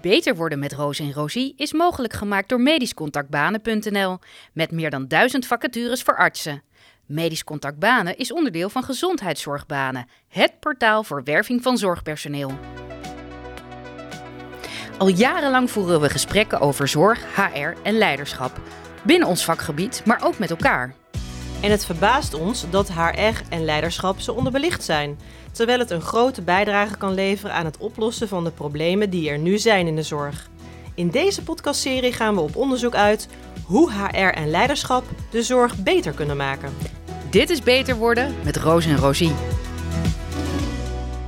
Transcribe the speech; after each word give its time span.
Beter 0.00 0.36
worden 0.36 0.58
met 0.58 0.72
Roos 0.72 0.98
en 0.98 1.12
Rosie 1.12 1.54
is 1.56 1.72
mogelijk 1.72 2.12
gemaakt 2.12 2.48
door 2.48 2.60
medischcontactbanen.nl 2.60 4.18
met 4.52 4.70
meer 4.70 4.90
dan 4.90 5.08
duizend 5.08 5.46
vacatures 5.46 6.02
voor 6.02 6.16
artsen. 6.16 6.62
Medisch 7.06 7.44
Contact 7.44 7.78
Banen 7.78 8.16
is 8.16 8.32
onderdeel 8.32 8.68
van 8.68 8.84
Gezondheidszorgbanen, 8.84 10.08
het 10.28 10.60
portaal 10.60 11.04
voor 11.04 11.24
werving 11.24 11.62
van 11.62 11.78
zorgpersoneel. 11.78 12.58
Al 14.98 15.08
jarenlang 15.08 15.70
voeren 15.70 16.00
we 16.00 16.10
gesprekken 16.10 16.60
over 16.60 16.88
zorg, 16.88 17.36
HR 17.36 17.82
en 17.82 17.98
leiderschap. 17.98 18.60
Binnen 19.02 19.28
ons 19.28 19.44
vakgebied, 19.44 20.02
maar 20.04 20.24
ook 20.24 20.38
met 20.38 20.50
elkaar. 20.50 20.94
En 21.60 21.70
het 21.70 21.84
verbaast 21.84 22.34
ons 22.34 22.70
dat 22.70 22.92
HR 22.92 23.42
en 23.48 23.64
leiderschap 23.64 24.20
zo 24.20 24.32
onderbelicht 24.32 24.84
zijn, 24.84 25.18
terwijl 25.52 25.78
het 25.78 25.90
een 25.90 26.00
grote 26.00 26.42
bijdrage 26.42 26.96
kan 26.96 27.14
leveren 27.14 27.54
aan 27.54 27.64
het 27.64 27.76
oplossen 27.76 28.28
van 28.28 28.44
de 28.44 28.50
problemen 28.50 29.10
die 29.10 29.30
er 29.30 29.38
nu 29.38 29.58
zijn 29.58 29.86
in 29.86 29.96
de 29.96 30.02
zorg. 30.02 30.48
In 30.94 31.10
deze 31.10 31.42
podcastserie 31.42 32.12
gaan 32.12 32.34
we 32.34 32.40
op 32.40 32.56
onderzoek 32.56 32.94
uit 32.94 33.28
hoe 33.64 33.92
HR 33.92 34.16
en 34.16 34.50
leiderschap 34.50 35.04
de 35.30 35.42
zorg 35.42 35.82
beter 35.82 36.12
kunnen 36.12 36.36
maken. 36.36 36.74
Dit 37.30 37.50
is 37.50 37.62
Beter 37.62 37.96
Worden 37.96 38.34
met 38.44 38.56
Roos 38.56 38.86
en 38.86 38.96
Rosie. 38.96 39.34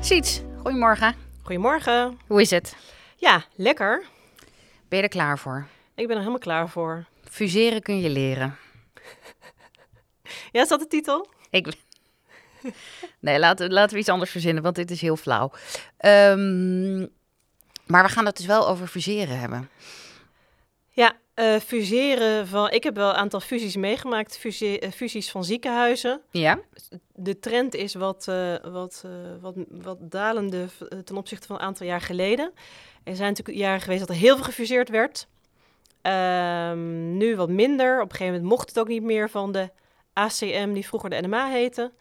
Siets, 0.00 0.40
goedemorgen. 0.62 1.14
Goedemorgen. 1.42 2.18
Hoe 2.26 2.40
is 2.40 2.50
het? 2.50 2.76
Ja, 3.16 3.44
lekker. 3.54 4.04
Ben 4.88 4.98
je 4.98 5.04
er 5.04 5.10
klaar 5.10 5.38
voor? 5.38 5.66
Ik 5.94 6.06
ben 6.06 6.16
er 6.16 6.18
helemaal 6.18 6.38
klaar 6.38 6.68
voor. 6.68 7.04
Fuseren 7.24 7.82
kun 7.82 8.00
je 8.00 8.10
leren. 8.10 8.56
Ja, 10.50 10.62
is 10.62 10.68
dat 10.68 10.80
de 10.80 10.86
titel? 10.86 11.28
Ik... 11.50 11.66
Nee, 13.20 13.38
laten, 13.38 13.72
laten 13.72 13.92
we 13.92 14.00
iets 14.00 14.08
anders 14.08 14.30
verzinnen, 14.30 14.62
want 14.62 14.74
dit 14.76 14.90
is 14.90 15.00
heel 15.00 15.16
flauw. 15.16 15.50
Ehm, 15.96 16.98
maar 17.86 18.02
we 18.02 18.08
gaan 18.08 18.26
het 18.26 18.36
dus 18.36 18.46
wel 18.46 18.68
over 18.68 18.86
fuseren 18.86 19.38
hebben. 19.38 19.70
Ja, 20.90 21.12
uh, 21.34 21.56
fuseren 21.56 22.46
van. 22.46 22.70
Ik 22.70 22.82
heb 22.82 22.96
wel 22.96 23.08
een 23.08 23.14
aantal 23.14 23.40
fusies 23.40 23.76
meegemaakt, 23.76 24.38
fusie, 24.38 24.84
uh, 24.84 24.90
fusies 24.90 25.30
van 25.30 25.44
ziekenhuizen. 25.44 26.20
Ja. 26.30 26.58
De 27.14 27.38
trend 27.38 27.74
is 27.74 27.94
wat, 27.94 28.26
uh, 28.28 28.54
wat, 28.62 29.04
wat, 29.40 29.54
wat 29.68 29.98
dalende 30.00 30.66
ten 31.04 31.16
opzichte 31.16 31.46
van 31.46 31.56
een 31.56 31.62
aantal 31.62 31.86
jaar 31.86 32.00
geleden. 32.00 32.52
Er 33.04 33.16
zijn 33.16 33.28
natuurlijk 33.28 33.58
jaren 33.58 33.80
geweest 33.80 34.00
dat 34.00 34.08
er 34.08 34.22
heel 34.22 34.34
veel 34.34 34.44
gefuseerd 34.44 34.88
werd. 34.88 35.26
Um, 36.02 37.16
nu 37.16 37.36
wat 37.36 37.48
minder. 37.48 37.96
Op 37.96 38.10
een 38.10 38.16
gegeven 38.16 38.32
moment 38.32 38.50
mocht 38.52 38.68
het 38.68 38.78
ook 38.78 38.88
niet 38.88 39.02
meer 39.02 39.30
van 39.30 39.52
de 39.52 39.70
ACM, 40.12 40.72
die 40.72 40.86
vroeger 40.86 41.10
de 41.10 41.20
NMA 41.20 41.50
heette. 41.50 41.92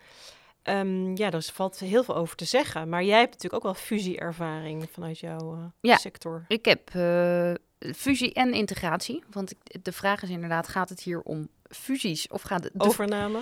Um, 0.64 1.18
ja, 1.18 1.30
daar 1.30 1.42
valt 1.54 1.80
heel 1.80 2.04
veel 2.04 2.16
over 2.16 2.36
te 2.36 2.46
zeggen. 2.46 2.90
Maar 2.90 3.04
jij 3.04 3.20
hebt 3.20 3.32
natuurlijk 3.32 3.66
ook 3.66 3.74
wel 3.74 3.84
fusieervaring 3.84 4.90
vanuit 4.92 5.20
jouw 5.20 5.56
uh, 5.56 5.66
ja, 5.82 5.98
sector. 5.98 6.46
Ik 6.48 6.66
heb 6.66 6.94
uh, 6.96 7.54
fusie 7.96 8.34
en 8.34 8.54
integratie. 8.54 9.24
Want 9.32 9.54
de 9.82 9.92
vraag 9.92 10.24
is 10.24 10.30
inderdaad, 10.30 10.68
gaat 10.68 10.90
het 10.90 11.02
hier 11.02 11.22
om 11.22 11.50
fusies 11.70 12.28
of 12.28 12.42
gaat 12.42 12.64
het... 12.64 12.74
Overname? 12.78 13.42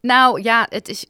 Nou 0.00 0.42
ja, 0.42 0.66
het 0.68 0.88
is... 0.88 1.06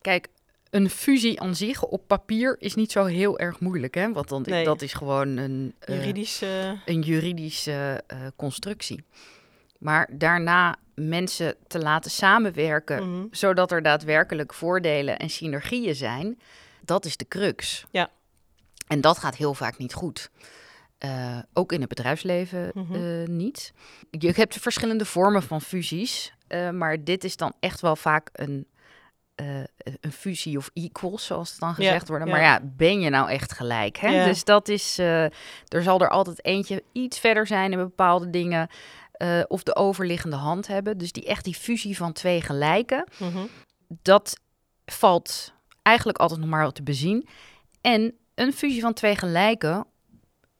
Kijk, 0.00 0.28
een 0.70 0.90
fusie 0.90 1.40
aan 1.40 1.54
zich 1.54 1.84
op 1.84 2.02
papier 2.06 2.56
is 2.58 2.74
niet 2.74 2.92
zo 2.92 3.04
heel 3.04 3.38
erg 3.38 3.60
moeilijk, 3.60 3.94
hè? 3.94 4.12
Want 4.12 4.28
dan, 4.28 4.42
nee. 4.46 4.64
dat 4.64 4.82
is 4.82 4.92
gewoon 4.92 5.36
een... 5.36 5.74
Uh, 5.88 5.96
juridische... 5.96 6.80
Een 6.84 7.00
juridische 7.00 8.04
constructie. 8.36 9.04
Maar 9.78 10.08
daarna 10.12 10.76
mensen 10.98 11.54
te 11.66 11.78
laten 11.78 12.10
samenwerken, 12.10 13.10
Mhm. 13.10 13.26
zodat 13.30 13.72
er 13.72 13.82
daadwerkelijk 13.82 14.54
voordelen 14.54 15.18
en 15.18 15.30
synergieën 15.30 15.94
zijn, 15.94 16.38
dat 16.84 17.04
is 17.04 17.16
de 17.16 17.28
crux. 17.28 17.86
Ja. 17.90 18.10
En 18.86 19.00
dat 19.00 19.18
gaat 19.18 19.36
heel 19.36 19.54
vaak 19.54 19.78
niet 19.78 19.94
goed. 19.94 20.30
Uh, 21.04 21.38
ook 21.52 21.72
in 21.72 21.80
het 21.80 21.88
bedrijfsleven 21.88 22.70
Mhm. 22.74 22.94
uh, 22.94 23.26
niet. 23.26 23.72
Je 24.10 24.32
hebt 24.36 24.56
verschillende 24.60 25.04
vormen 25.04 25.42
van 25.42 25.60
fusies, 25.60 26.34
uh, 26.48 26.70
maar 26.70 27.04
dit 27.04 27.24
is 27.24 27.36
dan 27.36 27.52
echt 27.60 27.80
wel 27.80 27.96
vaak 27.96 28.28
een, 28.32 28.66
eh, 29.34 29.46
een 30.00 30.12
fusie 30.12 30.56
of 30.58 30.70
equals, 30.74 31.26
zoals 31.26 31.50
het 31.50 31.60
dan 31.60 31.74
gezegd 31.74 32.00
Ja, 32.00 32.06
wordt. 32.14 32.24
ja. 32.24 32.30
Maar 32.30 32.40
ja, 32.42 32.60
ben 32.76 33.00
je 33.00 33.10
nou 33.10 33.30
echt 33.30 33.52
gelijk? 33.52 33.96
Hè? 33.96 34.08
Ja. 34.08 34.24
Dus 34.24 34.44
dat 34.44 34.68
is, 34.68 34.98
eh, 34.98 35.24
er 35.68 35.82
zal 35.82 36.00
er 36.00 36.08
altijd 36.08 36.44
eentje 36.44 36.82
iets 36.92 37.18
verder 37.18 37.46
zijn 37.46 37.72
in 37.72 37.78
bepaalde 37.78 38.30
dingen. 38.30 38.68
Eh, 39.18 39.42
of 39.48 39.62
de 39.62 39.76
overliggende 39.76 40.36
hand 40.36 40.66
hebben. 40.66 40.98
Dus 40.98 41.12
die 41.12 41.26
echt 41.26 41.44
die 41.44 41.54
fusie 41.54 41.96
van 41.96 42.12
twee 42.12 42.40
gelijken. 42.40 43.08
Mhm. 43.18 43.46
Dat 44.02 44.40
valt 44.86 45.52
eigenlijk 45.82 46.18
altijd 46.18 46.40
nog 46.40 46.48
maar 46.48 46.64
wat 46.64 46.74
te 46.74 46.82
bezien. 46.82 47.28
En 47.80 48.14
een 48.34 48.52
fusie 48.52 48.80
van 48.80 48.92
twee 48.92 49.16
gelijken, 49.16 49.86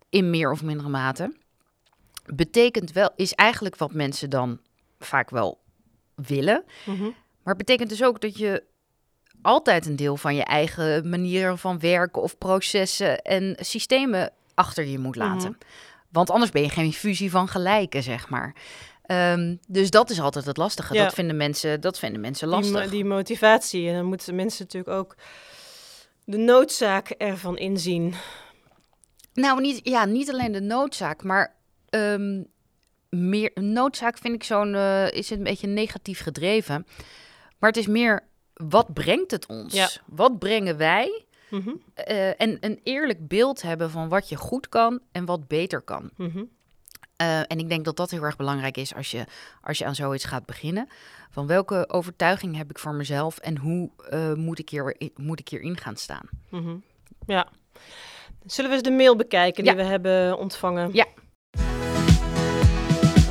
in 0.08 0.30
meer 0.30 0.50
of 0.50 0.62
mindere 0.62 0.88
mate, 0.88 1.36
betekent 2.34 2.92
wel, 2.92 3.10
is 3.16 3.32
eigenlijk 3.32 3.76
wat 3.76 3.92
mensen 3.92 4.30
dan 4.30 4.60
vaak 4.98 5.30
wel 5.30 5.60
willen. 6.14 6.64
Mhm. 6.86 7.02
Maar 7.42 7.56
het 7.56 7.66
betekent 7.66 7.88
dus 7.88 8.02
ook 8.02 8.20
dat 8.20 8.38
je 8.38 8.62
altijd 9.42 9.86
een 9.86 9.97
deel 9.97 10.16
van 10.16 10.34
je 10.34 10.44
eigen 10.44 11.08
manier 11.08 11.56
van 11.56 11.78
werken 11.78 12.22
of 12.22 12.38
processen 12.38 13.22
en 13.22 13.56
systemen 13.60 14.32
achter 14.54 14.84
je 14.86 14.98
moet 14.98 15.16
laten. 15.16 15.50
Mhm. 15.50 15.58
Want 16.08 16.30
anders 16.30 16.50
ben 16.50 16.62
je 16.62 16.69
geen 16.69 16.92
fusie 16.92 17.30
van 17.30 17.48
gelijken, 17.48 18.02
zeg 18.02 18.28
maar. 18.28 18.54
Ehm, 19.02 19.56
dus 19.69 19.91
dat 19.91 20.10
is 20.10 20.20
altijd 20.20 20.44
het 20.44 20.56
lastige. 20.56 20.94
Ja. 20.94 21.04
Dat, 21.04 21.14
vinden 21.14 21.36
mensen, 21.36 21.80
dat 21.80 21.98
vinden 21.98 22.20
mensen 22.20 22.48
lastig. 22.48 22.91
die 22.91 23.04
motivatie. 23.04 23.88
En 23.88 23.94
dan 23.94 24.04
moeten 24.04 24.34
mensen 24.34 24.64
natuurlijk 24.64 24.97
ook 24.97 25.16
de 26.24 26.36
noodzaak 26.36 27.08
ervan 27.08 27.58
inzien. 27.58 28.14
Nou, 29.34 29.60
niet, 29.60 29.80
ja, 29.82 30.04
niet 30.04 30.30
alleen 30.30 30.52
de 30.52 30.60
noodzaak, 30.60 31.22
maar 31.22 31.54
ehm, 31.88 32.42
meer 33.08 33.50
noodzaak 33.54 34.18
vind 34.18 34.34
ik 34.34 34.44
zo'n 34.44 34.74
eh, 34.74 35.10
is 35.10 35.30
een 35.30 35.42
beetje 35.42 35.66
negatief 35.66 36.20
gedreven. 36.20 36.86
Maar 37.58 37.70
het 37.70 37.78
is 37.78 37.86
meer 37.86 38.28
wat 38.54 38.94
brengt 38.94 39.30
het 39.30 39.47
ons? 39.47 39.74
Ja. 39.74 39.88
Wat 40.06 40.38
brengen 40.38 40.76
wij? 40.76 41.24
Mhm. 41.50 41.70
Eh, 41.94 42.41
en 42.41 42.56
een 42.60 42.81
eerlijk 42.82 43.28
beeld 43.28 43.62
hebben 43.62 43.91
van 43.91 44.09
wat 44.09 44.28
je 44.28 44.36
goed 44.36 44.69
kan 44.69 45.00
en 45.12 45.25
wat 45.25 45.48
beter 45.48 45.81
kan. 45.81 46.10
Mhm. 46.16 46.44
Eh, 47.16 47.38
en 47.38 47.59
ik 47.59 47.69
denk 47.69 47.84
dat 47.84 47.97
dat 47.97 48.10
heel 48.10 48.22
erg 48.22 48.36
belangrijk 48.36 48.76
is 48.76 48.94
als 48.94 49.10
je, 49.10 49.25
als 49.62 49.78
je 49.78 49.84
aan 49.84 49.94
zoiets 49.94 50.25
gaat 50.25 50.47
beginnen. 50.47 50.88
Van 51.31 51.47
welke 51.47 51.88
overtuiging 51.88 52.56
heb 52.56 52.70
ik 52.70 52.78
voor 52.78 52.94
mezelf 52.94 53.38
en 53.38 53.56
hoe 53.56 53.91
eh, 54.10 54.32
moet, 54.32 54.59
ik 54.59 54.69
hier, 54.69 54.97
moet 55.16 55.41
ik 55.41 55.48
hierin 55.48 55.76
gaan 55.76 55.97
staan? 55.97 56.28
Mhm. 56.50 56.76
Ja. 57.26 57.48
Zullen 58.47 58.70
we 58.70 58.76
eens 58.76 58.86
de 58.86 58.94
mail 58.94 59.16
bekijken 59.16 59.65
die 59.65 59.72
Ja. 59.72 59.78
we 59.78 59.84
hebben 59.84 60.38
ontvangen? 60.38 60.91
Ja. 60.92 61.06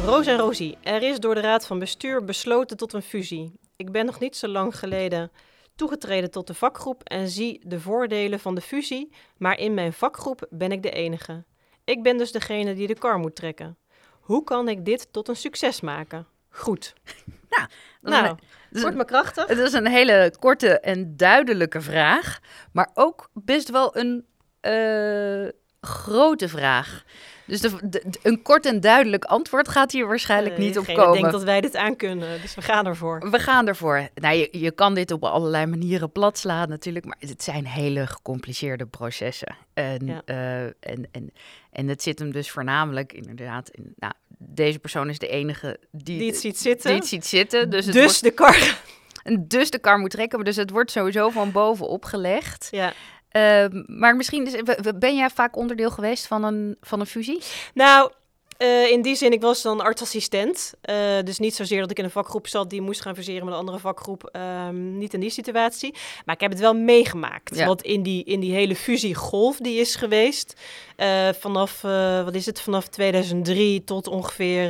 Roos 0.06 0.26
en 0.28 0.38
Rosie, 0.38 0.78
er 0.84 1.02
is 1.04 1.20
door 1.20 1.36
de 1.36 1.42
Raad 1.42 1.68
van 1.68 1.80
Bestuur 1.80 2.24
besloten 2.24 2.78
tot 2.78 2.94
een 2.94 3.02
fusie. 3.02 3.60
Ik 3.76 3.92
ben 3.92 4.06
nog 4.06 4.20
niet 4.20 4.36
zo 4.36 4.48
lang 4.48 4.80
geleden 4.80 5.32
toegetreden 5.78 6.32
tot 6.32 6.48
de 6.48 6.54
vakgroep 6.54 7.04
en 7.04 7.28
zie 7.28 7.62
de 7.66 7.80
voordelen 7.80 8.40
van 8.40 8.56
de 8.56 8.62
fusie, 8.62 9.12
maar 9.38 9.60
in 9.60 9.74
mijn 9.74 9.94
vakgroep 9.94 10.46
ben 10.50 10.72
ik 10.72 10.84
de 10.84 10.92
enige. 10.92 11.44
Ik 11.84 12.04
ben 12.04 12.18
dus 12.18 12.32
degene 12.32 12.74
die 12.74 12.88
de 12.88 12.94
kar 12.98 13.18
moet 13.20 13.36
trekken. 13.36 13.78
Hoe 14.20 14.44
kan 14.44 14.68
ik 14.70 14.86
dit 14.86 15.08
tot 15.14 15.28
een 15.28 15.36
succes 15.36 15.82
maken? 15.82 16.28
Goed. 16.50 16.94
Nou, 18.02 18.26
een- 18.28 18.38
Kort 18.72 18.86
een- 18.86 18.96
maar 18.96 19.06
krachtig. 19.06 19.48
Het 19.48 19.58
is 19.58 19.74
een 19.74 19.88
hele 19.88 20.34
korte 20.40 20.80
en 20.80 21.18
duidelijke 21.18 21.82
vraag, 21.82 22.40
maar 22.72 22.90
ook 22.94 23.30
best 23.34 23.70
wel 23.70 23.98
een 23.98 24.26
eh, 24.60 25.48
grote 25.82 26.50
vraag. 26.50 27.04
Dus 27.48 27.62
de, 27.62 27.70
de- 27.84 28.04
de- 28.06 28.20
een 28.24 28.42
kort 28.42 28.66
en 28.66 28.80
duidelijk 28.80 29.26
antwoord 29.26 29.68
gaat 29.68 29.92
hier 29.92 30.08
waarschijnlijk 30.08 30.58
niet 30.58 30.78
op 30.78 30.86
komen. 30.86 31.12
denkt 31.14 31.32
dat 31.32 31.44
wij 31.44 31.62
dit 31.62 31.76
aankunnen, 31.76 32.42
dus 32.42 32.56
we 32.56 32.62
gaan 32.62 32.86
ervoor. 32.86 33.30
We 33.32 33.40
gaan 33.40 33.68
ervoor. 33.68 34.08
Nou, 34.16 34.36
je, 34.36 34.48
je 34.52 34.72
kan 34.72 34.94
dit 34.94 35.12
op 35.12 35.24
allerlei 35.24 35.66
manieren 35.66 36.12
platslaan 36.12 36.70
natuurlijk, 36.70 37.06
maar 37.06 37.16
het 37.20 37.44
zijn 37.44 37.66
hele 37.66 38.08
gecompliceerde 38.08 38.86
processen. 38.86 39.56
En, 39.74 40.06
Ja. 40.06 40.22
eh, 40.26 40.62
en, 40.64 41.08
en, 41.12 41.32
en 41.72 41.88
het 41.88 42.02
zit 42.04 42.20
hem 42.20 42.32
dus 42.32 42.52
voornamelijk 42.52 43.14
inderdaad 43.14 43.70
in, 43.70 43.94
nou, 43.98 44.14
deze 44.38 44.80
persoon 44.80 45.10
is 45.10 45.20
de 45.20 45.28
enige 45.28 45.80
die, 45.92 46.18
Die 46.18 46.28
het 46.28 46.38
ziet 46.40 46.60
zitten. 46.60 46.90
die 46.90 47.00
het 47.00 47.08
ziet 47.10 47.26
zitten. 47.26 47.70
Dus, 47.70 47.86
het 47.86 47.94
dus 47.94 48.04
wordt- 48.04 48.24
de 48.24 48.32
kar. 48.32 48.80
en 49.24 49.48
dus 49.58 49.70
de 49.70 49.80
kar 49.80 49.98
moet 50.00 50.10
trekken, 50.12 50.38
maar 50.38 50.48
dus 50.48 50.56
het 50.56 50.70
wordt 50.70 50.92
sowieso 50.92 51.30
van 51.30 51.52
bovenop 51.52 52.06
gelegd. 52.06 52.68
Ja. 52.72 52.94
Ehm, 53.30 53.84
maar 53.88 54.16
misschien, 54.16 54.46
is, 54.46 54.62
ben 54.96 55.16
jij 55.16 55.30
vaak 55.30 55.56
onderdeel 55.56 55.92
geweest 55.92 56.28
van 56.28 56.44
een, 56.44 56.78
van 56.82 57.00
een 57.00 57.06
fusie? 57.06 57.42
Nou, 57.74 58.12
eh, 58.58 58.92
in 58.92 59.02
die 59.02 59.16
zin, 59.16 59.32
ik 59.32 59.42
was 59.42 59.62
dan 59.62 59.82
artsassistent. 59.82 60.74
Eh, 60.82 60.96
dus 61.24 61.40
niet 61.40 61.56
zozeer 61.56 61.82
dat 61.82 61.92
ik 61.92 61.98
in 61.98 62.04
een 62.04 62.10
vakgroep 62.12 62.48
zat 62.48 62.70
die 62.70 62.82
moest 62.82 63.02
gaan 63.02 63.16
verseren 63.16 63.46
met 63.46 63.54
een 63.54 63.60
andere 63.60 63.80
vakgroep. 63.80 64.30
Ehm, 64.32 64.98
niet 64.98 65.14
in 65.14 65.20
die 65.20 65.30
situatie. 65.30 65.96
Maar 66.26 66.36
ik 66.36 66.42
heb 66.42 66.52
het 66.52 66.60
wel 66.60 66.74
meegemaakt. 66.74 67.56
Ja. 67.56 67.66
Want 67.66 67.82
in 67.82 68.04
die, 68.04 68.24
in 68.24 68.40
die 68.40 68.54
hele 68.54 68.76
fusiegolf 68.76 69.58
die 69.58 69.80
is 69.80 69.96
geweest. 69.96 70.54
eh, 70.96 71.30
vanaf, 71.40 71.82
wat 72.24 72.36
is 72.36 72.46
het, 72.46 72.62
vanaf 72.62 72.88
2003 72.88 73.84
tot 73.84 74.08
ongeveer 74.08 74.70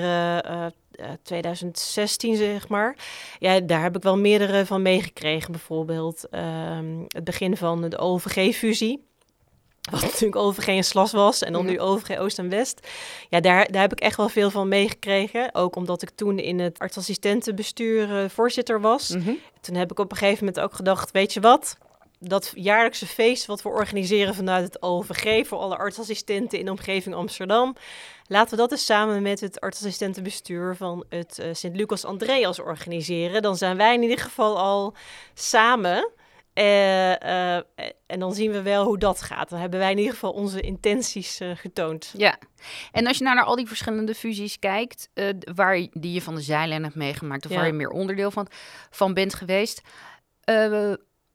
2016, 1.24 2.36
zeg 2.36 2.68
maar. 2.68 2.96
Ja, 3.40 3.60
daar 3.60 3.82
heb 3.84 3.96
ik 3.96 4.04
wel 4.04 4.18
meerdere 4.18 4.66
van 4.66 4.82
meegekregen. 4.82 5.52
Bijvoorbeeld 5.52 6.28
ehm, 6.30 7.00
het 7.08 7.24
begin 7.24 7.58
van 7.58 7.90
de 7.90 7.98
OVG-fusie. 7.98 9.06
Wat 9.92 10.02
natuurlijk 10.02 10.36
OVG 10.36 10.68
en 10.68 10.84
Slas 10.84 11.12
was 11.12 11.42
en 11.44 11.54
dan 11.54 11.66
Ja. 11.66 11.70
nu 11.72 11.80
OVG 11.80 12.18
Oost 12.20 12.40
en 12.40 12.50
West. 12.50 12.88
Ja, 13.30 13.40
daar, 13.40 13.72
daar 13.72 13.82
heb 13.82 13.92
ik 13.92 14.00
echt 14.00 14.18
wel 14.18 14.30
veel 14.30 14.50
van 14.50 14.68
meegekregen. 14.68 15.56
Ook 15.56 15.76
omdat 15.76 16.02
ik 16.02 16.10
toen 16.16 16.40
in 16.40 16.60
het 16.60 16.80
artsassistentenbestuur 16.80 18.24
eh, 18.24 18.30
voorzitter 18.30 18.82
was. 18.82 19.10
Mhm. 19.10 19.32
Toen 19.62 19.76
heb 19.76 19.92
ik 19.92 20.00
op 20.00 20.12
een 20.12 20.18
gegeven 20.18 20.46
moment 20.46 20.64
ook 20.64 20.74
gedacht, 20.74 21.12
weet 21.12 21.34
je 21.34 21.40
wat? 21.40 21.78
Dat 22.20 22.52
jaarlijkse 22.56 23.06
feest 23.08 23.46
wat 23.46 23.62
we 23.62 23.70
organiseren 23.70 24.36
vanuit 24.36 24.64
het 24.64 24.82
OVG 24.82 25.48
voor 25.48 25.58
alle 25.58 25.78
artsassistenten 25.78 26.60
in 26.60 26.66
de 26.66 26.72
omgeving 26.72 27.16
Amsterdam. 27.16 27.76
Laten 28.28 28.50
we 28.50 28.56
dat 28.58 28.72
eens 28.72 28.86
samen 28.86 29.22
met 29.22 29.40
het 29.40 29.60
artsassistentenbestuur 29.60 30.76
van 30.76 31.06
het 31.10 31.40
eh, 31.40 31.54
Sint-Lucas 31.54 32.06
Andreas 32.06 32.60
organiseren. 32.60 33.42
Dan 33.42 33.58
zijn 33.58 33.78
wij 33.78 33.94
in 33.94 34.02
ieder 34.02 34.20
geval 34.20 34.58
al 34.58 34.94
samen. 35.34 36.10
Eh, 36.54 37.56
eh, 37.56 37.64
en 38.06 38.20
dan 38.20 38.34
zien 38.34 38.52
we 38.52 38.62
wel 38.62 38.86
hoe 38.86 38.98
dat 38.98 39.22
gaat. 39.22 39.50
Dan 39.50 39.60
hebben 39.60 39.80
wij 39.80 39.92
in 39.92 39.98
ieder 39.98 40.14
geval 40.14 40.32
onze 40.32 40.62
intenties 40.62 41.40
getoond. 41.54 42.14
Ja, 42.18 42.38
en 42.92 43.08
als 43.08 43.18
je 43.18 43.24
nou 43.24 43.36
naar 43.36 43.46
al 43.46 43.56
die 43.56 43.68
verschillende 43.68 44.16
fusies 44.16 44.60
kijkt, 44.60 45.10
waar 45.56 45.78
je- 45.78 45.90
die 45.94 46.14
je 46.14 46.22
van 46.22 46.36
de 46.36 46.42
zijlijn 46.42 46.84
hebt 46.84 46.96
meegemaakt, 46.96 47.46
of 47.46 47.52
Ja. 47.52 47.58
waar 47.58 47.68
je 47.68 47.74
meer 47.74 47.90
onderdeel 47.90 48.32
van, 48.32 48.48
van 48.90 49.14
bent 49.14 49.34
geweest, 49.34 49.82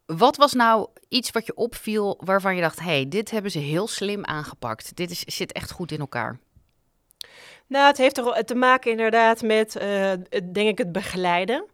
wat 0.06 0.36
was 0.36 0.52
nou 0.52 0.88
iets 1.08 1.30
wat 1.30 1.46
je 1.46 1.54
opviel 1.54 2.20
waarvan 2.24 2.54
je 2.54 2.60
dacht, 2.60 2.80
hey, 2.80 3.08
dit 3.08 3.30
hebben 3.30 3.50
ze 3.50 3.58
heel 3.58 3.88
slim 3.88 4.24
aangepakt. 4.24 4.96
Dit 4.96 5.10
is, 5.10 5.20
zit 5.20 5.52
echt 5.52 5.70
goed 5.70 5.92
in 5.92 6.00
elkaar. 6.00 6.38
Nou, 7.66 7.86
het 7.86 7.96
heeft 7.96 8.18
er 8.18 8.44
te 8.44 8.54
maken 8.54 8.90
inderdaad 8.90 9.42
met, 9.42 9.76
eh, 9.76 10.12
denk 10.52 10.68
ik, 10.68 10.78
het 10.78 10.92
begeleiden. 10.92 11.64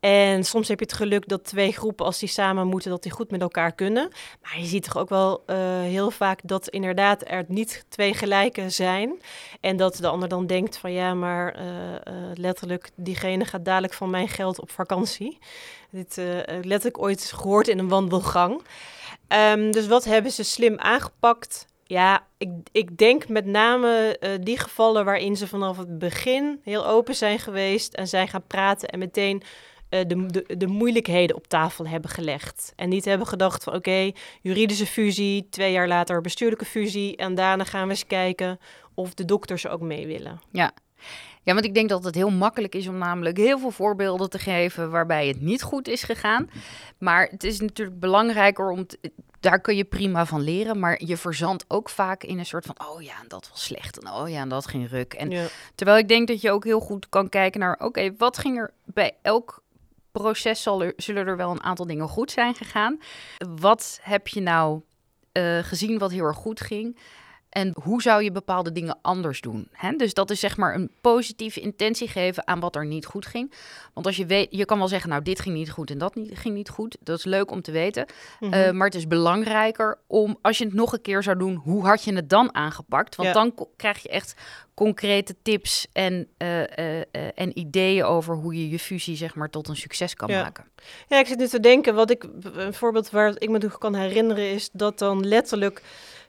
En 0.00 0.44
soms 0.44 0.68
heb 0.68 0.78
je 0.78 0.84
het 0.84 0.94
geluk 0.94 1.28
dat 1.28 1.44
twee 1.44 1.72
groepen, 1.72 2.06
als 2.06 2.18
die 2.18 2.28
samen 2.28 2.66
moeten, 2.66 2.90
dat 2.90 3.02
die 3.02 3.12
goed 3.12 3.30
met 3.30 3.40
elkaar 3.40 3.72
kunnen. 3.72 4.08
Maar 4.42 4.58
je 4.58 4.66
ziet 4.66 4.84
toch 4.84 4.96
ook 4.96 5.08
wel 5.08 5.42
eh, 5.46 5.56
heel 5.80 6.10
vaak 6.10 6.40
dat 6.42 6.68
inderdaad 6.68 7.22
er 7.26 7.44
niet 7.48 7.84
twee 7.88 8.14
gelijke 8.14 8.70
zijn. 8.70 9.20
En 9.60 9.76
dat 9.76 9.96
de 9.96 10.08
ander 10.08 10.28
dan 10.28 10.46
denkt 10.46 10.76
van 10.76 10.92
ja, 10.92 11.14
maar 11.14 11.54
eh, 11.54 11.94
eh, 11.94 12.00
letterlijk, 12.34 12.90
diegene 12.94 13.44
gaat 13.44 13.64
dadelijk 13.64 13.92
van 13.92 14.10
mijn 14.10 14.28
geld 14.28 14.60
op 14.60 14.70
vakantie. 14.70 15.38
Dit 15.90 16.16
letterlijk 16.46 16.98
ooit 16.98 17.32
gehoord 17.34 17.68
in 17.68 17.78
een 17.78 17.88
wandelgang. 17.88 18.62
Ehm, 19.28 19.70
dus 19.70 19.86
wat 19.86 20.04
hebben 20.04 20.32
ze 20.32 20.42
slim 20.42 20.78
aangepakt? 20.78 21.66
Ja, 21.84 22.26
ik, 22.38 22.48
ik 22.72 22.98
denk 22.98 23.28
met 23.28 23.46
name 23.46 24.18
die 24.40 24.58
gevallen 24.58 25.04
waarin 25.04 25.36
ze 25.36 25.48
vanaf 25.48 25.76
het 25.76 25.98
begin 25.98 26.60
heel 26.62 26.86
open 26.86 27.14
zijn 27.14 27.38
geweest 27.38 27.94
en 27.94 28.08
zijn 28.08 28.28
gaan 28.28 28.46
praten 28.46 28.88
en 28.88 28.98
meteen 28.98 29.42
de, 30.06 30.26
de, 30.26 30.56
de 30.56 30.66
moeilijkheden 30.66 31.36
op 31.36 31.46
tafel 31.46 31.86
hebben 31.86 32.10
gelegd. 32.10 32.72
En 32.76 32.88
niet 32.88 33.04
hebben 33.04 33.26
gedacht 33.26 33.64
van 33.64 33.74
oké, 33.74 34.10
juridische 34.42 34.86
fusie, 34.86 35.46
twee 35.50 35.72
jaar 35.72 35.88
later 35.88 36.20
bestuurlijke 36.20 36.64
fusie 36.64 37.16
en 37.16 37.34
daarna 37.34 37.64
gaan 37.64 37.84
we 37.84 37.90
eens 37.90 38.06
kijken 38.06 38.58
of 38.94 39.14
de 39.14 39.24
dokters 39.24 39.66
ook 39.68 39.80
mee 39.80 40.06
willen. 40.06 40.40
Ja, 41.42 41.52
want 41.54 41.64
ik 41.64 41.74
denk 41.74 41.88
dat 41.88 42.04
het 42.04 42.14
heel 42.14 42.30
makkelijk 42.30 42.74
is 42.74 42.88
om 42.88 42.98
namelijk 42.98 43.36
heel 43.36 43.58
veel 43.58 43.70
voorbeelden 43.70 44.30
te 44.30 44.38
geven 44.38 44.90
waarbij 44.90 45.28
het 45.28 45.40
niet 45.40 45.62
goed 45.62 45.88
is 45.88 46.02
gegaan. 46.02 46.50
Maar 46.98 47.28
het 47.30 47.44
is 47.44 47.60
natuurlijk 47.60 48.00
belangrijker 48.00 48.70
om. 48.70 48.86
te- 48.86 48.98
daar 49.40 49.60
kun 49.60 49.76
je 49.76 49.84
prima 49.84 50.26
van 50.26 50.40
leren, 50.40 50.78
maar 50.78 51.00
je 51.04 51.16
verzandt 51.16 51.64
ook 51.68 51.88
vaak 51.88 52.22
in 52.24 52.38
een 52.38 52.46
soort 52.46 52.66
van: 52.66 52.76
oh 52.88 53.02
ja, 53.02 53.12
en 53.22 53.28
dat 53.28 53.48
was 53.50 53.64
slecht. 53.64 53.98
En 53.98 54.10
oh 54.12 54.28
ja, 54.28 54.40
en 54.40 54.48
dat 54.48 54.66
ging 54.66 54.88
ruk. 54.90 55.14
En 55.14 55.30
Ja. 55.30 55.46
terwijl 55.74 55.98
ik 55.98 56.08
denk 56.08 56.28
dat 56.28 56.40
je 56.40 56.50
ook 56.50 56.64
heel 56.64 56.80
goed 56.80 57.08
kan 57.08 57.28
kijken 57.28 57.60
naar: 57.60 57.78
oké, 57.78 58.14
wat 58.18 58.38
ging 58.38 58.58
er 58.58 58.70
bij 58.84 59.12
elk 59.22 59.62
proces? 60.20 60.62
Zal 60.62 60.82
er, 60.82 60.92
zullen 60.96 61.26
er 61.26 61.36
wel 61.36 61.50
een 61.50 61.62
aantal 61.62 61.86
dingen 61.86 62.08
goed 62.08 62.30
zijn 62.30 62.54
gegaan? 62.54 63.00
Wat 63.60 63.98
heb 64.02 64.28
je 64.28 64.40
nou 64.40 64.80
eh, 65.32 65.58
gezien 65.58 65.98
wat 65.98 66.10
heel 66.10 66.24
erg 66.24 66.36
goed 66.36 66.60
ging? 66.60 66.98
En 67.56 67.74
hoe 67.82 68.02
zou 68.02 68.22
je 68.22 68.32
bepaalde 68.32 68.72
dingen 68.72 68.98
anders 69.02 69.40
doen? 69.40 69.68
Hè? 69.72 69.92
Dus 69.92 70.14
dat 70.14 70.30
is 70.30 70.40
zeg 70.40 70.56
maar 70.56 70.74
een 70.74 70.90
positieve 71.00 71.60
intentie 71.60 72.08
geven 72.08 72.46
aan 72.46 72.60
wat 72.60 72.76
er 72.76 72.86
niet 72.86 73.06
goed 73.06 73.26
ging. 73.26 73.52
Want 73.94 74.06
als 74.06 74.16
je 74.16 74.26
weet, 74.26 74.46
je 74.50 74.64
kan 74.64 74.78
wel 74.78 74.88
zeggen, 74.88 75.10
nou, 75.10 75.22
dit 75.22 75.40
ging 75.40 75.54
niet 75.54 75.70
goed 75.70 75.90
en 75.90 75.98
dat 75.98 76.14
niet, 76.14 76.38
ging 76.38 76.54
niet 76.54 76.68
goed. 76.68 76.96
Dat 77.00 77.18
is 77.18 77.24
leuk 77.24 77.50
om 77.50 77.62
te 77.62 77.70
weten. 77.70 78.06
Mhm. 78.40 78.52
Eh, 78.52 78.70
maar 78.70 78.86
het 78.86 78.94
is 78.96 79.06
belangrijker 79.06 79.98
om, 80.06 80.38
als 80.42 80.58
je 80.58 80.64
het 80.64 80.74
nog 80.74 80.92
een 80.92 81.02
keer 81.02 81.22
zou 81.22 81.38
doen, 81.38 81.54
hoe 81.54 81.86
had 81.86 82.04
je 82.04 82.14
het 82.14 82.30
dan 82.30 82.54
aangepakt? 82.54 83.16
Want 83.16 83.28
Ja. 83.28 83.34
dan 83.34 83.54
krijg 83.76 84.02
je 84.02 84.08
echt 84.08 84.34
concrete 84.74 85.36
tips 85.42 85.86
en, 85.92 86.28
eh, 86.36 86.62
eh, 86.98 87.04
en 87.34 87.58
ideeën 87.58 88.04
over 88.04 88.34
hoe 88.34 88.54
je 88.54 88.68
je 88.68 88.78
fusie 88.78 89.16
zeg 89.16 89.34
maar 89.34 89.50
tot 89.50 89.68
een 89.68 89.76
succes 89.76 90.14
kan 90.14 90.28
Ja. 90.28 90.42
maken. 90.42 90.64
Ja, 91.08 91.18
ik 91.18 91.26
zit 91.26 91.38
nu 91.38 91.46
te 91.46 91.60
denken, 91.60 91.94
wat 91.94 92.10
ik, 92.10 92.26
een 92.54 92.74
voorbeeld 92.74 93.10
waar 93.10 93.34
ik 93.38 93.50
me 93.50 93.58
nog 93.58 93.78
kan 93.78 93.94
herinneren 93.94 94.50
is 94.50 94.68
dat 94.72 94.98
dan 94.98 95.26
letterlijk 95.26 95.82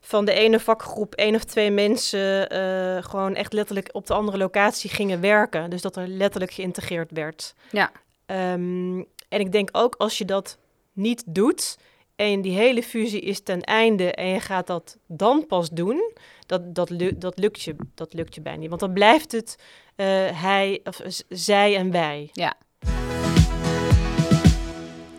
van 0.07 0.25
de 0.25 0.31
ene 0.31 0.59
vakgroep 0.59 1.15
één 1.15 1.36
of 1.36 1.44
twee 1.44 1.71
mensen 1.71 2.50
eh, 2.50 3.04
gewoon 3.04 3.36
echt 3.36 3.54
letterlijk 3.54 3.89
op 3.92 4.07
de 4.07 4.13
andere 4.13 4.38
locatie 4.38 4.89
gingen 4.89 5.21
werken. 5.21 5.69
Dus 5.69 5.81
dat 5.81 5.95
er 5.95 6.07
letterlijk 6.07 6.51
geïntegreerd 6.51 7.12
werd. 7.12 7.54
Ja. 7.71 7.92
Ehm, 8.25 8.98
en 9.30 9.39
ik 9.39 9.51
denk 9.51 9.69
ook 9.71 9.95
als 9.95 10.18
je 10.18 10.25
dat 10.25 10.57
niet 10.94 11.24
doet 11.25 11.77
en 12.15 12.42
die 12.42 12.57
hele 12.57 12.83
fusie 12.83 13.21
is 13.21 13.44
ten 13.44 13.62
einde 13.62 14.12
en 14.12 14.27
je 14.27 14.39
gaat 14.39 14.68
dat 14.68 14.98
dan 15.07 15.45
pas 15.48 15.69
doen, 15.69 16.12
dat, 16.45 16.75
dat, 16.75 16.92
dat, 17.15 17.39
lukt, 17.39 17.62
je, 17.62 17.75
dat 17.95 18.13
lukt 18.13 18.36
je 18.36 18.42
bijna 18.42 18.59
niet. 18.59 18.69
Want 18.69 18.81
dan 18.81 18.94
blijft 18.94 19.31
het 19.31 19.56
eh, 19.95 20.06
hij, 20.42 20.80
of, 20.83 21.01
zij 21.30 21.75
en 21.75 21.92
wij. 21.92 22.30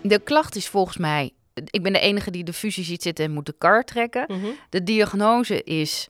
De 0.03 0.19
klacht 0.19 0.57
is 0.57 0.69
volgens 0.69 0.97
mij, 0.97 1.33
ik 1.65 1.83
ben 1.83 1.93
de 1.93 2.01
enige 2.01 2.31
die 2.31 2.45
de 2.45 2.53
fusie 2.53 2.85
ziet 2.85 3.03
zitten 3.03 3.25
en 3.25 3.31
moet 3.31 3.47
de 3.47 3.55
kar 3.59 3.85
trekken. 3.85 4.25
Mhm. 4.29 4.47
De 4.71 4.83
diagnose 4.83 5.63
is, 5.63 6.07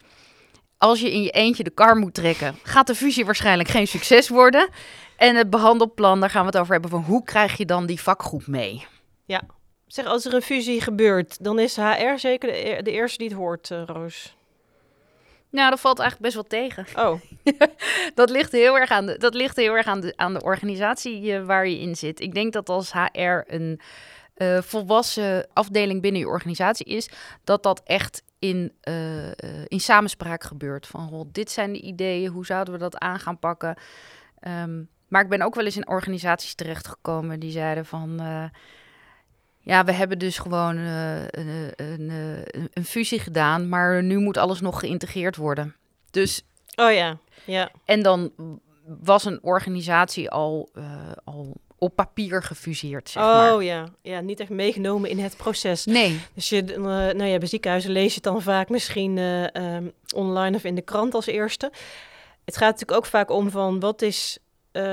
als 0.78 1.00
je 1.00 1.12
in 1.12 1.22
je 1.22 1.30
eentje 1.30 1.64
de 1.64 1.70
kar 1.70 1.96
moet 1.96 2.14
trekken, 2.14 2.58
gaat 2.62 2.86
de 2.86 2.94
fusie 2.94 3.24
waarschijnlijk 3.24 3.68
geen 3.68 3.86
succes 3.86 4.28
worden. 4.28 4.68
En 5.16 5.36
het 5.36 5.50
behandelplan, 5.50 6.20
daar 6.20 6.30
gaan 6.30 6.40
we 6.40 6.46
het 6.46 6.58
over 6.58 6.72
hebben 6.72 6.90
van 6.90 7.02
hoe 7.02 7.24
krijg 7.24 7.56
je 7.56 7.64
dan 7.64 7.86
die 7.86 8.00
vakgroep 8.00 8.46
mee? 8.46 8.86
Zeg, 9.86 10.04
als 10.04 10.24
er 10.24 10.34
een 10.34 10.42
fusie 10.42 10.80
gebeurt, 10.80 11.44
dan 11.44 11.58
is 11.58 11.76
HR 11.76 12.16
zeker 12.16 12.48
de, 12.52 12.68
e- 12.68 12.82
de 12.82 12.90
eerste 12.90 13.18
die 13.18 13.28
het 13.28 13.36
hoort, 13.36 13.70
eh, 13.70 13.82
Roos. 13.86 14.36
Nou, 15.50 15.70
dat 15.70 15.80
valt 15.80 15.98
eigenlijk 15.98 16.34
best 16.34 16.48
wel 16.50 16.60
tegen. 16.60 16.86
Oh, 17.06 17.20
Dat 18.14 18.30
ligt 18.30 18.52
heel 18.52 18.78
erg 18.78 18.90
aan 18.90 19.06
de, 19.06 19.18
dat 19.18 19.34
ligt 19.34 19.56
heel 19.56 19.76
erg 19.76 19.86
aan 19.86 20.00
de, 20.00 20.12
aan 20.16 20.34
de 20.34 20.42
organisatie 20.42 21.32
eh, 21.34 21.44
waar 21.44 21.68
je 21.68 21.78
in 21.78 21.96
zit. 21.96 22.20
Ik 22.20 22.34
denk 22.34 22.52
dat 22.52 22.68
als 22.68 22.92
HR 22.92 23.40
een 23.46 23.80
eh, 24.38 24.62
volwassen 24.62 25.46
afdeling 25.52 26.02
binnen 26.02 26.20
je 26.20 26.28
organisatie 26.28 26.86
is, 26.86 27.10
dat 27.44 27.62
dat 27.62 27.82
echt 27.84 28.22
in, 28.38 28.72
eh, 28.80 29.26
eh, 29.26 29.34
in 29.66 29.80
samenspraak 29.80 30.42
gebeurt. 30.42 30.86
Van, 30.86 31.08
goh, 31.08 31.28
dit 31.32 31.50
zijn 31.50 31.72
de 31.72 31.80
ideeën, 31.80 32.30
hoe 32.30 32.46
zouden 32.46 32.72
we 32.72 32.78
dat 32.80 32.98
aan 32.98 33.18
gaan 33.18 33.38
pakken? 33.38 33.76
Ehm, 34.40 34.82
maar 35.08 35.22
ik 35.22 35.28
ben 35.28 35.42
ook 35.42 35.54
wel 35.54 35.64
eens 35.64 35.76
in 35.76 35.88
organisaties 35.88 36.54
terechtgekomen 36.54 37.40
die 37.40 37.50
zeiden 37.50 37.86
van... 37.86 38.20
ja, 39.60 39.84
we 39.84 39.92
hebben 39.92 40.18
dus 40.18 40.38
gewoon 40.38 40.76
een, 40.76 41.28
een, 41.30 41.72
een, 41.76 42.10
een 42.72 42.84
fusie 42.84 43.18
gedaan, 43.18 43.68
maar 43.68 44.02
nu 44.02 44.18
moet 44.18 44.36
alles 44.36 44.60
nog 44.60 44.80
geïntegreerd 44.80 45.36
worden. 45.36 45.76
Dus 46.10 46.42
oh 46.76 46.92
ja, 46.92 47.18
ja. 47.44 47.70
en 47.84 48.02
dan 48.02 48.32
was 48.84 49.24
een 49.24 49.42
organisatie 49.42 50.30
al, 50.30 50.70
al 51.24 51.56
op 51.78 51.96
papier 51.96 52.42
gefuseerd, 52.42 53.08
zeg 53.08 53.22
maar. 53.22 53.54
Oh 53.54 53.62
ja. 53.62 53.88
ja, 54.02 54.20
niet 54.20 54.40
echt 54.40 54.50
meegenomen 54.50 55.10
in 55.10 55.18
het 55.18 55.36
proces. 55.36 55.84
Nee, 55.84 56.20
Dus 56.34 56.48
je, 56.48 56.64
eh, 56.64 56.80
nou 56.82 57.24
ja, 57.24 57.38
bij 57.38 57.48
ziekenhuizen 57.48 57.90
lees 57.90 58.08
je 58.08 58.14
het 58.14 58.22
dan 58.22 58.42
vaak 58.42 58.68
misschien 58.68 59.18
eh, 59.18 59.54
ehm, 59.54 59.88
online 60.14 60.56
of 60.56 60.64
in 60.64 60.74
de 60.74 60.82
krant 60.82 61.14
als 61.14 61.26
eerste. 61.26 61.72
Het 62.44 62.56
gaat 62.56 62.70
natuurlijk 62.70 62.98
ook 62.98 63.06
vaak 63.06 63.30
om 63.30 63.50
van 63.50 63.80
wat 63.80 64.02
is 64.02 64.38
eh, 64.72 64.84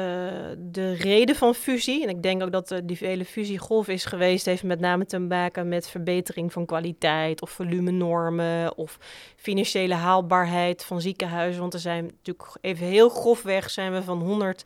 de 0.58 0.94
reden 0.94 1.36
van 1.36 1.56
fusie. 1.56 2.04
En 2.04 2.10
ik 2.10 2.24
denk 2.24 2.44
ook 2.44 2.52
dat 2.52 2.72
eh, 2.72 2.80
die 2.84 2.98
hele 3.00 3.26
fusiegolf 3.26 3.88
is 3.88 4.06
geweest, 4.06 4.46
heeft 4.46 4.64
met 4.64 4.80
name 4.80 5.06
te 5.06 5.20
maken 5.20 5.68
met 5.68 5.90
verbetering 5.90 6.54
van 6.54 6.66
kwaliteit 6.66 7.42
of 7.42 7.50
volumenormen 7.50 8.78
of 8.78 8.98
financiële 9.36 9.94
haalbaarheid 9.94 10.84
van 10.84 11.02
ziekenhuizen. 11.02 11.62
Want 11.62 11.74
er 11.74 11.80
zijn 11.80 12.04
natuurlijk 12.04 12.58
even 12.62 12.86
heel 12.86 13.10
grofweg 13.10 13.70
zijn 13.70 13.94
we 13.94 14.04
van 14.04 14.22
100 14.22 14.64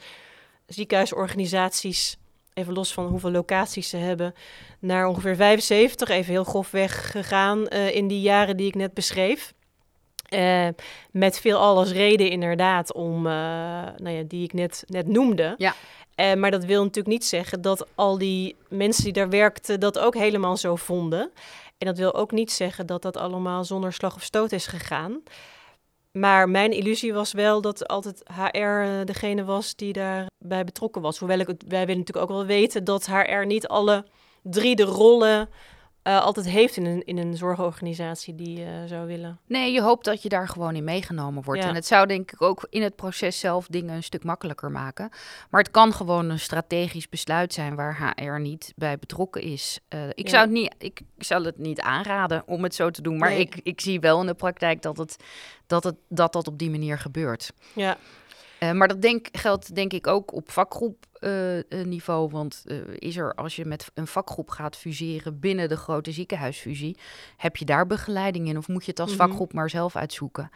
ziekenhuisorganisaties, 0.69 2.17
even 2.53 2.73
los 2.73 2.93
van 2.93 3.05
hoeveel 3.05 3.31
locaties 3.31 3.89
ze 3.89 3.97
hebben, 3.97 4.33
naar 4.79 5.07
ongeveer 5.07 5.35
75, 5.35 6.09
even 6.09 6.31
heel 6.31 6.43
grofweg 6.43 7.11
gegaan 7.11 7.67
eh, 7.67 7.95
in 7.95 8.07
die 8.07 8.21
jaren 8.21 8.57
die 8.57 8.67
ik 8.67 8.75
net 8.75 8.93
beschreef. 8.93 9.53
Eh, 10.29 10.67
met 11.11 11.39
veel 11.39 11.57
alles 11.57 11.91
reden 11.91 12.29
inderdaad 12.29 12.93
om, 12.93 13.25
eh, 13.25 13.33
nou 13.97 14.09
ja, 14.09 14.23
die 14.27 14.43
ik 14.43 14.53
net, 14.53 14.83
net 14.87 15.07
noemde. 15.07 15.55
Ja. 15.57 15.73
Maar 16.35 16.51
dat 16.51 16.65
wil 16.65 16.81
natuurlijk 16.81 17.07
niet 17.07 17.25
zeggen 17.25 17.61
dat 17.61 17.87
al 17.95 18.17
die 18.17 18.55
mensen 18.67 19.03
die 19.03 19.13
daar 19.13 19.29
werkten 19.29 19.79
dat 19.79 19.99
ook 19.99 20.15
helemaal 20.15 20.57
zo 20.57 20.75
vonden. 20.75 21.31
En 21.77 21.87
dat 21.87 21.97
wil 21.97 22.13
ook 22.13 22.31
niet 22.31 22.51
zeggen 22.51 22.85
dat 22.85 23.01
dat 23.01 23.17
allemaal 23.17 23.63
zonder 23.63 23.93
slag 23.93 24.15
of 24.15 24.23
stoot 24.23 24.51
is 24.51 24.67
gegaan. 24.67 25.21
Maar 26.19 26.49
mijn 26.49 26.71
illusie 26.71 27.13
was 27.13 27.31
wel 27.31 27.61
dat 27.61 27.87
altijd 27.87 28.23
HR 28.35 28.57
eh, 28.57 28.89
degene 29.05 29.43
was 29.43 29.75
die 29.75 29.93
daarbij 29.93 30.63
betrokken 30.63 31.01
was. 31.01 31.17
Hoewel 31.17 31.39
ik 31.39 31.47
wij 31.47 31.85
willen 31.85 31.97
natuurlijk 31.97 32.31
ook 32.31 32.37
wel 32.37 32.45
weten 32.45 32.83
dat 32.83 33.05
HR 33.05 33.45
niet 33.45 33.67
alle 33.67 34.05
drie 34.43 34.75
de 34.75 34.83
rollen 34.83 35.49
eh, 36.01 36.21
altijd 36.21 36.49
heeft 36.49 36.77
in 36.77 36.85
een, 36.85 37.03
in 37.05 37.17
een 37.17 37.37
zorgorganisatie 37.37 38.35
die 38.35 38.63
eh, 38.65 38.71
zou 38.85 39.07
willen. 39.07 39.39
Nee, 39.45 39.71
je 39.71 39.81
hoopt 39.81 40.05
dat 40.05 40.21
je 40.23 40.29
daar 40.29 40.47
gewoon 40.47 40.75
in 40.75 40.83
meegenomen 40.83 41.43
wordt. 41.43 41.61
Ja. 41.61 41.67
En 41.69 41.75
het 41.75 41.85
zou 41.85 42.07
denk 42.07 42.31
ik 42.31 42.41
ook 42.41 42.67
in 42.69 42.81
het 42.81 42.95
proces 42.95 43.39
zelf 43.39 43.67
dingen 43.67 43.95
een 43.95 44.03
stuk 44.03 44.23
makkelijker 44.23 44.71
maken. 44.71 45.09
Maar 45.49 45.61
het 45.61 45.71
kan 45.71 45.93
gewoon 45.93 46.29
een 46.29 46.39
strategisch 46.39 47.09
besluit 47.09 47.53
zijn 47.53 47.75
waar 47.75 48.13
HR 48.15 48.39
niet 48.39 48.73
bij 48.75 48.99
betrokken 48.99 49.41
is. 49.41 49.79
Eh, 49.87 50.09
ik, 50.09 50.25
Ja. 50.25 50.29
zou 50.29 50.41
het 50.43 50.51
niet, 50.51 50.75
ik, 50.77 51.01
ik 51.17 51.23
zou 51.23 51.45
het 51.45 51.57
niet 51.57 51.81
aanraden 51.81 52.43
om 52.45 52.63
het 52.63 52.75
zo 52.75 52.89
te 52.89 53.01
doen. 53.01 53.17
Maar 53.17 53.29
Nee. 53.29 53.39
ik, 53.39 53.59
ik 53.63 53.81
zie 53.81 53.99
wel 53.99 54.19
in 54.21 54.27
de 54.27 54.33
praktijk 54.33 54.81
dat 54.81 54.97
het, 54.97 55.15
dat, 55.67 55.83
het, 55.83 55.95
dat, 56.09 56.33
dat 56.33 56.47
op 56.47 56.57
die 56.59 56.69
manier 56.69 56.99
gebeurt. 56.99 57.51
Ja, 57.75 57.97
maar 58.73 58.87
dat 58.87 59.01
denk, 59.01 59.27
geldt 59.31 59.75
denk 59.75 59.93
ik 59.93 60.07
ook 60.07 60.33
op 60.33 60.51
vakgroepniveau. 61.19 62.29
want 62.29 62.63
eh, 62.65 62.77
is 62.95 63.17
er, 63.17 63.35
als 63.35 63.55
je 63.55 63.65
met 63.65 63.91
een 63.93 64.07
vakgroep 64.07 64.49
gaat 64.49 64.77
fuseren 64.77 65.39
binnen 65.39 65.69
de 65.69 65.77
grote 65.77 66.11
ziekenhuisfusie, 66.11 66.97
heb 67.37 67.55
je 67.57 67.65
daar 67.65 67.87
begeleiding 67.87 68.47
in? 68.47 68.57
Of 68.57 68.67
moet 68.67 68.85
je 68.85 68.91
het 68.91 68.99
als 68.99 69.09
Mhm. 69.15 69.19
vakgroep 69.19 69.53
maar 69.53 69.69
zelf 69.69 69.95
uitzoeken? 69.95 70.49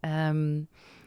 Ehm, 0.00 0.60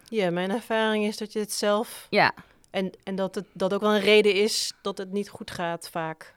ja, 0.09 0.29
mijn 0.29 0.51
ervaring 0.51 1.05
is 1.05 1.17
dat 1.17 1.33
je 1.33 1.39
het 1.39 1.53
zelf... 1.53 2.07
ja, 2.09 2.33
En, 2.69 2.91
en 3.03 3.15
dat 3.15 3.35
het 3.35 3.45
dat 3.53 3.73
ook 3.73 3.81
wel 3.81 3.95
een 3.95 4.01
reden 4.01 4.33
is 4.33 4.73
dat 4.81 4.97
het 4.97 5.11
niet 5.11 5.29
goed 5.29 5.51
gaat 5.51 5.89
vaak. 5.89 6.35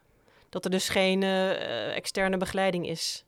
Dat 0.49 0.65
er 0.65 0.71
dus 0.71 0.89
geen 0.89 1.23
eh, 1.23 1.97
externe 1.97 2.37
begeleiding 2.37 2.87
is. 2.89 3.25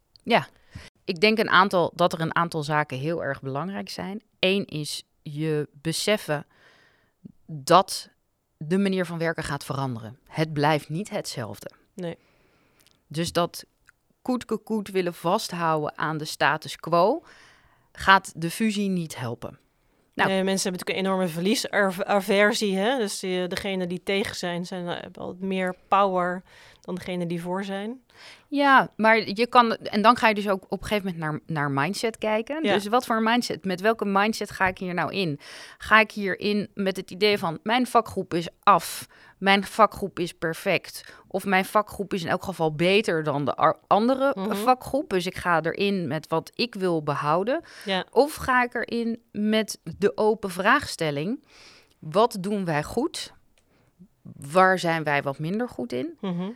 ik 1.05 1.21
denk 1.21 1.39
een 1.39 1.51
aantal, 1.51 1.93
dat 1.95 2.13
er 2.13 2.21
een 2.21 2.35
aantal 2.35 2.63
zaken 2.63 2.99
heel 2.99 3.25
erg 3.25 3.41
belangrijk 3.43 3.89
zijn. 3.89 4.23
Eén 4.39 4.65
is 4.67 5.03
je 5.23 5.69
beseffen 5.73 6.47
dat 7.47 8.09
de 8.69 8.79
manier 8.79 9.07
van 9.07 9.19
werken 9.19 9.45
gaat 9.45 9.65
veranderen. 9.65 10.19
Het 10.27 10.53
blijft 10.53 10.89
niet 10.89 11.11
hetzelfde. 11.11 11.71
Nee. 11.95 12.17
Dus 13.07 13.33
dat 13.33 13.65
koetke 14.23 14.57
koet 14.57 14.89
willen 14.89 15.15
vasthouden 15.15 15.99
aan 15.99 16.19
de 16.19 16.25
status 16.25 16.77
quo 16.77 17.23
gaat 17.93 18.33
de 18.37 18.51
fusie 18.51 18.89
niet 18.89 19.19
helpen. 19.19 19.59
Nou. 20.15 20.29
Nee, 20.29 20.43
mensen 20.43 20.71
hebben 20.71 20.87
natuurlijk 20.87 20.99
een 20.99 21.13
enorme 21.13 21.29
verliesaversie. 21.29 22.77
Hè? 22.77 22.99
Dus 22.99 23.19
die, 23.19 23.47
degenen 23.47 23.89
die 23.89 24.03
tegen 24.03 24.37
zijn, 24.37 24.67
zijn 24.67 24.89
eh, 24.89 25.01
hebben 25.01 25.23
altijd 25.23 25.43
meer 25.43 25.75
power 25.89 26.43
dan 26.83 26.95
degenen 26.95 27.29
die 27.29 27.43
voor 27.43 27.65
zijn. 27.65 28.01
Ja, 28.49 28.93
maar 28.97 29.29
je 29.29 29.47
kan. 29.47 29.77
En 29.77 30.03
dan 30.03 30.17
ga 30.17 30.29
je 30.29 30.35
dus 30.35 30.49
ook 30.49 30.65
op 30.69 30.81
een 30.83 30.87
gegeven 30.87 31.15
moment 31.19 31.23
naar, 31.31 31.41
naar 31.47 31.71
mindset 31.71 32.19
kijken. 32.19 32.65
Ja. 32.65 32.75
Dus 32.75 32.87
wat 32.87 33.07
voor 33.07 33.17
een 33.17 33.23
mindset? 33.23 33.65
Met 33.65 33.81
welke 33.81 34.05
mindset 34.05 34.51
ga 34.51 34.67
ik 34.67 34.79
hier 34.79 34.95
nou 34.95 35.13
in? 35.13 35.41
Ga 35.79 36.01
ik 36.01 36.11
hierin 36.11 36.69
met 36.75 36.97
het 36.97 37.11
idee 37.11 37.39
van 37.39 37.59
mijn 37.63 37.87
vakgroep 37.87 38.35
is 38.35 38.49
af, 38.63 39.07
mijn 39.39 39.65
vakgroep 39.65 40.19
is 40.19 40.33
perfect, 40.33 41.15
of 41.29 41.45
mijn 41.45 41.65
vakgroep 41.65 42.13
is 42.15 42.23
in 42.23 42.29
elk 42.29 42.45
geval 42.45 42.75
beter 42.75 43.23
dan 43.23 43.45
de 43.45 43.77
andere 43.87 44.33
Mhm. 44.37 44.55
vakgroep, 44.55 45.11
dus 45.11 45.27
ik 45.27 45.37
ga 45.37 45.63
erin 45.63 46.09
met 46.09 46.29
wat 46.29 46.51
ik 46.55 46.75
wil 46.75 47.03
behouden, 47.03 47.61
Ja, 47.85 48.05
of 48.11 48.35
ga 48.35 48.63
ik 48.63 48.75
erin 48.75 49.23
met 49.33 49.79
de 49.99 50.17
open 50.17 50.51
vraagstelling: 50.51 51.45
wat 51.99 52.37
doen 52.41 52.65
wij 52.65 52.83
goed? 52.83 53.33
Waar 54.53 54.79
zijn 54.79 55.03
wij 55.05 55.23
wat 55.23 55.39
minder 55.39 55.69
goed 55.69 55.93
in? 55.93 56.17
mhm. 56.21 56.51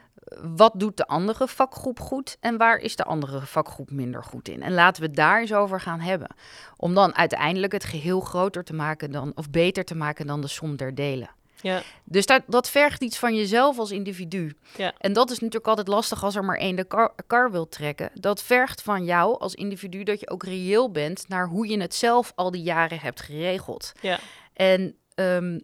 Wat 0.57 0.73
doet 0.77 0.97
de 0.97 1.07
andere 1.07 1.49
vakgroep 1.49 2.01
goed 2.01 2.37
en 2.41 2.57
waar 2.57 2.79
is 2.79 2.97
de 2.97 3.05
andere 3.05 3.41
vakgroep 3.41 3.91
minder 3.91 4.25
goed 4.25 4.49
in? 4.49 4.63
En 4.63 4.73
laten 4.73 5.03
we 5.03 5.09
het 5.09 5.17
daar 5.17 5.41
eens 5.41 5.53
over 5.53 5.81
gaan 5.81 6.01
hebben. 6.01 6.29
Om 6.77 6.95
dan 6.95 7.15
uiteindelijk 7.15 7.73
het 7.73 7.85
geheel 7.85 8.21
groter 8.21 8.65
te 8.65 8.75
maken 8.75 9.11
dan, 9.11 9.33
of 9.35 9.51
beter 9.51 9.85
te 9.85 9.95
maken 9.95 10.27
dan 10.27 10.41
de 10.41 10.49
som 10.49 10.77
der 10.77 10.95
delen. 10.95 11.31
ja, 11.61 11.83
Dus 12.05 12.27
dat, 12.27 12.43
dat 12.47 12.71
vergt 12.71 13.03
iets 13.03 13.19
van 13.19 13.35
jezelf 13.35 13.79
als 13.79 13.91
individu. 13.91 14.57
Ja. 14.77 14.93
En 14.99 15.13
dat 15.13 15.31
is 15.31 15.39
natuurlijk 15.39 15.67
altijd 15.67 15.89
lastig 15.89 16.25
als 16.25 16.35
er 16.35 16.45
maar 16.45 16.59
één 16.59 16.77
de 16.77 16.85
kar, 16.85 17.13
kar 17.27 17.51
wil 17.51 17.69
trekken. 17.69 18.11
Dat 18.15 18.43
vergt 18.43 18.83
van 18.83 19.05
jou 19.05 19.39
als 19.39 19.55
individu 19.55 20.03
dat 20.03 20.21
je 20.21 20.31
ook 20.31 20.43
reëel 20.43 20.91
bent 20.91 21.29
naar 21.29 21.47
hoe 21.49 21.67
je 21.69 21.81
het 21.81 21.95
zelf 21.95 22.33
al 22.35 22.51
die 22.51 22.63
jaren 22.63 23.01
hebt 23.01 23.21
geregeld. 23.21 23.93
ja. 24.01 24.19
En 24.53 24.97
ehm, 25.15 25.59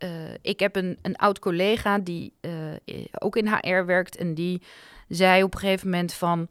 eh, 0.00 0.08
ik 0.42 0.60
heb 0.60 0.76
een, 0.76 0.98
een 1.02 1.16
oud 1.16 1.38
collega 1.38 1.98
die 1.98 2.32
eh, 2.40 2.50
ook 3.18 3.36
in 3.36 3.48
HR 3.48 3.84
werkt. 3.84 4.16
En 4.16 4.34
die 4.34 4.62
zei 5.08 5.42
op 5.42 5.54
een 5.54 5.60
gegeven 5.60 5.90
moment 5.90 6.12
van... 6.12 6.48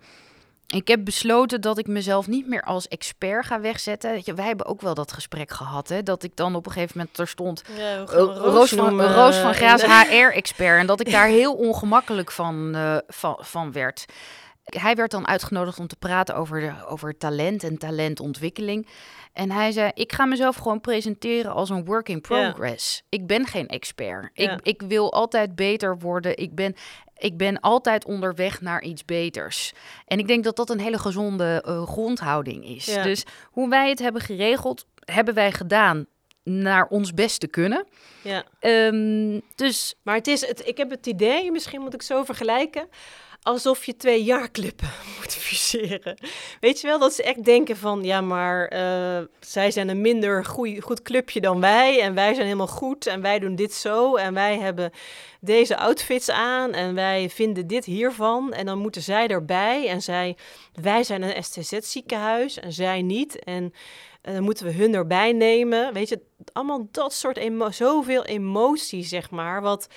Ik 0.76 0.88
heb 0.88 1.06
besloten 1.06 1.62
dat 1.62 1.78
ik 1.78 1.88
mezelf 1.88 2.28
niet 2.28 2.48
meer 2.48 2.62
als 2.62 2.88
expert 2.88 3.46
ga 3.46 3.60
wegzetten. 3.62 4.22
Je, 4.24 4.34
wij 4.34 4.46
hebben 4.46 4.66
ook 4.66 4.82
wel 4.82 4.94
dat 4.94 5.12
gesprek 5.12 5.52
gehad. 5.52 5.90
Hè? 5.90 6.04
Dat 6.04 6.24
ik 6.24 6.36
dan 6.36 6.56
op 6.56 6.66
een 6.66 6.72
gegeven 6.72 6.98
moment 6.98 7.18
er 7.18 7.28
stond... 7.28 7.64
ja 7.78 8.00
eh, 8.00 8.06
Roos, 8.06 8.70
van, 8.70 9.02
Roos 9.02 9.38
van 9.38 9.52
eh, 9.52 9.56
Graas, 9.56 9.84
HR-expert. 9.84 10.80
En 10.80 10.88
dat 10.88 11.00
ik 11.00 11.12
daar 11.12 11.28
heel 11.28 11.54
ongemakkelijk 11.54 12.32
van, 12.32 12.76
eh, 12.76 12.98
van, 13.08 13.38
van 13.42 13.72
werd. 13.72 14.06
Hij 14.78 14.96
werd 14.96 15.12
dan 15.12 15.28
uitgenodigd 15.28 15.80
om 15.80 15.88
te 15.88 15.96
praten 15.96 16.36
over, 16.36 16.60
de, 16.60 16.86
over 16.88 17.18
talent 17.18 17.64
en 17.64 17.78
talentontwikkeling. 17.78 18.88
En 19.34 19.52
hij 19.52 19.72
zei: 19.72 19.92
Ik 19.94 20.14
ga 20.14 20.26
mezelf 20.26 20.56
gewoon 20.56 20.82
presenteren 20.82 21.54
als 21.54 21.70
een 21.70 21.86
work 21.86 22.10
in 22.10 22.22
progress. 22.22 23.04
Ik 23.10 23.28
ben 23.28 23.46
geen 23.46 23.68
expert. 23.68 24.30
Ik, 24.34 24.60
ik 24.62 24.82
wil 24.82 25.14
altijd 25.14 25.56
beter 25.56 25.98
worden. 25.98 26.38
Ik 26.38 26.56
ben, 26.56 26.76
ik 27.18 27.38
ben 27.38 27.60
altijd 27.60 28.06
onderweg 28.06 28.62
naar 28.62 28.84
iets 28.84 29.06
beters. 29.06 29.74
En 30.06 30.20
ik 30.20 30.28
denk 30.28 30.44
dat 30.44 30.56
dat 30.56 30.70
een 30.70 30.80
hele 30.80 31.00
gezonde 31.00 31.62
eh, 31.66 31.88
grondhouding 31.88 32.66
is. 32.66 32.86
Ja. 32.86 33.04
Dus 33.04 33.26
hoe 33.52 33.70
wij 33.70 33.90
het 33.90 34.00
hebben 34.00 34.22
geregeld, 34.22 34.86
hebben 35.06 35.34
wij 35.34 35.52
gedaan 35.52 36.06
naar 36.44 36.88
ons 36.88 37.14
best 37.14 37.40
te 37.40 37.48
kunnen. 37.48 37.88
Ja. 38.22 38.44
Ehm, 38.60 39.40
dus 39.56 39.96
Maar 40.04 40.16
het 40.16 40.28
is, 40.28 40.48
het, 40.48 40.68
ik 40.68 40.78
heb 40.78 40.90
het 40.90 41.06
idee, 41.06 41.52
misschien 41.52 41.82
moet 41.82 41.94
ik 41.94 42.02
zo 42.02 42.24
vergelijken, 42.24 42.90
alsof 43.42 43.86
je 43.86 43.98
twee 43.98 44.24
jaarclippen 44.24 44.90
moet 45.18 45.34
fuseren. 45.34 46.18
Weet 46.60 46.82
je 46.82 46.88
wel, 46.88 47.00
dat 47.00 47.14
ze 47.14 47.24
echt 47.24 47.46
denken 47.46 47.78
van, 47.78 48.04
ja, 48.04 48.22
maar 48.22 48.68
eh, 48.68 49.26
zij 49.40 49.72
zijn 49.72 49.90
een 49.90 50.02
minder 50.02 50.46
goed 50.46 51.02
clubje 51.02 51.42
dan 51.42 51.60
wij 51.60 52.02
en 52.02 52.14
wij 52.14 52.34
zijn 52.34 52.46
helemaal 52.46 52.68
goed 52.68 53.06
en 53.06 53.22
wij 53.22 53.40
doen 53.40 53.56
dit 53.56 53.74
zo 53.74 54.16
en 54.16 54.34
wij 54.34 54.58
hebben 54.58 54.92
deze 55.40 55.78
outfits 55.78 56.30
aan 56.30 56.74
en 56.74 56.96
wij 56.96 57.30
vinden 57.30 57.68
dit 57.68 57.86
hiervan 57.86 58.54
en 58.54 58.66
dan 58.66 58.78
moeten 58.78 59.02
zij 59.02 59.28
erbij 59.28 59.88
en 59.88 60.02
zij, 60.02 60.38
wij 60.74 61.04
zijn 61.04 61.22
een 61.22 61.44
STZ-ziekenhuis 61.44 62.60
en 62.60 62.74
zij 62.74 63.02
niet 63.02 63.44
en 63.44 63.74
en 64.22 64.34
dan 64.34 64.44
moeten 64.44 64.66
we 64.66 64.74
hun 64.74 64.94
erbij 64.94 65.32
nemen. 65.32 65.94
Weet 65.94 66.10
je, 66.10 66.22
allemaal 66.54 66.88
dat 66.92 67.14
soort 67.14 67.40
zoveel 67.70 68.26
emoties, 68.26 69.10
zeg 69.10 69.30
maar. 69.30 69.62
Wat, 69.62 69.88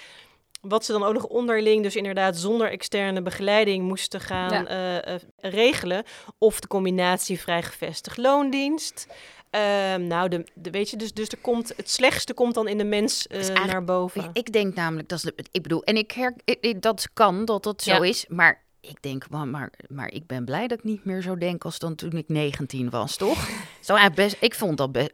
wat 0.69 0.85
ze 0.85 0.92
dan 0.92 1.02
ook 1.02 1.14
nog 1.14 1.25
onderling, 1.26 1.83
dus 1.83 1.97
inderdaad 1.97 2.37
zonder 2.37 2.71
externe 2.71 3.23
begeleiding 3.23 3.85
moesten 3.85 4.21
gaan 4.21 4.50
Ja. 4.52 4.66
eh, 4.66 5.14
eh, 5.14 5.21
regelen. 5.37 6.04
Of 6.38 6.61
de 6.61 6.66
combinatie 6.66 7.40
vrijgevestigd 7.40 8.16
loondienst. 8.16 9.07
Ehm, 9.50 10.07
nou, 10.07 10.28
de, 10.28 10.47
de, 10.54 10.71
weet 10.71 10.90
je, 10.90 10.97
dus, 10.97 11.12
dus 11.12 11.28
er 11.28 11.38
komt, 11.38 11.73
het 11.76 11.90
slechtste 11.90 12.35
komt 12.35 12.54
dan 12.54 12.69
in 12.69 12.78
de 12.78 12.85
mens 12.85 13.26
eh, 13.26 13.64
naar 13.64 13.85
boven. 13.85 14.23
ik, 14.25 14.28
ik 14.33 14.52
denk 14.52 14.75
namelijk 14.75 15.09
dat 15.09 15.19
is 15.19 15.25
de, 15.25 15.35
ik 15.50 15.62
bedoel, 15.62 15.83
en 15.85 15.97
ik 15.97 16.12
her, 16.12 16.35
ik- 16.45 16.59
ik- 16.61 16.83
dat 16.83 17.09
kan 17.12 17.45
dat 17.45 17.62
dat 17.62 17.83
zo 17.83 17.90
Ja. 17.92 18.02
is, 18.02 18.25
maar 18.28 18.62
ik 18.82 19.02
denk, 19.02 19.30
maar, 19.30 19.48
maar, 19.48 19.70
maar 19.88 20.12
ik 20.12 20.26
ben 20.26 20.44
blij 20.44 20.66
dat 20.66 20.78
ik 20.78 20.84
niet 20.84 21.04
meer 21.04 21.22
zo 21.22 21.36
denk 21.36 21.64
als 21.64 21.78
dan 21.78 21.94
toen 21.94 22.12
ik 22.12 22.28
19 22.28 22.90
was, 22.90 23.16
toch? 23.16 23.48
zo, 23.80 23.96
best, 24.14 24.36
ik 24.40 24.54
vond 24.54 24.78
dat 24.78 24.92
best, 24.92 25.12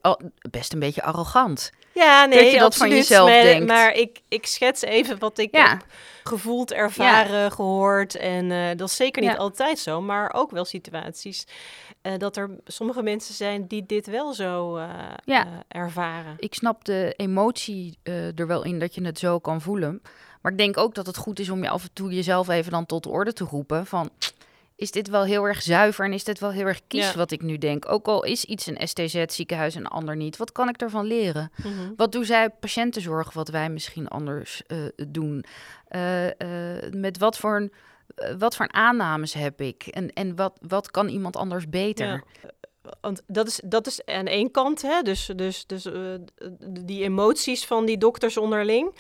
best 0.50 0.72
een 0.72 0.78
beetje 0.78 1.02
arrogant. 1.02 1.70
Ja, 1.94 2.24
nee, 2.24 2.42
dat 2.42 2.52
je 2.52 2.58
dat 2.58 2.76
van 2.76 2.88
jezelf 2.88 3.28
maar, 3.30 3.42
denkt. 3.42 3.66
Maar 3.66 3.94
ik, 3.94 4.20
ik 4.28 4.46
schets 4.46 4.82
even 4.82 5.18
wat 5.18 5.38
ik 5.38 5.54
Ja. 5.54 5.68
heb 5.68 5.86
gevoeld, 6.24 6.72
ervaren, 6.72 7.52
gehoord. 7.52 8.14
En 8.14 8.50
eh, 8.50 8.76
dat 8.76 8.88
is 8.88 8.96
zeker 8.96 9.22
niet 9.22 9.36
altijd 9.36 9.78
zo, 9.78 10.00
maar 10.00 10.32
ook 10.34 10.50
wel 10.50 10.64
situaties 10.64 11.46
eh, 12.02 12.12
dat 12.18 12.36
er 12.36 12.50
sommige 12.64 13.02
mensen 13.02 13.34
zijn 13.34 13.66
die 13.66 13.86
dit 13.86 14.06
wel 14.06 14.32
zo 14.34 14.76
eh, 14.76 14.88
Ja. 15.24 15.46
ervaren. 15.68 16.34
Ik 16.38 16.54
snap 16.54 16.84
de 16.84 17.14
emotie 17.16 17.98
er 18.34 18.46
wel 18.46 18.64
in 18.64 18.78
dat 18.78 18.94
je 18.94 19.04
het 19.04 19.18
zo 19.18 19.38
kan 19.38 19.60
voelen. 19.60 20.02
Maar 20.48 20.56
ik 20.58 20.64
denk 20.64 20.76
ook 20.84 20.94
dat 20.94 21.06
het 21.06 21.16
goed 21.16 21.38
is 21.38 21.50
om 21.50 21.62
je 21.62 21.68
af 21.68 21.82
en 21.82 21.90
toe 21.92 22.12
jezelf 22.14 22.48
even 22.48 22.72
dan 22.72 22.86
tot 22.86 23.02
de 23.02 23.08
orde 23.08 23.32
te 23.32 23.44
roepen 23.44 23.86
van... 23.86 24.10
Is 24.76 24.90
dit 24.90 25.08
wel 25.08 25.24
heel 25.24 25.44
erg 25.44 25.62
zuiver 25.62 26.04
en 26.04 26.12
is 26.12 26.24
dit 26.24 26.38
wel 26.38 26.50
heel 26.50 26.66
erg 26.66 26.80
kies 26.86 27.10
Ja. 27.10 27.16
wat 27.16 27.30
ik 27.30 27.42
nu 27.42 27.58
denk? 27.58 27.88
Ook 27.92 28.06
al 28.06 28.24
is 28.24 28.44
iets 28.44 28.66
een 28.66 28.88
STZ, 28.88 29.24
ziekenhuis 29.26 29.74
en 29.74 29.80
een 29.80 29.86
ander 29.86 30.16
niet. 30.16 30.36
Wat 30.36 30.52
kan 30.52 30.68
ik 30.68 30.80
ervan 30.80 31.04
leren? 31.06 31.52
Mhm. 31.56 31.92
Wat 31.96 32.12
doen 32.12 32.24
zij 32.24 32.50
patiëntenzorg 32.50 33.32
wat 33.32 33.48
wij 33.48 33.70
misschien 33.70 34.08
anders 34.08 34.62
eh, 34.66 34.78
doen? 35.08 35.44
Eh, 35.88 36.26
eh, 36.26 36.92
met 36.92 37.18
wat 37.18 37.38
voor, 37.38 37.56
een- 37.56 37.72
wat 38.38 38.56
voor 38.56 38.68
aannames 38.72 39.32
heb 39.32 39.60
ik? 39.60 39.82
En, 39.86 40.12
en 40.12 40.36
wat, 40.36 40.58
wat 40.60 40.90
kan 40.90 41.08
iemand 41.08 41.36
anders 41.36 41.68
beter? 41.68 42.06
Ja. 42.06 42.22
Want 43.00 43.22
dat 43.26 43.46
is, 43.46 43.60
dat 43.64 43.86
is 43.86 44.04
aan 44.04 44.26
één 44.26 44.50
kant, 44.50 44.82
hè? 44.82 45.02
dus, 45.02 45.30
dus, 45.36 45.66
dus 45.66 45.86
die 46.80 47.02
emoties 47.02 47.66
van 47.66 47.84
die 47.86 47.98
dokters 47.98 48.36
onderling. 48.36 48.94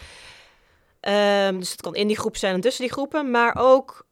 Ehm, 1.08 1.58
dus 1.58 1.70
het 1.70 1.80
kan 1.80 1.94
in 1.94 2.06
die 2.06 2.16
groep 2.16 2.36
zijn 2.36 2.54
en 2.54 2.60
tussen 2.60 2.84
die 2.84 2.92
groepen, 2.92 3.30
maar 3.30 3.56
ook 3.56 4.06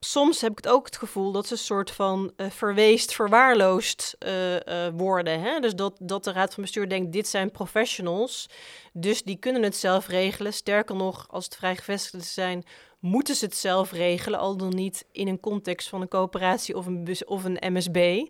soms 0.00 0.40
heb 0.40 0.50
ik 0.50 0.56
het 0.56 0.68
ook 0.68 0.86
het 0.86 0.96
gevoel 0.96 1.32
dat 1.32 1.46
ze 1.46 1.52
een 1.52 1.58
soort 1.58 1.90
van 1.90 2.32
eh, 2.36 2.50
verweest, 2.50 3.14
verwaarloosd 3.14 4.16
eh, 4.18 4.86
eh, 4.86 4.92
worden. 4.96 5.40
Hè? 5.40 5.60
Dus 5.60 5.74
dat, 5.74 5.96
dat 6.00 6.24
de 6.24 6.32
raad 6.32 6.54
van 6.54 6.62
bestuur 6.62 6.88
denkt, 6.88 7.12
dit 7.12 7.28
zijn 7.28 7.50
professionals, 7.50 8.48
dus 8.92 9.22
die 9.22 9.36
kunnen 9.36 9.62
het 9.62 9.76
zelf 9.76 10.06
regelen. 10.08 10.52
Sterker 10.52 10.96
nog, 10.96 11.26
als 11.30 11.44
het 11.44 11.56
vrijgevestigden 11.56 12.28
zijn, 12.28 12.64
moeten 12.98 13.34
ze 13.34 13.44
het 13.44 13.56
zelf 13.56 13.92
regelen, 13.92 14.38
al 14.38 14.56
dan 14.56 14.74
niet 14.74 15.04
in 15.12 15.28
een 15.28 15.40
context 15.40 15.88
van 15.88 16.00
een 16.00 16.08
coöperatie 16.08 16.76
of 16.76 16.86
een, 16.86 17.04
bus 17.04 17.24
of 17.24 17.44
een 17.44 17.72
MSB. 17.72 18.26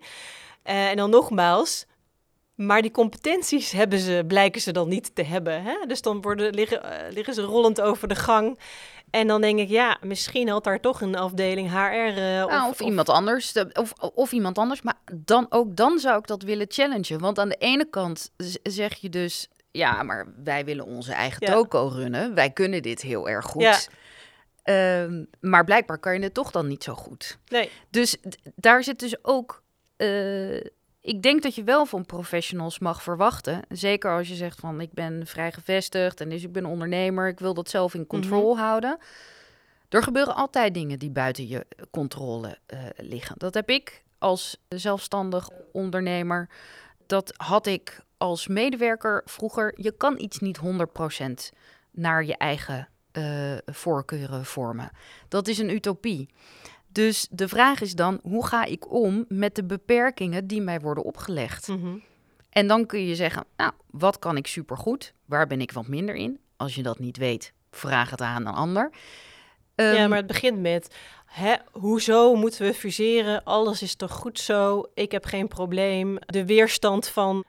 En 0.62 0.96
dan 0.96 1.10
nogmaals, 1.10 1.86
maar 2.58 2.82
die 2.82 2.90
competenties 2.90 3.72
hebben 3.72 3.98
ze, 3.98 4.24
blijken 4.26 4.60
ze 4.60 4.72
dan 4.72 4.88
niet 4.88 5.14
te 5.14 5.22
hebben. 5.22 5.62
Hè? 5.62 5.74
Dus 5.86 6.02
dan 6.02 6.20
worden, 6.20 6.54
liggen, 6.54 6.82
eh, 6.82 7.12
liggen 7.12 7.34
ze 7.34 7.42
rollend 7.42 7.80
over 7.80 8.08
de 8.08 8.14
gang. 8.14 8.58
En 9.10 9.26
dan 9.26 9.40
denk 9.40 9.58
ik, 9.58 9.68
ja, 9.68 9.98
misschien 10.02 10.48
had 10.48 10.64
daar 10.64 10.80
toch 10.80 11.00
een 11.00 11.16
afdeling 11.16 11.70
HR. 11.70 11.76
eh, 12.18 12.42
of, 12.44 12.50
Nou, 12.50 12.70
of, 12.70 12.80
iemand 12.80 13.08
anders. 13.08 13.52
de- 13.52 13.70
Of, 13.72 13.92
of 14.14 14.32
iemand 14.32 14.58
anders. 14.58 14.82
Maar 14.82 14.98
dan, 15.14 15.46
ook 15.48 15.76
dan 15.76 15.98
zou 15.98 16.18
ik 16.18 16.26
dat 16.26 16.42
willen 16.42 16.66
challengen. 16.68 17.18
Want 17.20 17.38
aan 17.38 17.48
de 17.48 17.56
ene 17.58 17.90
kant 17.90 18.30
zeg 18.62 18.94
je 18.94 19.08
dus... 19.08 19.48
Ja, 19.70 20.02
maar 20.02 20.26
wij 20.44 20.64
willen 20.64 20.84
onze 20.84 21.12
eigen 21.12 21.46
Ja. 21.46 21.52
toko 21.52 21.86
runnen. 21.86 22.34
Wij 22.34 22.50
kunnen 22.50 22.82
dit 22.82 23.02
heel 23.02 23.28
erg 23.28 23.44
goed. 23.46 23.62
Ja. 23.62 23.78
Ehm, 24.62 25.24
maar 25.40 25.64
blijkbaar 25.64 25.98
kan 25.98 26.14
je 26.14 26.20
het 26.22 26.34
toch 26.34 26.50
dan 26.50 26.66
niet 26.66 26.82
zo 26.84 26.94
goed. 26.94 27.38
Nee, 27.48 27.70
Dus 27.90 28.16
daar 28.54 28.84
zit 28.84 28.98
dus 28.98 29.24
ook. 29.24 29.62
eh, 29.96 30.60
ik 31.00 31.22
denk 31.22 31.42
dat 31.42 31.54
je 31.54 31.64
wel 31.64 31.86
van 31.86 32.06
professionals 32.06 32.78
mag 32.78 33.02
verwachten. 33.02 33.62
Zeker 33.68 34.10
als 34.10 34.28
je 34.28 34.34
zegt 34.34 34.60
van 34.60 34.80
ik 34.80 34.92
ben 34.92 35.26
vrij 35.26 35.52
gevestigd 35.52 36.20
en 36.20 36.28
dus 36.28 36.42
ik 36.42 36.52
ben 36.52 36.66
ondernemer. 36.66 37.28
Ik 37.28 37.38
wil 37.38 37.54
dat 37.54 37.70
zelf 37.70 37.94
in 37.94 38.06
controle 38.06 38.56
houden. 38.56 38.98
Er 39.88 40.02
gebeuren 40.02 40.34
altijd 40.34 40.74
dingen 40.74 40.98
die 40.98 41.10
buiten 41.10 41.48
je 41.48 41.66
controle 41.90 42.58
eh, 42.66 42.78
liggen. 42.96 43.34
Dat 43.38 43.54
heb 43.54 43.70
ik 43.70 44.02
als 44.18 44.56
zelfstandig 44.68 45.48
ondernemer. 45.72 46.48
Dat 47.06 47.32
had 47.36 47.66
ik 47.66 48.00
als 48.16 48.46
medewerker 48.46 49.22
vroeger. 49.24 49.72
Je 49.76 49.92
kan 49.92 50.18
iets 50.18 50.38
niet 50.38 50.58
100% 50.58 51.56
naar 51.90 52.24
je 52.24 52.36
eigen 52.36 52.88
eh, 53.12 53.56
voorkeuren 53.66 54.44
vormen. 54.44 54.90
Dat 55.28 55.48
is 55.48 55.58
een 55.58 55.70
utopie. 55.70 56.28
Dus 56.92 57.26
de 57.30 57.48
vraag 57.48 57.80
is 57.80 57.94
dan, 57.94 58.20
hoe 58.22 58.46
ga 58.46 58.64
ik 58.64 58.92
om 58.92 59.24
met 59.28 59.54
de 59.54 59.64
beperkingen 59.64 60.46
die 60.46 60.60
mij 60.60 60.80
worden 60.80 61.04
opgelegd? 61.04 61.68
Mhm. 61.68 61.96
En 62.50 62.66
dan 62.66 62.86
kun 62.86 63.06
je 63.06 63.14
zeggen, 63.14 63.44
nou, 63.56 63.72
wat 63.90 64.18
kan 64.18 64.36
ik 64.36 64.46
supergoed? 64.46 65.14
Waar 65.24 65.46
ben 65.46 65.60
ik 65.60 65.72
wat 65.72 65.88
minder 65.88 66.14
in? 66.14 66.38
Als 66.56 66.74
je 66.74 66.82
dat 66.82 66.98
niet 66.98 67.16
weet, 67.16 67.52
vraag 67.70 68.10
het 68.10 68.20
aan 68.20 68.46
een 68.46 68.54
ander. 68.54 68.90
ja, 69.74 69.94
Ehm, 69.94 70.08
maar 70.08 70.18
het 70.18 70.26
begint 70.26 70.60
met, 70.60 70.94
hè, 71.26 71.54
hoezo 71.72 72.34
moeten 72.34 72.66
we 72.66 72.74
fuseren? 72.74 73.44
Alles 73.44 73.82
is 73.82 73.94
toch 73.94 74.12
goed 74.12 74.38
zo? 74.38 74.82
Ik 74.94 75.12
heb 75.12 75.24
geen 75.24 75.48
probleem. 75.48 76.18
De 76.26 76.46
weerstand 76.46 77.08
van 77.08 77.44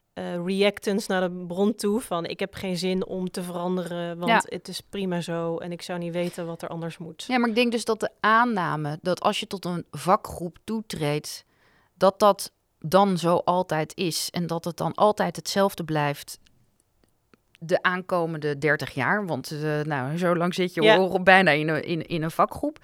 reactance 0.45 1.11
naar 1.11 1.21
de 1.21 1.45
bron 1.47 1.75
toe, 1.75 2.01
van 2.01 2.25
ik 2.25 2.39
heb 2.39 2.53
geen 2.53 2.77
zin 2.77 3.05
om 3.05 3.31
te 3.31 3.43
veranderen, 3.43 4.17
want 4.17 4.31
Ja. 4.31 4.41
het 4.45 4.67
is 4.67 4.81
prima 4.81 5.21
zo 5.21 5.57
en 5.57 5.71
ik 5.71 5.81
zou 5.81 5.99
niet 5.99 6.13
weten 6.13 6.45
wat 6.45 6.61
er 6.61 6.69
anders 6.69 6.97
moet. 6.97 7.23
Ja, 7.27 7.37
maar 7.37 7.49
ik 7.49 7.55
denk 7.55 7.71
dus 7.71 7.85
dat 7.85 7.99
de 7.99 8.09
aanname 8.19 8.99
dat 9.01 9.19
als 9.21 9.39
je 9.39 9.47
tot 9.47 9.65
een 9.65 9.85
vakgroep 9.91 10.57
toetreedt, 10.63 11.45
dat 11.93 12.19
dat 12.19 12.51
dan 12.79 13.17
zo 13.17 13.35
altijd 13.35 13.95
is 13.97 14.29
en 14.31 14.47
dat 14.47 14.65
het 14.65 14.77
dan 14.77 14.93
altijd 14.93 15.35
hetzelfde 15.35 15.83
blijft 15.83 16.39
de 17.59 17.81
aankomende 17.81 18.57
30 18.57 18.93
jaar, 18.93 19.25
want 19.25 19.51
eh, 19.51 19.81
nou, 19.81 20.17
zo 20.17 20.35
lang 20.35 20.53
zit 20.53 20.73
je 20.73 20.81
Ja. 20.81 20.95
al 20.97 21.23
bijna 21.23 21.51
in 21.51 21.67
een, 21.67 21.83
in, 21.83 22.05
in 22.07 22.23
een 22.23 22.31
vakgroep. 22.31 22.79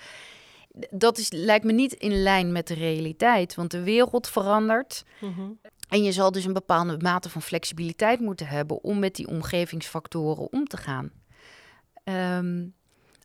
Dat 0.90 1.18
is, 1.18 1.32
lijkt 1.32 1.66
me 1.66 1.72
niet 1.72 1.94
in 1.94 2.22
lijn 2.24 2.52
met 2.52 2.68
de 2.68 2.74
realiteit, 2.74 3.56
want 3.56 3.72
de 3.72 3.84
wereld 3.84 4.28
verandert. 4.28 5.04
Mhm. 5.22 5.42
En 5.88 6.04
je 6.04 6.12
zal 6.12 6.32
dus 6.32 6.46
een 6.46 6.54
bepaalde 6.54 6.98
mate 6.98 7.30
van 7.30 7.42
flexibiliteit 7.42 8.20
moeten 8.20 8.48
hebben 8.48 8.84
om 8.84 9.00
met 9.00 9.16
die 9.16 9.28
omgevingsfactoren 9.28 10.52
om 10.52 10.68
te 10.68 10.78
gaan. 10.78 11.12
Ehm, 12.04 12.64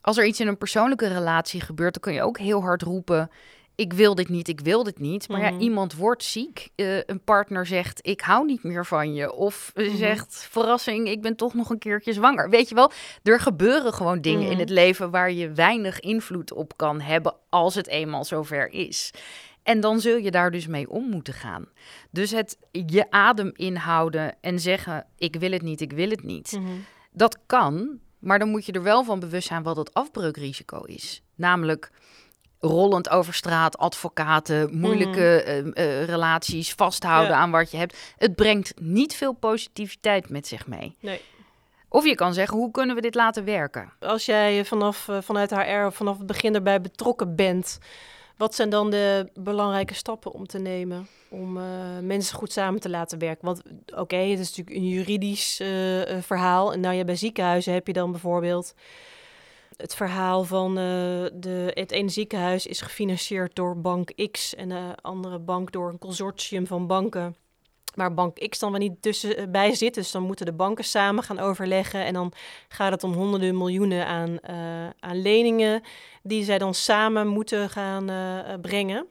als 0.01 0.19
er 0.19 0.27
iets 0.27 0.41
in 0.41 0.47
een 0.47 0.59
persoonlijke 0.59 1.07
relatie 1.09 1.61
gebeurt, 1.61 1.93
dan 1.93 2.03
kun 2.03 2.13
je 2.13 2.23
ook 2.23 2.39
heel 2.39 2.61
hard 2.63 2.83
roepen: 2.83 3.31
Ik 3.75 3.93
wil 3.93 4.15
dit 4.15 4.29
niet, 4.29 4.49
ik 4.49 4.61
wil 4.61 4.83
dit 4.83 4.99
niet. 4.99 5.29
Maar 5.29 5.41
ja, 5.41 5.51
Mhm. 5.51 5.61
iemand 5.61 5.95
wordt 5.95 6.25
ziek. 6.25 6.69
Eh, 6.75 6.97
een 6.97 7.21
partner 7.25 7.67
zegt: 7.67 7.99
Ik 8.07 8.21
hou 8.21 8.47
niet 8.47 8.63
meer 8.63 8.87
van 8.87 9.15
je. 9.15 9.33
Of 9.33 9.71
eh, 9.75 9.87
Mhm. 9.89 9.97
zegt: 9.97 10.47
Verrassing, 10.51 11.09
ik 11.09 11.23
ben 11.23 11.37
toch 11.37 11.55
nog 11.55 11.71
een 11.71 11.79
keertje 11.79 12.13
zwanger. 12.13 12.51
Weet 12.51 12.69
je 12.69 12.75
wel, 12.75 12.91
er 13.23 13.41
gebeuren 13.41 13.93
gewoon 13.93 14.21
dingen 14.21 14.45
in 14.47 14.51
Mhm. 14.51 14.61
het 14.61 14.71
leven 14.71 15.11
waar 15.11 15.33
je 15.33 15.53
weinig 15.53 16.01
invloed 16.01 16.53
op 16.53 16.77
kan 16.77 17.01
hebben 17.01 17.35
als 17.49 17.75
het 17.75 17.87
eenmaal 17.87 18.25
zover 18.25 18.71
is. 18.73 19.11
En 19.71 19.81
dan 19.81 20.01
zul 20.01 20.17
je 20.17 20.31
daar 20.31 20.51
dus 20.51 20.67
mee 20.67 20.91
om 20.91 21.09
moeten 21.09 21.35
gaan. 21.35 21.69
Dus 22.11 22.31
het 22.31 22.59
je 22.71 23.11
adem 23.11 23.53
inhouden 23.55 24.35
en 24.41 24.61
zeggen: 24.61 25.07
Ik 25.19 25.37
wil 25.37 25.51
het 25.51 25.63
niet, 25.63 25.81
ik 25.81 25.93
wil 25.93 26.11
het 26.11 26.23
niet. 26.23 26.53
Mhm. 26.53 26.67
Dat 27.13 27.39
kan, 27.47 27.99
maar 28.19 28.39
dan 28.39 28.49
moet 28.49 28.67
je 28.67 28.73
er 28.73 28.83
wel 28.83 29.05
van 29.05 29.21
bewust 29.21 29.49
zijn 29.49 29.63
wat 29.63 29.77
het 29.77 29.95
afbreukrisico 29.95 30.83
is. 30.83 31.23
Namelijk 31.35 31.91
rollend 32.59 33.11
over 33.11 33.35
straat, 33.35 33.79
advocaten, 33.79 34.79
moeilijke 34.79 35.43
eh, 35.43 35.59
eh, 35.59 36.05
relaties, 36.05 36.73
vasthouden 36.73 37.31
Ja. 37.31 37.39
aan 37.41 37.51
wat 37.51 37.71
je 37.71 37.77
hebt. 37.77 38.15
Het 38.19 38.35
brengt 38.35 38.81
niet 38.81 39.15
veel 39.15 39.33
positiviteit 39.33 40.29
met 40.29 40.47
zich 40.47 40.67
mee. 40.67 40.97
Nee. 41.01 41.21
Of 41.89 42.05
je 42.05 42.15
kan 42.15 42.35
zeggen, 42.35 42.57
hoe 42.57 42.71
kunnen 42.71 42.95
we 42.95 43.01
dit 43.01 43.15
laten 43.15 43.45
werken? 43.45 43.93
Als 44.01 44.25
jij 44.25 44.65
vanaf, 44.65 45.09
eh, 45.09 45.19
vanuit 45.21 45.51
HR 45.51 45.91
vanaf 45.91 46.19
het 46.19 46.27
begin 46.27 46.55
erbij 46.55 46.81
betrokken 46.81 47.37
bent, 47.37 47.79
wat 48.41 48.55
zijn 48.55 48.71
dan 48.71 48.91
de 48.91 49.31
belangrijke 49.35 49.95
stappen 49.95 50.33
om 50.33 50.47
te 50.47 50.59
nemen 50.59 51.07
om 51.29 51.57
eh, 51.57 51.99
mensen 52.03 52.37
goed 52.37 52.53
samen 52.53 52.81
te 52.81 52.89
laten 52.89 53.19
werken? 53.19 53.45
Want 53.45 53.63
oké, 53.95 54.17
het 54.17 54.39
is 54.39 54.49
natuurlijk 54.49 54.77
een 54.77 54.89
juridisch 54.89 55.61
eh, 55.61 56.17
eh, 56.17 56.23
verhaal. 56.23 56.73
En 56.73 56.81
nou 56.81 56.95
ja, 56.95 57.05
bij 57.05 57.17
ziekenhuizen 57.17 57.73
heb 57.73 57.87
je 57.87 57.93
dan 57.93 58.11
bijvoorbeeld 58.11 58.75
het 59.77 59.95
verhaal 59.95 60.45
van 60.45 60.75
de, 60.75 61.71
het 61.75 61.91
ene 61.91 62.09
ziekenhuis 62.09 62.67
is 62.67 62.81
gefinancierd 62.81 63.57
door 63.57 63.81
bank 63.81 64.31
X 64.31 64.55
en 64.55 64.69
de 64.69 64.95
andere 65.01 65.39
bank 65.39 65.73
door 65.73 65.89
een 65.89 65.99
consortium 65.99 66.67
van 66.67 66.87
banken. 66.87 67.37
Maar 67.95 68.15
bank 68.15 68.49
X 68.49 68.59
dan 68.59 68.71
weer 68.71 68.81
niet 68.81 69.03
tussenbij 69.03 69.75
zit. 69.75 69.95
Dus 69.95 70.11
dan 70.11 70.23
moeten 70.23 70.47
de 70.47 70.53
banken 70.53 70.85
samen 70.85 71.23
gaan 71.23 71.39
overleggen. 71.39 72.05
En 72.05 72.13
dan 72.13 72.33
gaat 72.69 72.93
het 72.93 73.05
om 73.05 73.13
honderden 73.13 73.57
miljoenen 73.59 74.07
aan, 74.07 74.39
eh, 74.39 74.89
aan 75.01 75.23
leningen 75.23 75.83
die 76.23 76.45
zij 76.45 76.59
dan 76.59 76.75
samen 76.75 77.27
moeten 77.27 77.71
gaan 77.71 78.11
eh, 78.11 78.53
eh, 78.53 78.61
brengen. 78.61 79.07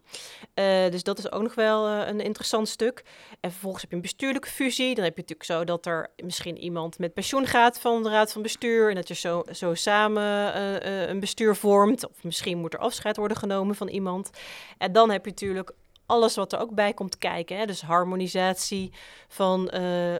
Eh, 0.59 0.89
dus 0.91 1.03
dat 1.03 1.17
is 1.17 1.31
ook 1.31 1.41
nog 1.41 1.55
wel 1.55 1.87
eh, 1.87 2.07
een 2.07 2.19
interessant 2.19 2.67
stuk. 2.67 3.03
En 3.39 3.51
vervolgens 3.51 3.81
heb 3.81 3.89
je 3.89 3.95
een 3.95 4.01
bestuurlijke 4.01 4.47
fusie. 4.49 4.95
Dan 4.95 5.03
heb 5.03 5.15
je 5.15 5.21
natuurlijk 5.21 5.49
zo 5.49 5.63
dat 5.63 5.85
er 5.85 6.07
misschien 6.23 6.57
iemand 6.57 6.99
met 6.99 7.13
pensioen 7.13 7.45
gaat 7.47 7.79
van 7.79 8.03
de 8.03 8.09
raad 8.09 8.31
van 8.31 8.41
bestuur. 8.41 8.89
En 8.89 8.95
dat 8.95 9.07
je 9.07 9.13
zo, 9.13 9.43
zo 9.51 9.73
samen 9.73 10.53
eh, 10.53 11.03
eh, 11.03 11.09
een 11.09 11.19
bestuur 11.19 11.55
vormt. 11.55 12.09
Of 12.09 12.23
misschien 12.23 12.57
moet 12.57 12.73
er 12.73 12.79
afscheid 12.79 13.17
worden 13.17 13.37
genomen 13.37 13.75
van 13.75 13.87
iemand. 13.87 14.29
En 14.77 14.91
dan 14.91 15.09
heb 15.09 15.25
je 15.25 15.29
natuurlijk 15.29 15.71
alles 16.09 16.35
wat 16.35 16.53
er 16.53 16.59
ook 16.59 16.73
bij 16.73 16.93
komt 16.93 17.17
kijken. 17.17 17.57
Hè? 17.57 17.65
Dus 17.65 17.81
harmonisatie 17.81 18.91
van 19.27 19.71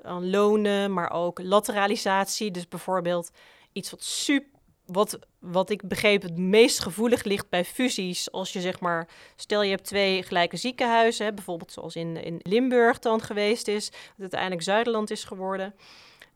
aan 0.03 0.29
lonen, 0.29 0.93
maar 0.93 1.11
ook 1.11 1.41
lateralisatie. 1.41 2.51
Dus 2.51 2.67
bijvoorbeeld 2.67 3.31
iets 3.73 3.91
wat 3.91 4.03
super. 4.03 4.57
Wat, 4.85 5.19
wat 5.39 5.69
ik 5.69 5.87
begreep 5.87 6.21
het 6.21 6.37
meest 6.37 6.79
gevoelig 6.79 7.23
ligt 7.23 7.49
bij 7.49 7.65
fusies. 7.65 8.31
Als 8.31 8.53
je 8.53 8.61
zeg 8.61 8.79
maar, 8.79 9.07
stel 9.35 9.61
je 9.61 9.69
hebt 9.69 9.83
twee 9.83 10.23
gelijke 10.23 10.57
ziekenhuizen, 10.57 11.25
hè, 11.25 11.33
bijvoorbeeld 11.33 11.71
zoals 11.71 11.95
in, 11.95 12.23
in 12.23 12.39
Limburg 12.43 12.99
dan 12.99 13.21
geweest 13.21 13.67
is, 13.67 13.89
wat 13.89 14.19
uiteindelijk 14.19 14.61
Zuiderland 14.61 15.11
is 15.11 15.23
geworden. 15.23 15.75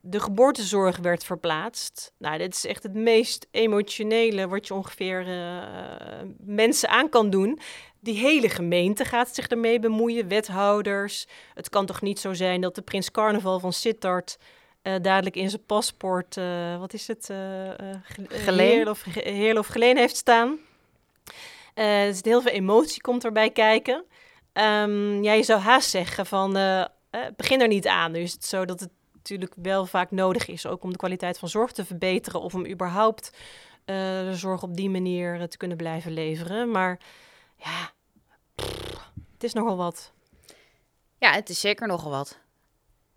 De 0.05 0.19
geboortezorg 0.19 0.97
werd 0.97 1.23
verplaatst. 1.23 2.13
Nou, 2.17 2.37
dit 2.37 2.55
is 2.55 2.65
echt 2.65 2.83
het 2.83 2.93
meest 2.93 3.47
emotionele 3.51 4.47
wat 4.47 4.67
je 4.67 4.73
ongeveer 4.73 5.27
eh, 5.27 6.19
mensen 6.39 6.89
aan 6.89 7.09
kan 7.09 7.29
doen. 7.29 7.59
Die 8.03 8.17
hele 8.17 8.49
gemeente 8.49 9.05
gaat 9.05 9.35
zich 9.35 9.47
ermee 9.47 9.79
bemoeien, 9.79 10.27
wethouders. 10.27 11.27
Het 11.53 11.69
kan 11.69 11.85
toch 11.85 12.01
niet 12.01 12.19
zo 12.19 12.33
zijn 12.33 12.61
dat 12.61 12.75
de 12.75 12.81
prins 12.81 13.11
carnaval 13.11 13.59
van 13.59 13.73
Sittard 13.73 14.37
eh, 14.83 14.93
dadelijk 15.01 15.35
in 15.35 15.49
zijn 15.49 15.65
paspoort, 15.65 16.37
eh, 16.37 16.79
wat 16.79 16.93
is 16.93 17.07
het, 17.07 17.25
Geleen? 18.27 18.69
heerl 18.69 18.89
of, 18.89 19.03
heerl 19.13 19.57
of 19.57 19.67
geleen 19.67 19.97
heeft 19.97 20.15
staan. 20.15 20.57
Eh, 21.73 22.07
er 22.07 22.13
zit 22.13 22.25
heel 22.25 22.41
veel 22.41 22.51
emotie 22.51 23.01
komt 23.01 23.23
erbij 23.23 23.49
kijken. 23.49 24.03
Ehm, 24.53 25.23
ja, 25.23 25.33
je 25.33 25.43
zou 25.43 25.59
haast 25.59 25.89
zeggen 25.89 26.25
van, 26.25 26.53
begin 27.35 27.61
er 27.61 27.67
niet 27.67 27.87
aan. 27.87 28.11
Nu 28.11 28.19
is 28.19 28.33
het 28.33 28.45
zo 28.45 28.65
dat 28.65 28.79
het 28.79 28.89
natuurlijk 29.13 29.53
wel 29.55 29.85
vaak 29.85 30.11
nodig 30.11 30.47
is, 30.47 30.65
ook 30.65 30.83
om 30.83 30.91
de 30.91 30.97
kwaliteit 30.97 31.39
van 31.39 31.49
zorg 31.49 31.71
te 31.71 31.85
verbeteren 31.85 32.41
of 32.41 32.53
om 32.53 32.67
überhaupt 32.67 33.31
de 33.85 34.33
zorg 34.33 34.63
op 34.63 34.75
die 34.75 34.89
manier 34.89 35.47
te 35.47 35.57
kunnen 35.57 35.77
blijven 35.77 36.11
leveren. 36.11 36.71
Maar 36.71 36.99
ja, 37.63 37.91
pff, 38.55 39.11
het 39.33 39.43
is 39.43 39.53
nogal 39.53 39.77
wat. 39.77 40.11
Ja, 41.17 41.31
het 41.31 41.49
is 41.49 41.59
zeker 41.59 41.87
nogal 41.87 42.11
wat. 42.11 42.39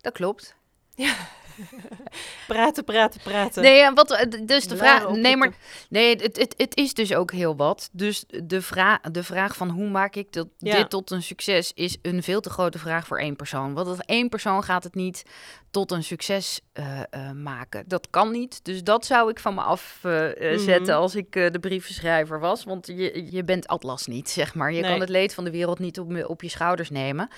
Dat 0.01 0.13
klopt. 0.13 0.55
Ja. 0.95 1.15
praten, 2.47 2.83
praten, 2.83 3.21
praten. 3.21 3.61
Nee, 3.63 3.91
wat, 3.91 4.11
eh, 4.11 4.31
dus 4.45 4.67
de 4.67 4.75
Blaren 4.75 5.01
vraag. 5.01 5.15
Nee, 5.15 5.37
maar 5.37 5.53
nee, 5.89 6.15
het, 6.15 6.37
het, 6.37 6.53
het 6.57 6.75
is 6.77 6.93
dus 6.93 7.13
ook 7.13 7.31
heel 7.31 7.55
wat. 7.55 7.89
Dus 7.91 8.23
de, 8.43 8.61
vraag, 8.61 8.99
de 9.01 9.23
vraag 9.23 9.55
van 9.55 9.69
hoe 9.69 9.89
maak 9.89 10.15
ik 10.15 10.33
dat, 10.33 10.47
Ja. 10.57 10.75
dit 10.75 10.89
tot 10.89 11.11
een 11.11 11.23
succes 11.23 11.71
is 11.75 11.97
een 12.01 12.23
veel 12.23 12.39
te 12.41 12.49
grote 12.49 12.79
vraag 12.79 13.07
voor 13.07 13.19
één 13.19 13.35
persoon. 13.35 13.73
Want 13.73 13.87
dat 13.87 14.05
één 14.05 14.29
persoon 14.29 14.63
gaat 14.63 14.83
het 14.83 14.95
niet 14.95 15.23
tot 15.71 15.91
een 15.91 16.03
succes 16.03 16.59
eh, 16.73 16.99
eh, 17.09 17.31
maken. 17.31 17.83
Dat 17.87 18.07
kan 18.09 18.31
niet. 18.31 18.65
Dus 18.65 18.83
dat 18.83 19.05
zou 19.05 19.29
ik 19.29 19.39
van 19.39 19.53
me 19.55 19.61
afzetten 19.61 20.59
zetten 20.59 20.93
Mhm. 20.93 21.01
als 21.01 21.15
ik 21.15 21.31
de 21.31 21.59
brievenschrijver 21.59 22.39
was. 22.39 22.63
Want 22.63 22.87
je, 22.87 23.27
je 23.31 23.43
bent 23.43 23.67
Atlas 23.67 24.05
niet, 24.07 24.29
zeg 24.39 24.55
maar. 24.55 24.71
Je 24.73 24.81
Nee. 24.81 24.91
kan 24.91 24.99
het 24.99 25.09
leed 25.09 25.33
van 25.33 25.43
de 25.43 25.51
wereld 25.51 25.79
niet 25.79 25.99
op, 25.99 26.23
op 26.27 26.41
je 26.41 26.49
schouders 26.49 26.89
nemen. 26.89 27.29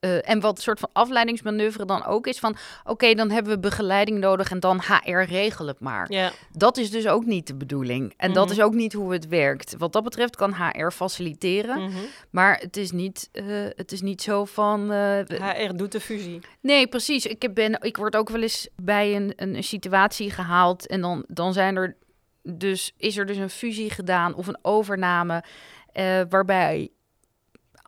Eh, 0.00 0.28
en 0.30 0.40
wat 0.40 0.56
een 0.56 0.62
soort 0.62 0.78
van 0.80 0.88
afleidingsmanoeuvre 0.92 1.84
dan 1.84 2.04
ook 2.04 2.26
is 2.26 2.38
van... 2.38 2.56
oké, 2.84 3.14
dan 3.14 3.30
hebben 3.30 3.52
we 3.52 3.58
begeleiding 3.58 4.18
nodig 4.18 4.50
en 4.50 4.60
dan 4.60 4.80
HR 4.80 5.18
regel 5.18 5.66
het 5.66 5.80
maar. 5.80 6.06
Dat 6.52 6.76
is 6.76 6.90
dus 6.90 7.06
ook 7.06 7.24
niet 7.26 7.46
de 7.46 7.54
bedoeling. 7.54 8.14
En 8.16 8.32
dat 8.32 8.44
Mhm. 8.44 8.54
is 8.54 8.60
ook 8.62 8.74
niet 8.74 8.92
hoe 8.92 9.12
het 9.12 9.28
werkt. 9.28 9.74
Wat 9.78 9.92
dat 9.92 10.02
betreft 10.04 10.36
kan 10.36 10.54
HR 10.54 10.90
faciliteren. 10.90 11.80
mhm. 11.82 11.98
Maar 12.30 12.56
het 12.58 12.76
is 12.76 12.90
niet, 12.90 13.28
eh, 13.32 13.44
het 13.76 13.92
is 13.92 14.00
niet 14.00 14.22
zo 14.22 14.44
van... 14.44 14.92
eh, 14.92 15.18
HR 15.28 15.72
doet 15.76 15.92
de 15.92 16.00
fusie. 16.00 16.40
nee, 16.60 16.86
precies. 16.86 17.26
Ik, 17.26 17.54
ben, 17.54 17.78
ik 17.80 17.96
word 17.96 18.16
ook 18.16 18.28
wel 18.30 18.42
eens 18.42 18.68
bij 18.82 19.16
een, 19.16 19.32
een, 19.36 19.54
een 19.54 19.64
situatie 19.64 20.30
gehaald... 20.30 20.86
en 20.86 21.00
dan, 21.00 21.24
dan 21.28 21.52
zijn 21.52 21.76
er 21.76 21.96
dus, 22.42 22.92
is 22.96 23.16
er 23.16 23.26
dus 23.26 23.36
een 23.36 23.50
fusie 23.50 23.90
gedaan 23.90 24.34
of 24.34 24.46
een 24.46 24.58
overname... 24.62 25.44
eh, 25.92 26.20
waarbij 26.28 26.88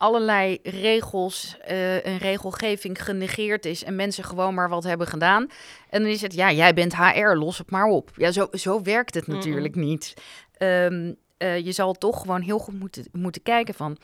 allerlei 0.01 0.59
regels 0.63 1.57
eh 1.65 2.07
en 2.07 2.19
regelgeving 2.19 3.05
genegeerd 3.05 3.65
is... 3.67 3.85
en 3.85 3.97
mensen 3.97 4.25
gewoon 4.25 4.55
maar 4.55 4.69
wat 4.69 4.85
hebben 4.85 5.07
gedaan. 5.07 5.47
En 5.91 6.03
dan 6.03 6.11
is 6.11 6.21
het, 6.23 6.35
ja, 6.35 6.53
jij 6.53 6.75
bent 6.75 6.97
HR, 6.97 7.35
los 7.35 7.59
het 7.59 7.71
maar 7.71 7.85
op. 7.85 8.11
Ja, 8.17 8.33
zo, 8.33 8.49
zo 8.53 8.83
werkt 8.83 9.15
het 9.15 9.27
natuurlijk 9.27 9.75
niet. 9.75 10.15
Ehm, 10.57 11.13
eh, 11.37 11.59
je 11.59 11.73
zal 11.73 11.93
toch 11.93 12.21
gewoon 12.21 12.41
heel 12.41 12.59
goed 12.59 12.79
moeten, 12.79 13.05
moeten 13.13 13.43
kijken 13.43 13.75
van... 13.75 13.97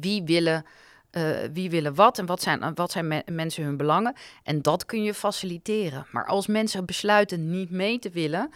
wie 0.00 0.22
willen, 0.24 0.64
eh, 1.10 1.30
wie 1.52 1.70
willen 1.70 1.94
wat 1.94 2.18
en 2.18 2.26
wat 2.26 2.42
zijn, 2.42 2.74
wat 2.74 2.90
zijn 2.92 3.08
me- 3.08 3.22
mensen 3.32 3.64
hun 3.64 3.76
belangen. 3.76 4.16
En 4.42 4.62
dat 4.62 4.86
kun 4.86 5.02
je 5.02 5.14
faciliteren. 5.14 6.06
Maar 6.10 6.26
als 6.26 6.46
mensen 6.46 6.84
besluiten 6.86 7.50
niet 7.50 7.70
mee 7.70 7.98
te 7.98 8.10
willen, 8.10 8.50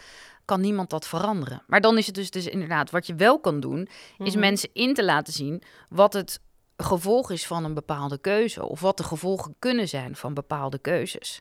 kan 0.45 0.61
niemand 0.61 0.91
dat 0.91 1.07
veranderen. 1.07 1.63
Maar 1.67 1.81
dan 1.81 1.99
is 1.99 2.07
het 2.07 2.15
dus, 2.15 2.31
dus 2.31 2.47
inderdaad, 2.47 2.91
wat 2.91 3.07
je 3.07 3.15
wel 3.15 3.41
kan 3.41 3.61
doen, 3.61 3.89
is 4.19 4.31
Mhm. 4.33 4.39
mensen 4.39 4.69
in 4.73 4.95
te 4.95 5.05
laten 5.05 5.33
zien 5.33 5.63
wat 5.89 6.13
het 6.13 6.41
gevolg 6.77 7.31
is 7.31 7.47
van 7.47 7.65
een 7.65 7.75
bepaalde 7.75 8.19
keuze. 8.19 8.67
Of 8.67 8.81
wat 8.81 8.97
de 8.97 9.03
gevolgen 9.03 9.55
kunnen 9.59 9.89
zijn 9.89 10.17
van 10.17 10.35
bepaalde 10.35 10.79
keuzes. 10.79 11.41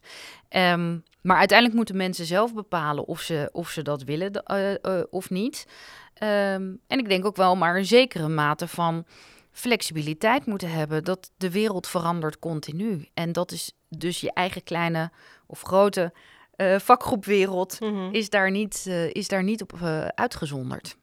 Ehm, 0.49 0.97
maar 1.21 1.37
uiteindelijk 1.37 1.77
moeten 1.77 1.97
mensen 1.97 2.25
zelf 2.25 2.53
bepalen 2.53 3.05
of 3.05 3.21
ze, 3.21 3.49
of 3.51 3.69
ze 3.69 3.81
dat 3.81 4.03
willen 4.03 4.31
eh, 4.33 4.73
eh, 4.83 5.03
of 5.09 5.29
niet. 5.29 5.65
Ehm, 6.13 6.73
en 6.87 6.99
ik 6.99 7.09
denk 7.09 7.25
ook 7.25 7.35
wel 7.35 7.55
maar 7.55 7.77
een 7.77 7.85
zekere 7.85 8.27
mate 8.27 8.67
van 8.67 9.05
flexibiliteit 9.51 10.45
moeten 10.45 10.71
hebben. 10.71 11.03
Dat 11.03 11.31
de 11.37 11.51
wereld 11.51 11.87
verandert 11.87 12.39
continu. 12.39 13.07
En 13.13 13.31
dat 13.31 13.51
is 13.51 13.71
dus 13.89 14.21
je 14.21 14.33
eigen 14.33 14.63
kleine 14.63 15.11
of 15.45 15.61
grote 15.61 16.13
eh, 16.51 16.79
vakgroepwereld 16.79 17.79
Mhm. 17.79 18.09
is 18.13 18.29
daar 18.29 18.51
niet, 18.51 18.85
eh, 18.87 19.09
is 19.13 19.27
daar 19.27 19.43
niet 19.43 19.61
op 19.61 19.73
eh, 19.81 20.05
uitgezonderd. 20.05 20.95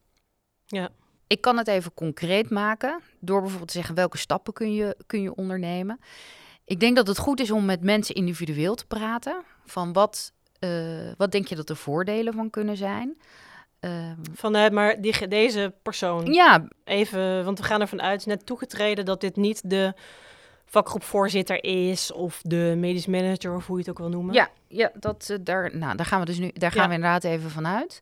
Ja. 0.66 0.88
Ik 1.26 1.40
kan 1.40 1.56
het 1.56 1.68
even 1.68 1.94
concreet 1.94 2.50
maken 2.50 3.00
door 3.20 3.38
bijvoorbeeld 3.40 3.70
te 3.70 3.76
zeggen 3.76 3.94
welke 3.94 4.18
stappen 4.18 4.52
kun 4.52 4.74
je, 4.74 4.96
kun 5.06 5.22
je 5.22 5.34
ondernemen. 5.34 6.00
Ik 6.64 6.80
denk 6.80 6.96
dat 6.96 7.06
het 7.06 7.18
goed 7.18 7.40
is 7.40 7.50
om 7.50 7.64
met 7.64 7.82
mensen 7.82 8.14
individueel 8.14 8.74
te 8.74 8.86
praten. 8.86 9.42
Van 9.64 9.92
wat, 9.92 10.32
wat 11.16 11.32
denk 11.32 11.46
je 11.46 11.56
dat 11.56 11.66
de 11.66 11.74
voordelen 11.74 12.32
van 12.32 12.50
kunnen 12.50 12.76
zijn? 12.76 13.18
Ehm, 13.80 14.16
Vanuit 14.34 14.72
maar 14.72 15.00
die, 15.00 15.28
deze 15.28 15.74
persoon. 15.82 16.32
ja, 16.32 16.68
Even, 16.84 17.44
want 17.44 17.58
we 17.58 17.64
gaan 17.64 17.80
ervan 17.80 18.02
uit, 18.02 18.26
net 18.26 18.46
toegetreden, 18.46 19.04
dat 19.04 19.20
dit 19.20 19.36
niet 19.36 19.70
de 19.70 19.94
vakgroepvoorzitter 20.68 21.64
is 21.64 22.12
of 22.12 22.40
de 22.42 22.74
medisch 22.76 23.06
manager 23.06 23.54
of 23.54 23.66
hoe 23.66 23.76
je 23.76 23.82
het 23.82 23.90
ook 23.90 23.98
wil 23.98 24.08
noemen. 24.08 24.34
Ja, 24.34 24.48
ja 24.68 24.90
dat, 24.94 25.26
eh, 25.30 25.36
daar, 25.40 25.76
nou, 25.76 25.96
daar 25.96 26.06
gaan 26.06 26.20
we 26.20 26.26
dus 26.26 26.38
nu, 26.38 26.50
daar 26.54 26.72
gaan 26.72 26.82
Ja. 26.82 26.88
we 26.88 26.94
inderdaad 26.94 27.24
even 27.24 27.50
vanuit. 27.50 28.00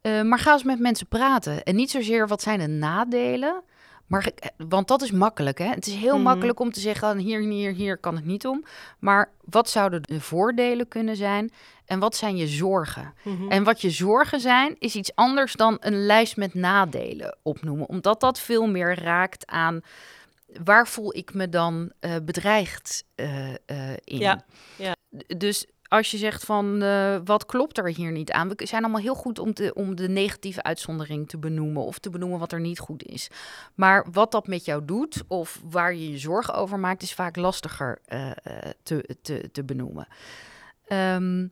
Eh 0.00 0.22
maar 0.22 0.38
ga 0.38 0.52
eens 0.52 0.62
met 0.62 0.78
mensen 0.78 1.06
praten. 1.06 1.62
En 1.62 1.74
niet 1.76 1.90
zozeer 1.90 2.28
wat 2.28 2.42
zijn 2.42 2.58
de 2.58 2.66
nadelen. 2.66 3.62
Maar, 4.06 4.28
eh, 4.38 4.48
want 4.68 4.88
dat 4.88 5.02
is 5.02 5.10
makkelijk. 5.10 5.58
Hè? 5.58 5.66
Het 5.68 5.86
is 5.86 5.94
heel 5.94 6.14
Mhm. 6.14 6.22
makkelijk 6.22 6.60
om 6.60 6.72
te 6.72 6.80
zeggen: 6.80 7.08
"Ah, 7.08 7.18
hier, 7.18 7.40
hier, 7.40 7.72
hier 7.72 7.98
kan 7.98 8.14
het 8.16 8.24
niet 8.24 8.46
om. 8.46 8.64
Maar 8.98 9.30
wat 9.44 9.70
zouden 9.70 10.02
de 10.02 10.20
voordelen 10.20 10.88
kunnen 10.88 11.16
zijn? 11.16 11.52
En 11.86 11.98
wat 11.98 12.16
zijn 12.16 12.36
je 12.36 12.46
zorgen? 12.46 13.14
Mhm. 13.22 13.48
En 13.50 13.64
wat 13.64 13.80
je 13.80 13.90
zorgen 13.90 14.40
zijn, 14.40 14.76
is 14.78 14.94
iets 14.94 15.14
anders 15.14 15.52
dan 15.52 15.76
een 15.80 16.06
lijst 16.06 16.36
met 16.36 16.54
nadelen 16.54 17.36
opnoemen. 17.42 17.88
Omdat 17.88 18.20
dat 18.20 18.40
veel 18.40 18.66
meer 18.66 19.02
raakt 19.02 19.46
aan 19.46 19.80
waar 20.46 20.88
voel 20.88 21.16
ik 21.16 21.34
me 21.34 21.48
dan 21.48 21.92
eh, 22.00 22.16
bedreigd 22.22 23.04
eh, 23.14 23.50
eh, 23.50 23.96
in. 24.04 24.18
Ja, 24.18 24.44
ja. 24.76 24.94
Dus 25.36 25.66
als 25.88 26.10
je 26.10 26.16
zegt 26.16 26.44
van 26.44 26.78
wat 27.24 27.46
klopt 27.46 27.78
er 27.78 27.88
hier 27.88 28.12
niet 28.12 28.32
aan? 28.32 28.48
We 28.48 28.66
zijn 28.66 28.82
allemaal 28.82 29.00
heel 29.00 29.14
goed 29.14 29.38
om, 29.38 29.54
te, 29.54 29.74
om 29.74 29.96
de 29.96 30.08
negatieve 30.08 30.62
uitzondering 30.62 31.28
te 31.28 31.38
benoemen 31.38 31.82
of 31.82 31.98
te 31.98 32.10
benoemen 32.10 32.38
wat 32.38 32.52
er 32.52 32.60
niet 32.60 32.78
goed 32.78 33.02
is. 33.02 33.28
Maar 33.74 34.06
wat 34.12 34.32
dat 34.32 34.46
met 34.46 34.64
jou 34.64 34.84
doet 34.84 35.22
of 35.28 35.60
waar 35.64 35.94
je 35.94 36.10
je 36.10 36.18
zorgen 36.18 36.54
over 36.54 36.78
maakt, 36.78 37.02
is 37.02 37.14
vaak 37.14 37.36
lastiger 37.36 37.98
te, 38.82 39.16
te, 39.22 39.48
te 39.52 39.64
benoemen. 39.64 40.06
Ehm, 40.86 41.46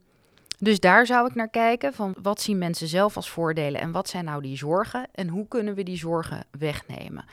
dus 0.59 0.79
daar 0.79 1.05
zou 1.05 1.27
ik 1.27 1.35
naar 1.35 1.49
kijken 1.49 1.93
van 1.93 2.15
wat 2.21 2.41
zien 2.41 2.57
mensen 2.57 2.87
zelf 2.87 3.15
als 3.15 3.29
voordelen 3.29 3.81
en 3.81 3.91
wat 3.91 4.09
zijn 4.09 4.25
nou 4.25 4.41
die 4.41 4.57
zorgen 4.57 5.07
en 5.11 5.27
hoe 5.27 5.47
kunnen 5.47 5.75
we 5.75 5.83
die 5.83 5.97
zorgen 5.97 6.45
wegnemen. 6.51 7.25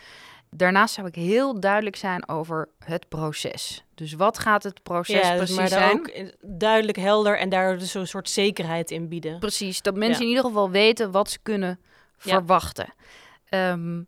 Daarnaast 0.51 0.95
zou 0.95 1.07
ik 1.07 1.15
heel 1.15 1.61
duidelijk 1.61 1.97
zijn 1.97 2.29
over 2.29 2.69
het 2.85 3.09
proces. 3.09 3.85
Dus 3.95 4.13
wat 4.13 4.39
gaat 4.39 4.63
het 4.63 4.83
proces 4.83 5.21
ja, 5.21 5.29
dus 5.31 5.37
precies 5.39 5.57
maar 5.57 5.69
zijn? 5.69 5.99
ook 5.99 6.11
duidelijk 6.43 6.99
helder 6.99 7.39
en 7.39 7.49
daar 7.49 7.79
dus 7.79 7.91
zo'n 7.91 8.07
soort 8.07 8.31
zekerheid 8.31 8.91
in 8.91 9.09
bieden. 9.09 9.39
Precies, 9.39 9.83
dat 9.83 9.95
mensen 9.95 10.15
Ja. 10.19 10.23
in 10.23 10.29
ieder 10.29 10.45
geval 10.45 10.71
weten 10.71 11.11
wat 11.11 11.31
ze 11.31 11.39
kunnen 11.43 11.81
Ja. 12.23 12.33
verwachten. 12.33 12.95
Ehm, 13.45 14.03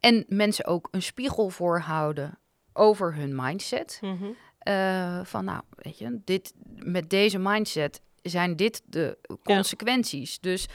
en 0.00 0.24
mensen 0.28 0.64
ook 0.66 0.88
een 0.90 1.02
spiegel 1.02 1.48
voorhouden 1.48 2.38
over 2.72 3.14
hun 3.14 3.34
mindset. 3.36 3.98
Mhm. 4.00 4.24
Eh, 4.58 5.20
van 5.24 5.44
nou, 5.44 5.62
weet 5.76 5.98
je, 5.98 6.20
dit, 6.24 6.52
met 6.74 7.10
deze 7.10 7.38
mindset 7.38 8.00
zijn 8.22 8.56
dit 8.56 8.82
de 8.84 9.18
consequenties. 9.44 10.38
Dus 10.40 10.66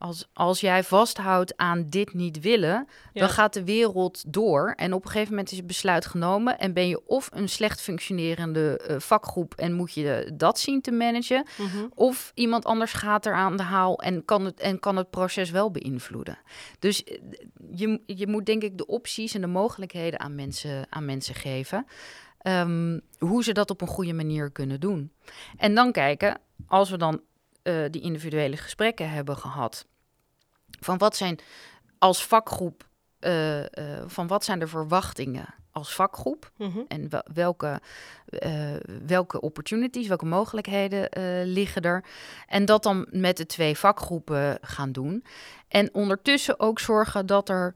als, 0.00 0.28
als 0.32 0.60
jij 0.60 0.84
vasthoudt 0.84 1.56
aan 1.56 1.86
dit 1.88 2.14
niet 2.14 2.40
willen, 2.40 2.88
Ja. 3.12 3.20
dan 3.20 3.28
gaat 3.28 3.52
de 3.52 3.64
wereld 3.64 4.32
door. 4.32 4.72
En 4.76 4.92
op 4.92 5.04
een 5.04 5.10
gegeven 5.10 5.30
moment 5.30 5.50
is 5.50 5.56
het 5.56 5.66
besluit 5.66 6.06
genomen. 6.06 6.58
En 6.58 6.72
ben 6.72 6.88
je 6.88 7.06
of 7.06 7.28
een 7.32 7.48
slecht 7.48 7.80
functionerende 7.80 8.78
eh, 8.78 8.98
vakgroep 8.98 9.54
en 9.54 9.72
moet 9.72 9.92
je 9.92 10.30
dat 10.34 10.58
zien 10.58 10.80
te 10.80 10.90
managen. 10.90 11.46
Mhm. 11.58 11.86
Of 11.94 12.32
iemand 12.34 12.64
anders 12.64 12.92
gaat 12.92 13.26
er 13.26 13.34
aan 13.34 13.56
de 13.56 13.62
haal 13.62 13.98
en 13.98 14.24
kan 14.24 14.44
het, 14.44 14.60
en 14.60 14.78
kan 14.78 14.96
het 14.96 15.10
proces 15.10 15.50
wel 15.50 15.70
beïnvloeden. 15.70 16.38
Dus 16.78 17.04
eh, 17.04 17.18
je, 17.74 18.00
je 18.06 18.26
moet 18.26 18.46
denk 18.46 18.62
ik 18.62 18.78
de 18.78 18.86
opties 18.86 19.34
en 19.34 19.40
de 19.40 19.46
mogelijkheden 19.46 20.20
aan 20.20 20.34
mensen, 20.34 20.86
aan 20.88 21.04
mensen 21.04 21.34
geven. 21.34 21.86
Ehm, 22.38 22.98
hoe 23.18 23.44
ze 23.44 23.52
dat 23.52 23.70
op 23.70 23.80
een 23.80 23.88
goede 23.88 24.12
manier 24.12 24.50
kunnen 24.50 24.80
doen. 24.80 25.12
En 25.56 25.74
dan 25.74 25.92
kijken, 25.92 26.40
als 26.66 26.90
we 26.90 26.96
dan 26.98 27.20
eh, 27.70 27.90
die 27.90 28.02
individuele 28.02 28.56
gesprekken 28.56 29.10
hebben 29.10 29.36
gehad, 29.36 29.86
van 30.80 30.98
wat 30.98 31.16
zijn 31.16 31.38
als 31.98 32.26
vakgroep, 32.26 32.88
eh, 33.18 33.60
eh, 33.60 34.04
van 34.06 34.26
wat 34.26 34.44
zijn 34.44 34.58
de 34.58 34.66
verwachtingen 34.66 35.54
als 35.72 35.94
vakgroep? 35.94 36.50
Mhm. 36.56 36.78
En 36.88 37.08
wel- 37.08 37.26
welke, 37.34 37.80
welke 39.06 39.40
opportunities, 39.40 40.08
welke 40.08 40.26
mogelijkheden 40.26 41.08
liggen 41.46 41.82
er? 41.82 42.04
En 42.46 42.64
dat 42.64 42.82
dan 42.82 43.06
met 43.10 43.36
de 43.36 43.46
twee 43.46 43.78
vakgroepen 43.78 44.58
gaan 44.60 44.92
doen. 44.92 45.24
En 45.68 45.94
ondertussen 45.94 46.60
ook 46.60 46.78
zorgen 46.78 47.26
dat 47.26 47.48
er 47.48 47.74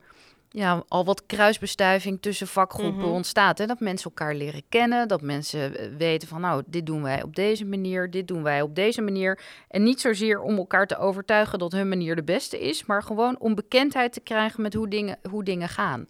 ja, 0.57 0.83
al 0.87 1.05
wat 1.05 1.25
kruisbestuiving 1.25 2.21
tussen 2.21 2.47
vakgroepen 2.47 2.99
Mhm. 3.05 3.11
ontstaat. 3.13 3.59
En 3.59 3.67
dat 3.67 3.79
mensen 3.79 4.09
elkaar 4.09 4.35
leren 4.35 4.63
kennen. 4.69 5.07
Dat 5.07 5.21
mensen 5.21 5.77
eh, 5.77 5.87
weten 5.97 6.27
van 6.27 6.41
nou, 6.41 6.63
dit 6.65 6.85
doen 6.85 7.01
wij 7.03 7.23
op 7.23 7.35
deze 7.35 7.65
manier, 7.65 8.11
dit 8.11 8.27
doen 8.27 8.43
wij 8.43 8.61
op 8.61 8.75
deze 8.75 9.01
manier. 9.01 9.39
En 9.67 9.83
niet 9.83 10.01
zozeer 10.01 10.41
om 10.41 10.57
elkaar 10.57 10.87
te 10.87 10.97
overtuigen 10.97 11.59
dat 11.59 11.71
hun 11.71 11.89
manier 11.89 12.15
de 12.15 12.23
beste 12.23 12.59
is, 12.59 12.85
maar 12.85 13.03
gewoon 13.03 13.39
om 13.39 13.55
bekendheid 13.55 14.13
te 14.13 14.19
krijgen 14.19 14.61
met 14.61 14.73
hoe 14.73 14.87
dingen, 14.87 15.17
hoe 15.29 15.43
dingen 15.43 15.69
gaan. 15.69 16.07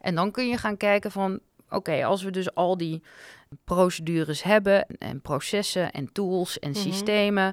En 0.00 0.14
dan 0.14 0.30
kun 0.30 0.48
je 0.48 0.56
gaan 0.56 0.76
kijken 0.76 1.10
van 1.10 1.40
oké, 1.70 2.04
als 2.04 2.22
we 2.22 2.30
dus 2.30 2.54
al 2.54 2.76
die 2.76 3.02
procedures 3.64 4.42
hebben 4.42 4.86
en 4.98 5.20
processen 5.20 5.92
en 5.92 6.12
tools 6.12 6.58
en 6.58 6.70
Mhm. 6.70 6.78
systemen, 6.80 7.52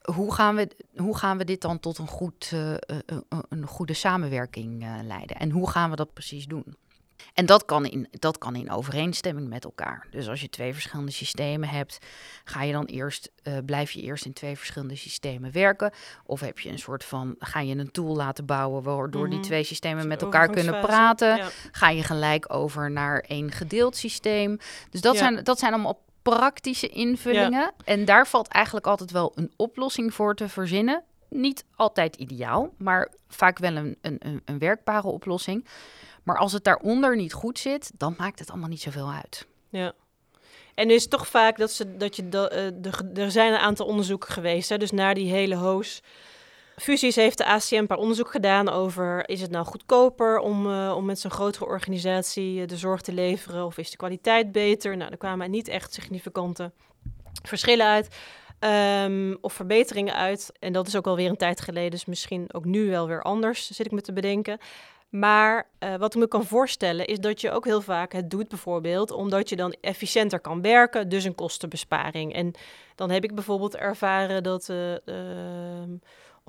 hoe 0.00 0.34
gaan, 0.34 0.54
we, 0.54 0.68
hoe 0.96 1.16
gaan 1.16 1.38
we 1.38 1.44
dit 1.44 1.60
dan 1.60 1.80
tot 1.80 1.98
een, 1.98 2.08
goed, 2.08 2.50
eh, 2.52 2.72
eh, 2.72 2.78
eh, 3.06 3.38
een 3.48 3.66
goede 3.66 3.94
samenwerking 3.94 4.84
leiden? 5.04 5.36
En 5.36 5.50
hoe 5.50 5.70
gaan 5.70 5.90
we 5.90 5.96
dat 5.96 6.12
precies 6.12 6.46
doen? 6.46 6.76
En 7.34 7.46
dat 7.46 7.64
kan, 7.64 7.86
in, 7.86 8.08
dat 8.10 8.38
kan 8.38 8.56
in 8.56 8.70
overeenstemming 8.70 9.48
met 9.48 9.64
elkaar. 9.64 10.06
Dus 10.10 10.28
als 10.28 10.40
je 10.40 10.48
twee 10.48 10.72
verschillende 10.72 11.12
systemen 11.12 11.68
hebt, 11.68 11.98
ga 12.44 12.62
je 12.62 12.72
dan 12.72 12.84
eerst, 12.84 13.30
uh, 13.42 13.54
blijf 13.64 13.90
je 13.90 14.02
eerst 14.02 14.24
in 14.24 14.32
twee 14.32 14.56
verschillende 14.56 14.96
systemen 14.96 15.52
werken? 15.52 15.92
Of 16.24 16.40
heb 16.40 16.58
je 16.58 16.70
een 16.70 16.78
soort 16.78 17.04
van, 17.04 17.34
ga 17.38 17.60
je 17.60 17.76
een 17.76 17.90
tool 17.90 18.16
laten 18.16 18.46
bouwen 18.46 18.82
waardoor 18.82 19.28
die 19.28 19.38
mhm. 19.38 19.46
twee 19.46 19.62
systemen 19.62 20.08
met 20.08 20.22
elkaar 20.22 20.50
kunnen 20.50 20.80
praten? 20.80 21.40
Ga 21.70 21.90
je 21.90 22.02
gelijk 22.02 22.54
over 22.54 22.90
naar 22.90 23.20
één 23.20 23.50
gedeeld 23.50 23.96
systeem? 23.96 24.58
Dus 24.90 25.00
dat, 25.00 25.16
zijn, 25.16 25.44
dat 25.44 25.58
zijn 25.58 25.72
allemaal 25.72 26.00
praktische 26.36 26.88
invullingen. 26.88 27.72
En 27.84 28.04
daar 28.04 28.26
valt 28.26 28.48
eigenlijk 28.48 28.86
altijd 28.86 29.10
wel 29.10 29.32
een 29.34 29.52
oplossing 29.56 30.14
voor 30.14 30.34
te 30.34 30.48
verzinnen. 30.48 31.02
Niet 31.28 31.64
altijd 31.76 32.16
ideaal, 32.16 32.74
maar 32.78 33.12
vaak 33.28 33.58
wel 33.58 33.76
een, 33.76 33.98
een, 34.00 34.42
een 34.44 34.58
werkbare 34.58 35.08
oplossing. 35.08 35.66
Maar 36.22 36.36
als 36.36 36.52
het 36.52 36.64
daaronder 36.64 37.16
niet 37.16 37.32
goed 37.32 37.58
zit, 37.58 37.90
dan 37.96 38.14
maakt 38.18 38.38
het 38.38 38.50
allemaal 38.50 38.68
niet 38.68 38.80
zoveel 38.80 39.10
uit. 39.10 39.46
Ja. 39.68 39.92
En 40.74 40.90
is 40.90 41.08
toch 41.08 41.28
vaak 41.28 41.58
dat, 41.58 41.70
ze, 41.70 41.96
dat 41.96 42.16
je. 42.16 42.28
De, 42.28 42.72
de, 42.80 43.20
er 43.20 43.30
zijn 43.30 43.52
een 43.52 43.58
aantal 43.58 43.86
onderzoeken 43.86 44.32
geweest. 44.32 44.68
Hè? 44.68 44.78
Dus 44.78 44.90
naar 44.90 45.14
die 45.14 45.30
hele 45.30 45.54
hoos 45.54 46.02
fusies 46.80 47.16
heeft 47.16 47.38
de 47.38 47.44
ACM 47.44 47.74
een 47.74 47.86
paar 47.86 47.98
onderzoek 47.98 48.30
gedaan 48.30 48.68
over... 48.68 49.28
is 49.28 49.40
het 49.40 49.50
nou 49.50 49.66
goedkoper 49.66 50.38
om, 50.38 50.66
uh, 50.66 50.92
om 50.96 51.04
met 51.04 51.20
zo'n 51.20 51.30
grotere 51.30 51.64
organisatie 51.64 52.60
eh, 52.60 52.66
de 52.66 52.76
zorg 52.76 53.00
te 53.00 53.12
leveren... 53.12 53.64
of 53.64 53.78
is 53.78 53.90
de 53.90 53.96
kwaliteit 53.96 54.52
beter? 54.52 54.96
Nou, 54.96 55.10
er 55.10 55.16
kwamen 55.16 55.50
niet 55.50 55.68
echt 55.68 55.94
significante 55.94 56.72
verschillen 57.42 57.86
uit. 57.86 58.16
Um, 59.04 59.38
of 59.40 59.52
verbeteringen 59.52 60.14
uit. 60.14 60.52
En 60.58 60.72
dat 60.72 60.86
is 60.86 60.96
ook 60.96 61.06
alweer 61.06 61.28
een 61.28 61.36
tijd 61.36 61.60
geleden, 61.60 61.90
dus 61.90 62.04
misschien 62.04 62.52
ook 62.52 62.64
nu 62.64 62.90
wel 62.90 63.06
weer 63.06 63.22
anders, 63.22 63.70
zit 63.70 63.86
ik 63.86 63.92
me 63.92 64.00
te 64.00 64.12
bedenken. 64.12 64.58
Maar 65.08 65.68
uh, 65.78 65.96
wat 65.96 66.14
ik 66.14 66.20
me 66.20 66.28
kan 66.28 66.44
voorstellen 66.44 67.06
is 67.06 67.18
dat 67.18 67.40
je 67.40 67.50
ook 67.50 67.64
heel 67.64 67.80
vaak 67.80 68.12
het 68.12 68.30
doet 68.30 68.48
bijvoorbeeld 68.48 69.10
omdat 69.10 69.48
je 69.48 69.56
dan 69.56 69.74
efficiënter 69.80 70.40
kan 70.40 70.62
werken, 70.62 71.08
dus 71.08 71.24
een 71.24 71.34
kostenbesparing. 71.34 72.34
En 72.34 72.52
dan 72.94 73.10
heb 73.10 73.24
ik 73.24 73.34
bijvoorbeeld 73.34 73.76
ervaren 73.76 74.42
dat 74.42 74.68
uh, 74.68 74.94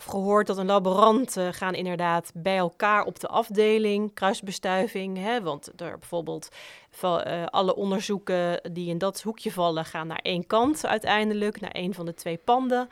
of 0.01 0.07
gehoord 0.07 0.47
dat 0.47 0.57
een 0.57 0.65
laboranten 0.65 1.53
gaan 1.53 1.73
inderdaad 1.73 2.31
bij 2.33 2.57
elkaar 2.57 3.03
op 3.03 3.19
de 3.19 3.27
afdeling, 3.27 4.13
kruisbestuiving. 4.13 5.17
Hè, 5.17 5.41
want 5.41 5.81
er 5.81 5.97
bijvoorbeeld 5.99 6.49
van, 6.89 7.27
uh, 7.27 7.45
alle 7.45 7.75
onderzoeken 7.75 8.61
die 8.73 8.89
in 8.89 8.97
dat 8.97 9.21
hoekje 9.21 9.51
vallen, 9.51 9.85
gaan 9.85 10.07
naar 10.07 10.19
één 10.21 10.47
kant 10.47 10.85
uiteindelijk, 10.85 11.61
naar 11.61 11.71
één 11.71 11.93
van 11.93 12.05
de 12.05 12.13
twee 12.13 12.37
panden. 12.37 12.87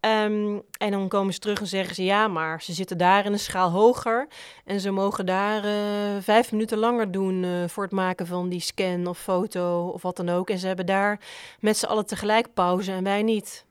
Um, 0.00 0.62
en 0.78 0.90
dan 0.90 1.08
komen 1.08 1.32
ze 1.32 1.38
terug 1.38 1.60
en 1.60 1.66
zeggen 1.66 1.94
ze 1.94 2.04
ja, 2.04 2.28
maar 2.28 2.62
ze 2.62 2.72
zitten 2.72 2.98
daar 2.98 3.24
in 3.24 3.32
een 3.32 3.38
schaal 3.38 3.70
hoger. 3.70 4.28
En 4.64 4.80
ze 4.80 4.90
mogen 4.90 5.26
daar 5.26 5.64
uh, 5.64 5.72
vijf 6.20 6.52
minuten 6.52 6.78
langer 6.78 7.10
doen 7.10 7.42
uh, 7.42 7.68
voor 7.68 7.82
het 7.82 7.92
maken 7.92 8.26
van 8.26 8.48
die 8.48 8.60
scan 8.60 9.06
of 9.06 9.18
foto 9.18 9.88
of 9.88 10.02
wat 10.02 10.16
dan 10.16 10.28
ook. 10.28 10.50
En 10.50 10.58
ze 10.58 10.66
hebben 10.66 10.86
daar 10.86 11.20
met 11.60 11.76
z'n 11.76 11.86
allen 11.86 12.06
tegelijk 12.06 12.54
pauze 12.54 12.92
en 12.92 13.04
wij 13.04 13.22
niet 13.22 13.64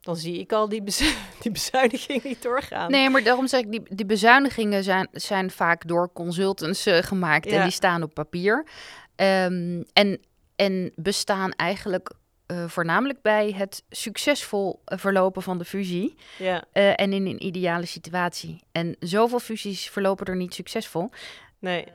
dan 0.00 0.16
zie 0.16 0.38
ik 0.38 0.52
al 0.52 0.68
die, 0.68 0.82
bezu 0.82 1.04
die 1.42 1.52
bezuinigingen 1.52 2.22
niet 2.24 2.42
doorgaan. 2.42 2.90
Nee, 2.90 3.10
maar 3.10 3.22
daarom 3.22 3.46
zeg 3.46 3.60
ik, 3.60 3.70
die, 3.70 3.82
die 3.88 4.06
bezuinigingen 4.06 4.84
zijn, 4.84 5.08
zijn 5.12 5.50
vaak 5.50 5.88
door 5.88 6.12
consultants 6.12 6.86
uh, 6.86 6.96
gemaakt 6.96 7.46
en 7.46 7.62
die 7.62 7.72
staan 7.72 8.02
op 8.02 8.14
papier. 8.14 8.66
Um, 9.16 9.84
en, 9.92 10.20
en 10.56 10.92
bestaan 10.94 11.52
eigenlijk 11.52 12.12
uh, 12.46 12.68
voornamelijk 12.68 13.22
bij 13.22 13.52
het 13.56 13.84
succesvol 13.88 14.82
verlopen 14.84 15.42
van 15.42 15.58
de 15.58 15.64
fusie. 15.64 16.14
Ja. 16.38 16.64
Uh, 16.72 17.00
en 17.00 17.12
in 17.12 17.26
een 17.26 17.46
ideale 17.46 17.86
situatie. 17.86 18.62
En 18.72 18.96
zoveel 18.98 19.40
fusies 19.40 19.90
verlopen 19.90 20.26
er 20.26 20.36
niet 20.36 20.54
succesvol. 20.54 21.10
Nee. 21.58 21.86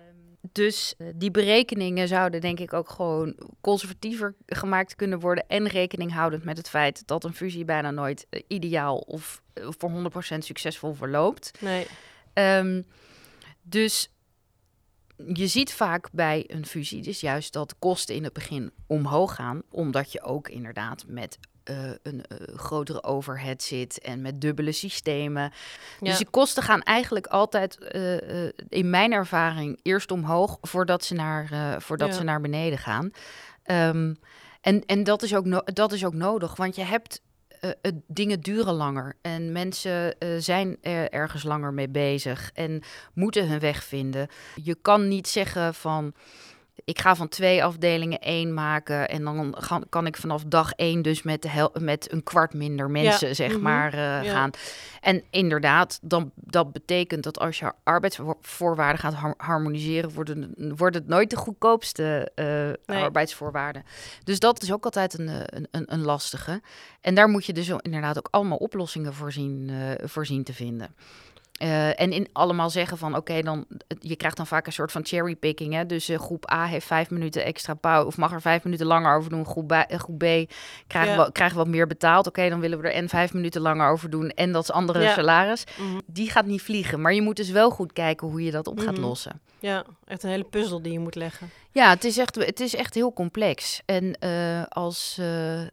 Dus 0.51 0.93
eh, 0.97 1.07
die 1.15 1.31
berekeningen 1.31 2.07
zouden 2.07 2.41
denk 2.41 2.59
ik 2.59 2.73
ook 2.73 2.89
gewoon 2.89 3.35
conservatiever 3.61 4.35
gemaakt 4.45 4.95
kunnen 4.95 5.19
worden. 5.19 5.45
En 5.47 5.67
rekening 5.67 6.13
houdend 6.13 6.43
met 6.43 6.57
het 6.57 6.69
feit 6.69 7.07
dat 7.07 7.23
een 7.23 7.33
fusie 7.33 7.65
bijna 7.65 7.91
nooit 7.91 8.25
eh, 8.29 8.41
ideaal 8.47 8.97
of 8.97 9.41
uh, 9.53 9.67
voor 9.77 9.91
100% 10.35 10.37
succesvol 10.37 10.93
verloopt. 10.93 11.51
Nee. 11.61 11.87
Um, 12.33 12.85
dus 13.61 14.09
je 15.33 15.47
ziet 15.47 15.73
vaak 15.73 16.09
bij 16.11 16.43
een 16.47 16.65
fusie 16.65 17.01
dus 17.01 17.19
juist 17.19 17.53
dat 17.53 17.75
kosten 17.79 18.15
in 18.15 18.23
het 18.23 18.33
begin 18.33 18.71
omhoog 18.87 19.35
gaan. 19.35 19.61
Omdat 19.69 20.11
je 20.11 20.21
ook 20.21 20.49
inderdaad 20.49 21.03
met 21.07 21.37
uh, 21.69 21.91
een 22.03 22.23
uh, 22.31 22.57
grotere 22.57 23.03
overhead 23.03 23.63
zit 23.63 23.99
en 23.99 24.21
met 24.21 24.41
dubbele 24.41 24.71
systemen. 24.71 25.51
Dus 25.99 26.17
de 26.17 26.29
kosten 26.29 26.63
gaan 26.63 26.81
eigenlijk 26.81 27.27
altijd, 27.27 27.77
uh, 27.95 28.49
in 28.69 28.89
mijn 28.89 29.11
ervaring, 29.11 29.79
eerst 29.81 30.11
omhoog 30.11 30.57
voordat 30.61 31.03
ze 31.03 31.13
naar, 31.13 31.81
voordat 31.81 32.07
ja. 32.07 32.13
ze 32.13 32.23
naar 32.23 32.41
beneden 32.41 32.77
gaan. 32.77 33.11
Um, 33.65 34.19
en 34.61 34.85
en 34.85 35.03
dat, 35.03 35.23
is 35.23 35.35
ook 35.35 35.45
no 35.45 35.61
dat 35.63 35.91
is 35.91 36.05
ook 36.05 36.13
nodig, 36.13 36.55
want 36.55 36.75
je 36.75 36.83
hebt 36.83 37.21
dingen 38.07 38.39
duren 38.39 38.73
langer 38.73 39.17
en 39.21 39.51
mensen 39.51 40.15
zijn 40.37 40.77
er 40.81 41.09
ergens 41.09 41.43
langer 41.43 41.73
mee 41.73 41.89
bezig 41.89 42.51
en 42.53 42.83
moeten 43.13 43.47
hun 43.47 43.59
weg 43.59 43.83
vinden. 43.83 44.27
Je 44.63 44.75
kan 44.81 45.07
niet 45.07 45.27
zeggen 45.27 45.73
van 45.73 46.13
ik 46.83 46.99
ga 46.99 47.15
van 47.15 47.27
twee 47.27 47.63
afdelingen 47.63 48.19
één 48.19 48.53
maken. 48.53 49.09
En 49.09 49.23
dan 49.23 49.55
kan 49.89 50.05
ik 50.05 50.17
vanaf 50.17 50.43
dag 50.43 50.71
één 50.71 51.01
dus 51.01 51.23
met, 51.23 51.41
de 51.41 51.69
met 51.79 52.11
een 52.11 52.23
kwart 52.23 52.53
minder 52.53 52.89
mensen, 52.89 53.35
zeg 53.35 53.51
mhm. 53.51 53.61
maar, 53.61 53.93
uh, 53.93 54.31
gaan. 54.31 54.51
En 55.01 55.23
inderdaad, 55.29 55.99
dan, 56.01 56.31
dat 56.35 56.71
betekent 56.71 57.23
dat 57.23 57.39
als 57.39 57.59
je 57.59 57.71
arbeidsvoorwaarden 57.83 58.99
gaat 58.99 59.35
harmoniseren, 59.37 60.13
wordt 60.13 60.29
het, 60.29 60.47
wordt 60.57 60.95
het 60.95 61.07
nooit 61.07 61.29
de 61.29 61.35
goedkoopste 61.35 62.31
uh, 62.35 63.03
arbeidsvoorwaarden. 63.03 63.83
Dus 64.23 64.39
dat 64.39 64.61
is 64.61 64.73
ook 64.73 64.85
altijd 64.85 65.19
een, 65.19 65.27
een, 65.27 65.67
een, 65.71 65.93
een, 65.93 66.01
lastige. 66.01 66.61
En 67.01 67.15
daar 67.15 67.29
moet 67.29 67.45
je 67.45 67.53
dus 67.53 67.69
inderdaad 67.69 68.17
ook 68.17 68.27
allemaal 68.31 68.57
oplossingen 68.57 69.13
voor 69.13 69.31
zien, 69.31 69.69
uh, 69.69 70.07
voor 70.07 70.25
zien 70.25 70.43
te 70.43 70.53
vinden. 70.53 70.95
Uh, 71.63 71.99
en 72.01 72.11
in 72.11 72.27
allemaal 72.33 72.69
zeggen 72.69 72.97
van 72.97 73.15
oké, 73.15 73.41
dan 73.41 73.65
je 73.99 74.15
krijgt 74.15 74.37
dan 74.37 74.47
vaak 74.47 74.65
een 74.65 74.73
soort 74.73 74.91
van 74.91 75.05
cherrypicking. 75.05 75.73
Hè? 75.73 75.85
Dus 75.85 76.09
uh, 76.09 76.19
groep 76.19 76.51
A 76.51 76.65
heeft 76.65 76.85
vijf 76.85 77.09
minuten 77.09 77.43
extra 77.43 77.73
pauze 77.73 78.07
of 78.07 78.17
mag 78.17 78.31
er 78.31 78.41
vijf 78.41 78.63
minuten 78.63 78.85
langer 78.85 79.15
over 79.15 79.29
doen. 79.29 79.45
Groep, 79.45 79.67
B, 79.67 79.71
uh, 79.71 79.83
groep 79.87 80.17
B 80.17 80.53
krijgen, 80.87 81.13
ja. 81.13 81.25
we, 81.25 81.31
krijgen 81.31 81.57
wat 81.57 81.67
meer 81.67 81.87
betaald. 81.87 82.27
Oké, 82.27 82.49
dan 82.49 82.59
willen 82.59 82.81
we 82.81 82.87
er 82.87 82.93
en 82.93 83.09
vijf 83.09 83.33
minuten 83.33 83.61
langer 83.61 83.89
over 83.89 84.09
doen 84.09 84.29
en 84.29 84.51
dat 84.51 84.63
is 84.63 84.71
andere 84.71 85.01
ja. 85.01 85.13
salaris. 85.13 85.63
Mm 85.77 85.87
-hmm. 85.87 86.01
Die 86.05 86.29
gaat 86.29 86.45
niet 86.45 86.61
vliegen, 86.61 87.01
maar 87.01 87.13
je 87.13 87.21
moet 87.21 87.35
dus 87.35 87.49
wel 87.49 87.69
goed 87.69 87.93
kijken 87.93 88.27
hoe 88.27 88.43
je 88.43 88.51
dat 88.51 88.67
op 88.67 88.73
mm 88.73 88.79
-hmm. 88.79 88.89
gaat 88.89 88.97
lossen. 88.97 89.41
Ja, 89.59 89.83
echt 90.05 90.23
een 90.23 90.29
hele 90.29 90.43
puzzel 90.43 90.81
die 90.81 90.91
je 90.91 90.99
moet 90.99 91.15
leggen. 91.15 91.49
Ja, 91.71 91.89
het 91.89 92.03
is 92.03 92.17
echt, 92.17 92.35
het 92.35 92.59
is 92.59 92.75
echt 92.75 92.93
heel 92.93 93.13
complex. 93.13 93.81
En 93.85 94.19
als, 94.69 95.19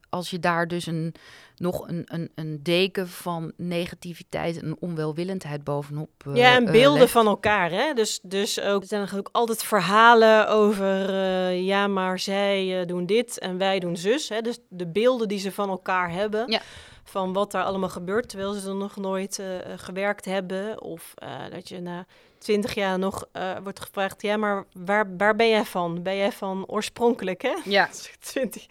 als 0.09 0.31
je 0.31 0.39
daar 0.41 0.69
dus 0.69 0.87
een 0.87 1.15
nog 1.63 1.89
een, 1.89 2.03
een, 2.07 2.31
een 2.35 2.63
deken 2.63 3.09
van 3.09 3.53
negativiteit 3.57 4.63
en 4.63 4.77
onwelwillendheid 4.81 5.65
bovenop. 5.65 6.11
Uh, 6.27 6.37
ja, 6.37 6.55
en 6.55 6.65
beelden 6.65 7.09
van 7.09 7.27
elkaar. 7.27 7.71
Hè? 7.71 7.93
Dus, 7.95 8.21
dus 8.23 8.61
ook, 8.61 8.83
er 8.83 8.89
zijn 8.89 9.09
ook 9.15 9.29
altijd 9.33 9.63
verhalen 9.63 10.49
over, 10.49 11.11
ja, 11.51 11.87
maar 11.87 12.19
zij 12.19 12.85
doen 12.87 13.07
dit 13.07 13.39
en 13.39 13.59
wij 13.59 13.79
doen 13.79 13.97
zus. 13.97 14.29
Hè? 14.29 14.41
Dus 14.41 14.59
de 14.69 14.87
beelden 14.87 15.29
die 15.29 15.39
ze 15.39 15.53
van 15.53 15.69
elkaar 15.69 16.11
hebben. 16.11 16.51
Ja. 16.51 16.61
Van 17.05 17.33
wat 17.33 17.51
daar 17.51 17.65
allemaal 17.65 17.89
gebeurt, 17.89 18.29
terwijl 18.29 18.53
ze 18.53 18.69
er 18.69 18.75
nog 18.75 18.97
nooit 18.97 19.43
gewerkt 19.77 20.25
hebben. 20.25 20.83
Of 20.83 21.15
dat 21.51 21.69
je 21.69 21.81
na 21.81 22.07
twintig 22.43 22.75
jaar 22.75 22.99
nog 22.99 23.25
wordt 23.63 23.81
gevraagd, 23.81 24.23
ja, 24.23 24.37
maar 24.37 24.65
waar, 24.73 25.17
waar 25.17 25.37
ben 25.37 25.49
jij 25.49 25.65
van? 25.65 26.03
Ben 26.03 26.17
jij 26.17 26.33
van 26.33 26.67
oorspronkelijk, 26.67 27.43
hè? 27.43 27.55
Ja. 27.65 27.89
20. 28.21 28.67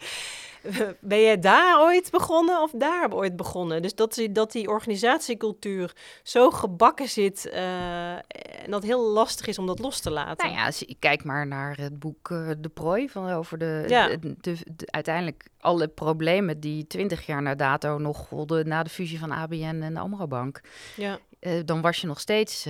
ben 1.00 1.20
jij 1.20 1.38
daar 1.38 1.80
ooit 1.80 2.10
begonnen 2.10 2.62
of 2.62 2.70
daar 2.70 3.12
ooit 3.12 3.36
begonnen? 3.36 3.82
Dus 3.82 3.94
dat, 3.94 4.14
die, 4.14 4.32
dat 4.32 4.52
die 4.52 4.68
organisatiecultuur 4.68 5.92
zo 6.22 6.50
gebakken 6.50 7.08
zit 7.08 7.50
uh, 7.52 8.12
en 8.12 8.70
dat 8.70 8.82
heel 8.82 9.10
lastig 9.10 9.46
is 9.46 9.58
om 9.58 9.66
dat 9.66 9.78
los 9.78 10.00
te 10.00 10.10
laten. 10.10 10.46
Nou 10.46 10.58
ja, 10.58 10.94
kijk 10.98 11.24
maar 11.24 11.46
naar 11.46 11.76
het 11.76 11.98
boek 11.98 12.28
uh, 12.30 12.50
De 12.58 12.68
Prooi 12.68 13.08
van 13.08 13.30
over 13.30 13.58
de, 13.58 13.84
ja. 13.88 14.08
de, 14.08 14.18
de, 14.40 14.56
de, 14.76 14.86
uiteindelijk 14.86 15.46
alle 15.60 15.88
problemen 15.88 16.60
die 16.60 16.86
twintig 16.86 17.26
jaar 17.26 17.42
na 17.42 17.54
dato 17.54 17.98
nog 17.98 18.18
golden 18.18 18.68
na 18.68 18.82
de 18.82 18.90
fusie 18.90 19.18
van 19.18 19.30
ABN 19.30 19.80
en 19.82 19.94
de 19.94 20.00
Amrobank. 20.00 20.60
Ja. 20.96 21.18
Uh, 21.40 21.60
dan 21.64 21.80
was 21.80 22.00
je 22.00 22.06
nog 22.06 22.20
steeds 22.20 22.66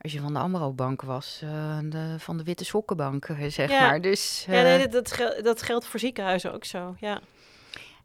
als 0.00 0.12
je 0.12 0.20
van 0.20 0.32
de 0.32 0.38
Amro-bank 0.38 1.02
was, 1.02 1.40
uh, 1.44 1.78
de, 1.82 2.14
van 2.18 2.36
de 2.36 2.42
Witte 2.42 2.64
Sokkenbank, 2.64 3.24
eh, 3.24 3.46
zeg 3.48 3.70
ja. 3.70 3.80
maar. 3.80 4.00
Dus, 4.00 4.46
uh, 4.48 4.54
ja, 4.54 4.62
nee, 4.62 4.88
dat, 4.88 5.08
dat, 5.08 5.40
dat 5.42 5.62
geldt 5.62 5.86
voor 5.86 6.00
ziekenhuizen 6.00 6.52
ook 6.52 6.64
zo, 6.64 6.94
ja. 6.98 7.20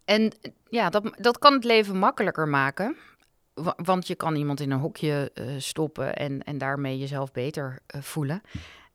En 0.05 0.31
ja, 0.69 0.89
dat, 0.89 1.15
dat 1.17 1.38
kan 1.38 1.53
het 1.53 1.63
leven 1.63 1.97
makkelijker 1.97 2.47
maken. 2.47 2.95
Want 3.75 4.08
je 4.08 4.15
kan 4.15 4.36
iemand 4.36 4.60
in 4.60 4.71
een 4.71 4.79
hokje 4.79 5.31
uh, 5.34 5.45
stoppen 5.58 6.15
en, 6.15 6.43
en 6.43 6.58
daarmee 6.58 6.97
jezelf 6.97 7.31
beter 7.31 7.79
voelen. 7.88 8.41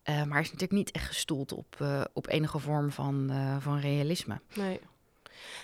maar 0.04 0.40
is 0.40 0.52
natuurlijk 0.52 0.72
niet 0.72 0.90
echt 0.90 1.06
gestoeld 1.06 1.52
op, 1.52 1.76
op 2.12 2.28
enige 2.28 2.58
vorm 2.58 2.90
van, 2.90 3.30
van 3.60 3.78
realisme. 3.78 4.40
Nee. 4.54 4.80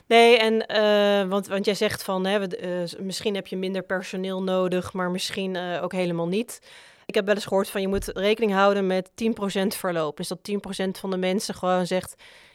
Nee, 0.07 0.39
en 0.39 0.65
uh, 0.77 1.31
want, 1.31 1.47
want 1.47 1.65
jij 1.65 1.75
zegt 1.75 2.03
van 2.03 2.27
hè, 2.27 2.47
we, 2.47 2.87
uh, 2.95 3.01
misschien 3.01 3.35
heb 3.35 3.47
je 3.47 3.57
minder 3.57 3.83
personeel 3.83 4.43
nodig, 4.43 4.93
maar 4.93 5.11
misschien 5.11 5.55
uh, 5.55 5.83
ook 5.83 5.93
helemaal 5.93 6.29
niet. 6.29 6.61
Ik 7.07 7.15
heb 7.15 7.27
wel 7.27 7.35
eens 7.35 7.45
gehoord 7.47 7.69
van 7.71 7.81
je 7.81 7.89
moet 7.89 8.07
rekening 8.15 8.53
houden 8.53 8.87
met 8.87 9.11
10% 9.11 9.67
verloop. 9.67 10.17
Dus 10.17 10.29
dat 10.29 10.39
10% 10.43 10.99
van 10.99 11.11
de 11.11 11.17
mensen 11.17 11.55
gewoon 11.55 11.87
zegt, 11.87 12.15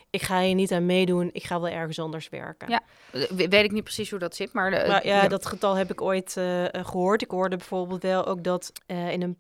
ik 0.10 0.22
ga 0.22 0.42
hier 0.42 0.56
niet 0.56 0.72
aan 0.72 0.86
meedoen, 0.86 1.30
ik 1.34 1.44
ga 1.44 1.60
wel 1.62 1.72
ergens 1.72 2.00
anders 2.00 2.30
werken. 2.30 2.70
Ja, 2.70 2.82
we- 3.12 3.48
weet 3.48 3.64
ik 3.64 3.72
niet 3.72 3.84
precies 3.84 4.10
hoe 4.10 4.20
dat 4.20 4.36
zit, 4.36 4.54
maar... 4.54 4.72
eh, 4.74 4.88
Maar 4.88 5.06
ja, 5.06 5.28
dat 5.28 5.46
getal 5.46 5.76
heb 5.76 5.92
ik 5.92 6.02
ooit 6.02 6.38
eh, 6.38 6.66
eh, 6.74 6.86
gehoord. 6.86 7.22
Ik 7.22 7.32
hoorde 7.32 7.58
bijvoorbeeld 7.58 8.02
wel 8.04 8.26
ook 8.26 8.44
dat 8.44 8.72
in 8.88 9.22
een 9.22 9.38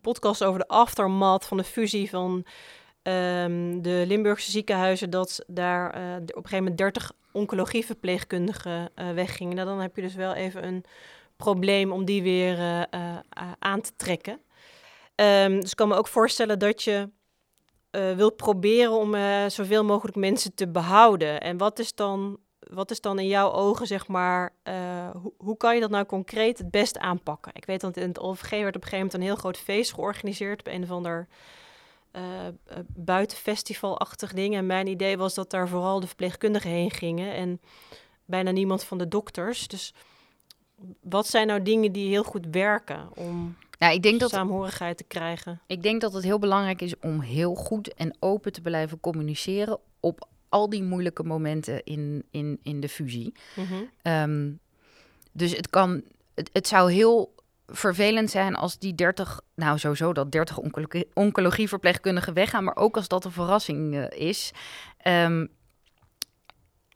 podcast 0.00 0.44
over 0.44 0.58
de 0.60 0.68
aftermath 0.68 1.46
van 1.46 1.56
de 1.56 1.64
fusie 1.64 2.10
van 2.10 2.44
ehm, 3.02 3.80
de 3.80 4.04
Limburgse 4.06 4.50
ziekenhuizen, 4.50 5.10
dat 5.10 5.44
daar 5.46 5.88
op 5.88 5.94
een 5.96 6.28
gegeven 6.34 6.58
moment 6.58 6.78
30 6.78 7.12
oncologieverpleegkundigen 7.32 8.90
eh, 8.94 9.10
weggingen. 9.10 9.54
Nou, 9.56 9.68
dan 9.68 9.80
heb 9.80 9.96
je 9.96 10.02
dus 10.02 10.14
wel 10.14 10.34
even 10.34 10.64
een 10.66 10.84
probleem 11.36 11.92
om 11.92 12.04
die 12.04 12.22
weer 12.22 12.86
aan 13.58 13.80
te 13.80 13.92
trekken. 13.96 14.38
Ehm, 15.14 15.60
dus 15.60 15.70
ik 15.70 15.76
kan 15.76 15.88
me 15.88 15.96
ook 15.96 16.08
voorstellen 16.08 16.58
dat 16.58 16.82
je 16.82 17.10
eh 17.90 18.12
wilt 18.12 18.36
proberen 18.36 18.92
om 18.92 19.14
eh, 19.14 19.46
zoveel 19.48 19.84
mogelijk 19.84 20.16
mensen 20.16 20.54
te 20.54 20.68
behouden. 20.68 21.40
En 21.40 21.56
wat 21.56 21.78
is 21.78 21.94
dan, 21.94 22.38
wat 22.58 22.90
is 22.90 23.00
dan 23.00 23.18
in 23.18 23.26
jouw 23.26 23.52
ogen, 23.52 23.86
zeg 23.86 24.08
maar, 24.08 24.54
eh, 24.62 25.10
hoe, 25.10 25.32
hoe 25.36 25.56
kan 25.56 25.74
je 25.74 25.80
dat 25.80 25.90
nou 25.90 26.04
concreet 26.04 26.58
het 26.58 26.70
best 26.70 26.98
aanpakken? 26.98 27.52
Ik 27.54 27.64
weet 27.64 27.80
dat 27.80 27.96
in 27.96 28.08
het 28.08 28.20
OVG 28.20 28.50
werd 28.50 28.76
op 28.76 28.82
een 28.82 28.88
gegeven 28.88 28.96
moment 28.96 29.14
een 29.14 29.20
heel 29.22 29.36
groot 29.36 29.58
feest 29.58 29.92
georganiseerd 29.94 30.60
op 30.60 30.66
een 30.66 30.82
of 30.82 30.90
ander 30.90 31.26
buitenfestivalachtig 32.86 34.32
ding. 34.32 34.54
En 34.54 34.66
mijn 34.66 34.86
idee 34.86 35.16
was 35.16 35.34
dat 35.34 35.50
daar 35.50 35.68
vooral 35.68 36.00
de 36.00 36.06
verpleegkundigen 36.06 36.70
heen 36.70 36.90
gingen 36.90 37.34
en 37.34 37.60
bijna 38.24 38.50
niemand 38.50 38.84
van 38.84 38.98
de 38.98 39.08
dokters. 39.08 39.68
Dus 39.68 39.94
wat 41.00 41.26
zijn 41.26 41.46
nou 41.46 41.62
dingen 41.62 41.92
die 41.92 42.08
heel 42.08 42.22
goed 42.22 42.46
werken 42.50 43.08
om 43.16 43.56
Nou, 43.84 43.96
ik 43.96 44.02
denk 44.02 44.20
dat 44.20 44.30
saamhorigheid 44.30 44.96
te 44.96 45.04
krijgen? 45.04 45.60
Ik 45.66 45.82
denk 45.82 46.00
dat 46.00 46.12
het 46.12 46.24
heel 46.24 46.38
belangrijk 46.38 46.82
is 46.82 46.98
om 46.98 47.20
heel 47.20 47.54
goed 47.54 47.94
en 47.94 48.16
open 48.20 48.52
te 48.52 48.60
blijven 48.60 49.00
communiceren 49.00 49.78
op 50.00 50.28
al 50.48 50.68
die 50.68 50.82
moeilijke 50.82 51.22
momenten 51.22 51.84
in, 51.84 52.24
in, 52.30 52.58
in 52.62 52.80
de 52.80 52.88
fusie. 52.88 53.34
Mhm. 53.56 53.74
Ehm, 54.02 54.52
dus 55.32 55.56
het 55.56 55.70
kan, 55.70 56.02
het, 56.34 56.50
het 56.52 56.68
zou 56.68 56.92
heel 56.92 57.34
vervelend 57.66 58.30
zijn 58.30 58.54
als 58.54 58.78
die 58.78 58.94
30, 58.94 59.40
nou 59.54 59.78
sowieso 59.78 60.12
dat 60.12 60.32
30 60.32 60.58
oncologie, 60.58 61.08
oncologieverpleegkundigen 61.14 62.34
weggaan, 62.34 62.64
maar 62.64 62.76
ook 62.76 62.96
als 62.96 63.08
dat 63.08 63.24
een 63.24 63.32
verrassing 63.32 63.94
eh, 63.96 64.28
is. 64.28 64.52
Ehm, 64.98 65.46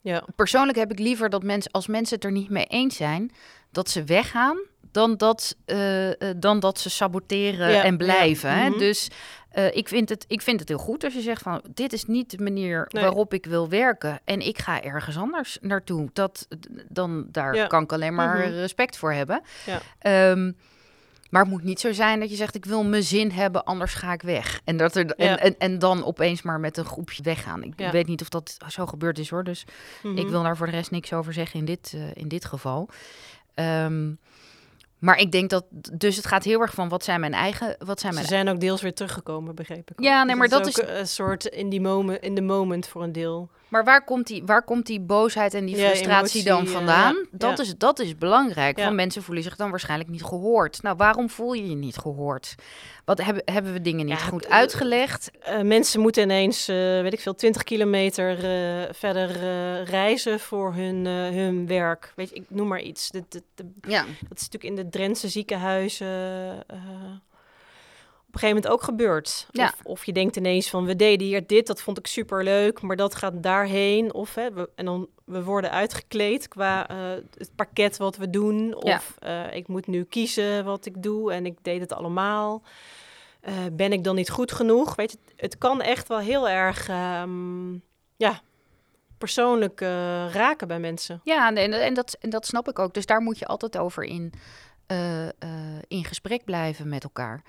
Ja. 0.01 0.25
persoonlijk 0.37 0.79
heb 0.79 0.93
ik 0.93 0.99
liever 0.99 1.31
dat 1.31 1.43
mensen, 1.43 1.71
als 1.71 1.87
mensen 1.87 2.15
het 2.15 2.25
er 2.25 2.33
niet 2.33 2.51
mee 2.51 2.67
eens 2.67 2.97
zijn, 2.97 3.31
dat 3.71 3.91
ze 3.91 4.05
weggaan, 4.05 4.59
dan 4.99 5.17
dat, 5.17 5.57
eh, 5.65 6.09
eh, 6.09 6.37
dan 6.37 6.61
dat 6.61 6.79
ze 6.79 6.91
saboteren 6.91 7.71
Ja, 7.71 7.83
en 7.83 7.91
ja. 7.91 7.97
blijven. 7.97 8.51
hè. 8.53 8.69
Mhm. 8.69 8.79
Dus 8.79 9.09
eh, 9.51 9.77
ik, 9.77 9.89
vind 9.89 10.09
het, 10.09 10.25
ik 10.29 10.43
vind 10.43 10.61
het 10.61 10.69
heel 10.69 10.79
goed 10.79 11.05
als 11.05 11.15
je 11.15 11.21
zegt 11.21 11.43
van 11.43 11.63
dit 11.75 11.93
is 11.93 12.05
niet 12.05 12.31
de 12.31 12.43
manier 12.43 12.85
Nee. 12.89 13.03
waarop 13.03 13.35
ik 13.35 13.47
wil 13.47 13.69
werken 13.69 14.21
en 14.25 14.41
ik 14.41 14.59
ga 14.59 14.83
ergens 14.83 15.17
anders 15.17 15.59
naartoe. 15.61 16.09
Dat, 16.13 16.49
dan 16.89 17.27
daar 17.31 17.55
Ja. 17.55 17.67
kan 17.67 17.83
ik 17.83 17.93
alleen 17.93 18.15
maar 18.15 18.39
Mhm. 18.39 18.49
respect 18.55 18.97
voor 18.97 19.13
hebben. 19.13 19.43
Ja. 19.67 19.81
Ehm, 19.99 20.53
maar 21.31 21.43
het 21.43 21.51
moet 21.51 21.63
niet 21.63 21.81
zo 21.81 21.93
zijn 21.93 22.21
dat 22.21 22.31
je 22.31 22.37
zegt 22.37 22.55
ik 22.55 22.65
wil 22.65 22.85
mijn 22.85 23.03
zin 23.03 23.31
hebben, 23.31 23.65
anders 23.65 23.95
ga 23.95 24.13
ik 24.13 24.23
weg. 24.23 24.61
En, 24.65 24.77
dat 24.77 24.97
er, 24.97 25.05
Ja. 25.07 25.15
en, 25.17 25.39
en, 25.39 25.55
en 25.59 25.79
dan 25.79 26.05
opeens 26.05 26.43
maar 26.43 26.61
met 26.61 26.77
een 26.77 26.85
groepje 26.85 27.23
weggaan. 27.23 27.63
Ik 27.63 27.73
Ja. 27.77 27.91
weet 27.91 28.07
niet 28.07 28.21
of 28.21 28.29
dat 28.29 28.57
zo 28.69 28.87
gebeurd 28.87 29.19
is 29.19 29.31
hoor. 29.31 29.45
Dus 29.45 29.65
ik 30.03 30.11
Mhm. 30.13 30.29
wil 30.31 30.43
daar 30.43 30.57
voor 30.57 30.67
de 30.67 30.73
rest 30.73 30.91
niks 30.91 31.13
over 31.13 31.33
zeggen 31.33 31.59
in 31.59 31.65
dit, 31.65 31.97
in 32.15 32.29
dit 32.29 32.45
geval. 32.45 32.89
Ehm, 33.55 34.11
maar 34.99 35.19
ik 35.19 35.33
denk 35.33 35.51
dat, 35.51 35.65
dus 35.93 36.17
het 36.17 36.27
gaat 36.27 36.45
heel 36.45 36.61
erg 36.61 36.75
van 36.75 36.89
wat 36.89 37.05
zijn 37.05 37.21
mijn 37.21 37.35
eigen, 37.35 37.77
wat 37.79 38.01
zijn 38.01 38.13
Ze 38.13 38.19
mijn 38.19 38.31
zijn 38.31 38.49
ook 38.49 38.61
deels 38.61 38.83
weer 38.83 38.95
teruggekomen, 38.95 39.55
begreep 39.55 39.91
ik. 39.91 40.01
Ja, 40.01 40.17
nee, 40.17 40.27
Dus 40.27 40.35
maar 40.35 40.59
het 40.59 40.75
dat 40.75 40.81
ook 40.81 40.97
een 40.99 41.09
soort 41.09 41.45
in 41.45 41.69
die 41.69 41.81
moment, 41.81 42.23
in 42.23 42.35
de 42.35 42.43
moment 42.43 42.87
voor 42.89 43.03
een 43.03 43.13
deel. 43.13 43.49
Maar 43.69 43.85
waar 43.85 44.05
komt 44.05 44.27
die, 44.27 44.43
waar 44.45 44.63
komt 44.63 44.87
die 44.87 45.01
boosheid 45.01 45.55
en 45.55 45.65
die 45.65 45.77
frustratie 45.77 46.45
dan 46.45 46.57
emotie, 46.57 46.73
eh, 46.73 46.79
vandaan? 46.79 47.15
ja, 47.15 47.27
dat. 47.31 47.59
Is, 47.59 47.77
dat 47.77 47.99
is 47.99 48.17
belangrijk. 48.17 48.81
Van 48.81 48.95
mensen 48.95 49.23
voelen 49.23 49.43
zich 49.43 49.57
dan 49.57 49.71
waarschijnlijk 49.71 50.11
niet 50.11 50.23
gehoord. 50.25 50.83
Nou, 50.83 50.97
waarom 50.97 51.31
voel 51.31 51.53
je 51.53 51.69
je 51.69 51.75
niet 51.75 51.97
gehoord? 51.97 52.55
Wat 53.05 53.21
hebben, 53.23 53.43
hebben 53.45 53.73
we 53.73 53.81
dingen 53.81 54.07
niet 54.07 54.23
goed 54.23 54.47
eh, 54.47 54.53
uitgelegd? 54.53 55.31
Eh, 55.41 55.61
mensen 55.61 56.01
moeten 56.01 56.23
ineens, 56.23 56.67
weet 56.67 57.13
ik 57.13 57.21
veel, 57.21 57.35
20 57.35 57.63
kilometer 57.63 58.37
verder 58.95 59.31
reizen 59.85 60.41
voor 60.41 60.75
hun, 60.75 61.07
hun 61.07 61.67
werk. 61.67 62.13
Weet 62.17 62.29
je, 62.29 62.35
ik 62.35 62.45
noem 62.49 62.69
maar 62.69 62.81
iets. 62.81 63.11
De, 63.11 63.25
de, 63.29 63.43
de- 63.55 63.71
Ja. 63.89 64.05
dat 64.29 64.39
is 64.41 64.49
natuurlijk 64.49 64.65
in 64.65 64.75
de 64.75 64.89
Drentse 64.89 65.29
ziekenhuizen 65.29 66.09
op 68.29 68.35
een 68.35 68.41
gegeven 68.41 68.63
moment 68.63 68.73
ook 68.73 68.83
gebeurd. 68.83 69.47
Ja. 69.51 69.65
Of, 69.65 69.81
of 69.85 70.07
je 70.07 70.13
denkt 70.13 70.37
ineens 70.37 70.71
van, 70.71 70.85
we 70.85 70.97
deden 70.97 71.27
hier 71.27 71.47
dit, 71.47 71.67
dat 71.67 71.81
vond 71.81 71.99
ik 71.99 72.07
super 72.07 72.45
leuk, 72.45 72.81
maar 72.81 72.97
dat 72.97 73.15
gaat 73.15 73.43
daarheen. 73.43 74.15
Of 74.15 74.35
hè, 74.35 74.53
we, 74.53 74.69
en 74.75 74.85
dan 74.85 75.09
we 75.25 75.45
worden 75.45 75.71
uitgekleed 75.71 76.49
qua 76.49 76.89
eh, 76.89 76.97
het 77.37 77.51
pakket 77.55 77.97
wat 77.97 78.17
we 78.17 78.31
doen. 78.31 78.75
Of 78.75 79.17
eh, 79.19 79.55
ik 79.55 79.69
moet 79.69 79.87
nu 79.87 80.05
kiezen 80.05 80.65
wat 80.65 80.87
ik 80.87 81.03
doe 81.03 81.33
en 81.33 81.47
ik 81.47 81.59
deed 81.63 81.81
het 81.81 81.93
allemaal. 81.93 82.63
Eh, 83.41 83.55
ben 83.73 83.93
ik 83.93 84.05
dan 84.05 84.15
niet 84.15 84.31
goed 84.31 84.53
genoeg? 84.53 84.95
Weet 84.95 85.11
je, 85.11 85.19
het 85.37 85.59
kan 85.59 85.81
echt 85.81 86.09
wel 86.09 86.19
heel 86.19 86.49
erg, 86.49 86.89
ehm, 86.89 87.73
ja, 88.17 88.41
persoonlijk 89.19 89.81
raken 90.31 90.69
bij 90.69 90.81
mensen. 90.81 91.21
Ja, 91.25 91.55
en, 91.55 91.73
en, 91.73 91.95
dat, 91.95 92.17
en 92.21 92.31
dat 92.31 92.47
snap 92.47 92.69
ik 92.69 92.79
ook. 92.79 92.95
Dus 92.95 93.07
daar 93.07 93.21
moet 93.21 93.39
je 93.39 93.47
altijd 93.47 93.79
over 93.79 94.05
in, 94.05 94.33
eh, 94.89 95.27
eh, 95.27 95.33
in 95.89 96.05
gesprek 96.05 96.45
blijven 96.45 96.89
met 96.89 97.05
elkaar. 97.05 97.43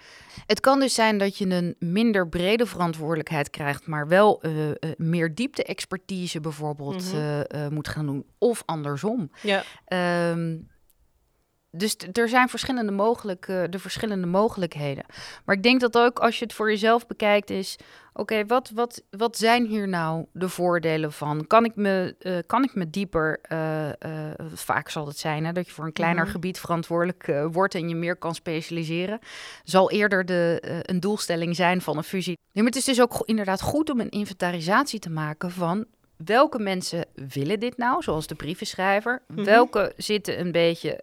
Het 0.45 0.59
kan 0.59 0.79
dus 0.79 0.93
zijn 0.93 1.17
dat 1.17 1.37
je 1.37 1.45
een 1.49 1.75
minder 1.79 2.27
brede 2.27 2.65
verantwoordelijkheid 2.65 3.49
krijgt, 3.49 3.87
maar 3.87 4.07
wel 4.07 4.41
eh, 4.41 4.51
meer 4.97 5.35
diepte-expertise 5.35 6.39
bijvoorbeeld 6.39 7.13
Mhm. 7.13 7.73
moet 7.73 7.87
gaan 7.87 8.05
doen. 8.05 8.25
Of 8.37 8.63
andersom. 8.65 9.31
Ja, 9.41 9.63
Ehm, 9.85 10.57
dus 11.71 11.95
er 12.13 12.29
zijn 12.29 12.49
verschillende, 12.49 12.91
mogelijke, 12.91 13.67
de 13.69 13.79
verschillende 13.79 14.27
mogelijkheden. 14.27 15.05
Maar 15.45 15.55
ik 15.55 15.63
denk 15.63 15.79
dat 15.81 15.97
ook 15.97 16.19
als 16.19 16.39
je 16.39 16.43
het 16.45 16.53
voor 16.53 16.69
jezelf 16.69 17.07
bekijkt 17.07 17.49
is... 17.49 17.75
oké, 18.13 18.45
wat, 18.45 18.71
wat, 18.73 19.03
wat 19.09 19.37
zijn 19.37 19.65
hier 19.65 19.87
nou 19.87 20.25
de 20.31 20.49
voordelen 20.49 21.11
van? 21.11 21.47
Kan 21.47 21.65
ik 21.65 21.75
me, 21.75 22.15
eh, 22.19 22.37
kan 22.47 22.63
ik 22.63 22.75
me 22.75 22.89
dieper... 22.89 23.39
eh, 23.41 23.89
eh, 23.89 23.95
vaak 24.53 24.89
zal 24.89 25.07
het 25.07 25.17
zijn 25.17 25.45
hè, 25.45 25.51
dat 25.51 25.67
je 25.67 25.73
voor 25.73 25.85
een 25.85 25.93
kleiner 25.93 26.23
Mhm. 26.23 26.31
gebied 26.31 26.59
verantwoordelijk 26.59 27.33
wordt... 27.51 27.75
en 27.75 27.89
je 27.89 27.95
meer 27.95 28.15
kan 28.15 28.35
specialiseren. 28.35 29.19
Zal 29.63 29.91
eerder 29.91 30.25
de, 30.25 30.59
een 30.81 30.99
doelstelling 30.99 31.55
zijn 31.55 31.81
van 31.81 31.97
een 31.97 32.03
fusie. 32.03 32.37
Nee, 32.53 32.63
maar 32.63 32.73
het 32.73 32.75
is 32.75 32.95
dus 32.95 33.01
ook 33.01 33.21
inderdaad 33.25 33.61
goed 33.61 33.89
om 33.89 33.99
een 33.99 34.09
inventarisatie 34.09 34.99
te 34.99 35.09
maken 35.09 35.51
van 35.51 35.85
welke 36.25 36.59
mensen 36.59 37.05
willen 37.13 37.59
dit 37.59 37.77
nou, 37.77 38.03
zoals 38.03 38.27
de 38.27 38.35
brievenschrijver? 38.35 39.21
Mhm. 39.27 39.43
Welke 39.43 39.93
zitten 39.97 40.39
een 40.39 40.51
beetje 40.51 40.97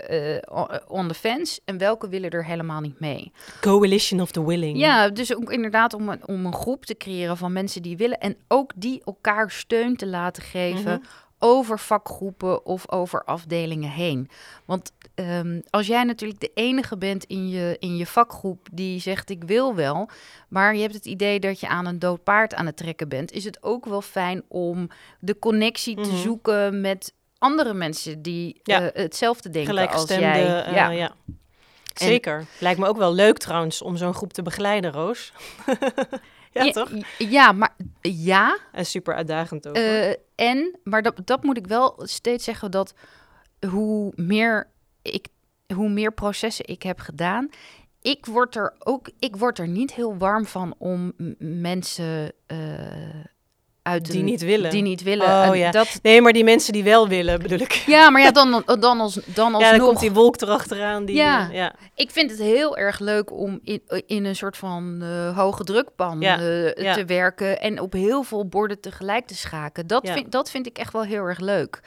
o- 0.53 0.79
on 0.89 1.09
the 1.09 1.15
fence 1.15 1.61
en 1.65 1.79
welke 1.79 2.09
willen 2.09 2.31
er 2.31 2.45
helemaal 2.45 2.81
niet 2.81 3.01
mee? 3.01 3.33
coalition 3.61 4.21
of 4.21 4.31
the 4.31 4.47
willing. 4.47 4.79
Ja, 4.79 5.09
dus 5.09 5.37
ook 5.37 5.53
inderdaad 5.53 5.95
om 5.95 6.09
een, 6.09 6.27
om 6.29 6.47
een 6.47 6.55
groep 6.55 6.85
te 6.85 6.97
creëren 6.97 7.37
van 7.37 7.53
mensen 7.53 7.83
die 7.83 7.97
willen 7.97 8.19
en 8.21 8.37
ook 8.49 8.73
die 8.77 9.03
elkaar 9.05 9.51
steun 9.51 9.97
te 9.97 10.07
laten 10.07 10.43
geven 10.43 10.93
Mhm. 10.93 11.03
Over 11.39 11.79
vakgroepen 11.79 12.65
of 12.67 12.91
over 12.91 13.25
afdelingen 13.25 13.91
heen. 13.91 14.29
Want 14.65 14.93
ehm, 15.15 15.61
als 15.71 15.87
jij 15.87 16.05
natuurlijk 16.05 16.41
de 16.41 16.51
enige 16.55 16.97
bent 16.99 17.25
in 17.25 17.49
je, 17.49 17.77
in 17.79 17.97
je 17.97 18.07
vakgroep 18.07 18.69
die 18.73 19.01
zegt 19.01 19.31
ik 19.31 19.45
wil 19.45 19.75
wel, 19.75 20.09
maar 20.49 20.75
je 20.75 20.81
hebt 20.83 20.95
het 20.95 21.07
idee 21.07 21.41
dat 21.41 21.61
je 21.61 21.69
aan 21.69 21.87
een 21.87 21.99
dood 21.99 22.23
paard 22.25 22.55
aan 22.55 22.67
het 22.67 22.77
trekken 22.77 23.09
bent, 23.09 23.33
is 23.33 23.45
het 23.45 23.63
ook 23.63 23.85
wel 23.85 24.03
fijn 24.03 24.43
om 24.49 24.89
de 25.21 25.39
connectie 25.39 25.95
te 25.95 26.01
Mhm. 26.11 26.17
zoeken 26.17 26.81
met 26.81 27.13
andere 27.39 27.75
mensen 27.75 28.23
die 28.23 28.61
Ja. 28.63 28.91
eh, 28.91 29.03
hetzelfde 29.03 29.51
denken 29.51 29.89
als 29.91 30.09
jij. 30.09 30.65
eh, 30.65 30.73
ja. 30.75 30.91
ja. 30.91 31.15
Zeker. 31.95 32.47
Lijkt 32.61 32.79
me 32.79 32.87
ook 32.87 32.97
wel 32.97 33.13
leuk 33.15 33.39
trouwens 33.39 33.83
om 33.83 33.97
zo'n 33.97 34.15
groep 34.15 34.33
te 34.33 34.43
begeleiden, 34.43 34.93
Roos. 34.93 35.33
ja, 36.57 36.65
Ja, 36.65 36.73
toch? 36.73 36.91
Ja, 37.19 37.53
maar 37.53 37.77
ja, 38.01 38.59
En 38.73 38.87
super 38.87 39.15
uitdagend 39.15 39.69
ook. 39.69 39.77
Eh, 39.77 40.11
en, 40.35 40.79
maar 40.85 41.03
dat, 41.03 41.21
dat 41.25 41.43
moet 41.43 41.57
ik 41.57 41.67
wel 41.67 41.95
steeds 42.03 42.45
zeggen 42.45 42.71
dat 42.71 42.95
hoe 43.69 44.13
meer 44.17 44.71
ik, 45.03 45.29
hoe 45.75 45.89
meer 45.89 46.13
processen 46.13 46.67
ik 46.67 46.83
heb 46.83 47.01
gedaan, 47.01 47.51
ik 48.01 48.27
word 48.27 48.57
er 48.57 48.75
ook, 48.79 49.11
ik 49.19 49.37
word 49.37 49.59
er 49.59 49.69
niet 49.69 49.95
heel 49.95 50.17
warm 50.17 50.47
van 50.47 50.75
om 50.79 51.13
mensen 51.39 52.33
eh, 52.47 53.25
uit 53.87 54.05
Die 54.11 54.19
een- 54.19 54.25
niet 54.25 54.41
willen. 54.41 54.71
die 54.71 54.83
niet 54.83 55.03
willen. 55.03 55.27
Oh, 55.27 55.47
En 55.47 55.59
ja. 55.59 55.71
dat, 55.71 55.99
Nee, 56.03 56.21
maar 56.21 56.33
die 56.33 56.45
mensen 56.45 56.73
die 56.73 56.85
wel 56.85 57.09
willen, 57.09 57.39
bedoel 57.43 57.59
ik. 57.59 57.73
ja, 57.73 58.11
maar 58.11 58.23
ja, 58.23 58.31
dan, 58.31 58.63
dan 58.81 59.01
als 59.01 59.19
dan 59.25 59.55
ja, 59.59 59.71
dan 59.71 59.81
komt 59.87 60.01
die 60.01 60.13
wolk 60.13 60.41
erachteraan. 60.41 61.05
Die, 61.05 61.17
Ja. 61.17 61.49
ja. 61.53 61.75
Ik 61.95 62.11
vind 62.11 62.31
het 62.31 62.41
heel 62.41 62.77
erg 62.77 62.99
leuk 62.99 63.33
om 63.33 63.61
in, 63.63 63.83
in 64.07 64.25
een 64.25 64.37
soort 64.37 64.57
van 64.57 64.99
eh, 65.03 65.37
hoge 65.39 65.65
drukpan 65.65 66.21
Ja, 66.21 66.39
eh, 66.41 66.75
ja. 66.75 66.95
te 66.95 67.05
werken 67.05 67.61
en 67.61 67.81
op 67.81 67.93
heel 67.93 68.23
veel 68.23 68.47
borden 68.49 68.81
tegelijk 68.81 69.27
te 69.27 69.37
schaken. 69.37 69.87
Dat, 69.87 70.11
vind, 70.11 70.33
dat 70.33 70.51
vind 70.51 70.67
ik 70.67 70.79
echt 70.79 70.93
wel 70.93 71.03
heel 71.03 71.25
erg 71.25 71.39
leuk. 71.41 71.81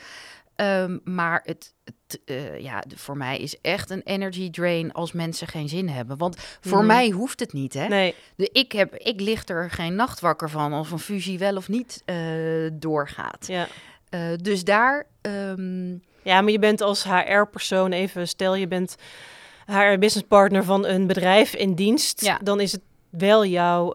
Ehm, 0.56 0.98
maar 1.04 1.42
het, 1.46 1.74
het, 1.84 1.96
eh, 2.26 2.60
ja, 2.60 2.84
voor 2.96 3.18
mij 3.18 3.38
is 3.40 3.62
echt 3.62 3.90
een 3.90 4.02
energy 4.04 4.50
drain 4.50 4.94
als 4.94 5.12
mensen 5.12 5.48
geen 5.48 5.70
zin 5.70 5.90
hebben. 5.90 6.18
Want 6.18 6.36
voor 6.62 6.78
Mhm. 6.78 6.88
mij 6.88 7.10
hoeft 7.10 7.40
het 7.40 7.54
niet, 7.54 7.74
hè? 7.74 7.88
Nee, 7.88 8.16
De, 8.36 8.50
ik, 8.54 8.72
heb, 8.72 8.96
ik 8.96 9.22
lig 9.22 9.48
er 9.48 9.72
geen 9.72 9.96
nacht 9.96 10.20
wakker 10.20 10.50
van 10.50 10.74
als 10.74 10.92
een 10.92 11.00
fusie 11.00 11.40
wel 11.40 11.56
of 11.56 11.68
niet 11.68 12.02
eh, 12.06 12.16
doorgaat. 12.74 13.48
ja. 13.48 13.68
Eh, 14.10 14.22
dus 14.42 14.64
daar, 14.64 15.06
ehm, 15.22 15.90
Ja, 16.24 16.42
maar 16.42 16.52
je 16.52 16.60
bent 16.60 16.82
als 16.82 17.04
HR-persoon 17.04 17.92
even, 17.92 18.28
stel 18.28 18.56
je 18.56 18.68
bent 18.68 18.96
HR-businesspartner 19.66 20.64
van 20.64 20.86
een 20.86 21.08
bedrijf 21.08 21.54
in 21.56 21.74
dienst, 21.76 22.22
Ja. 22.26 22.40
dan 22.44 22.60
is 22.60 22.72
het 22.72 22.82
wel 23.10 23.46
jouw 23.46 23.94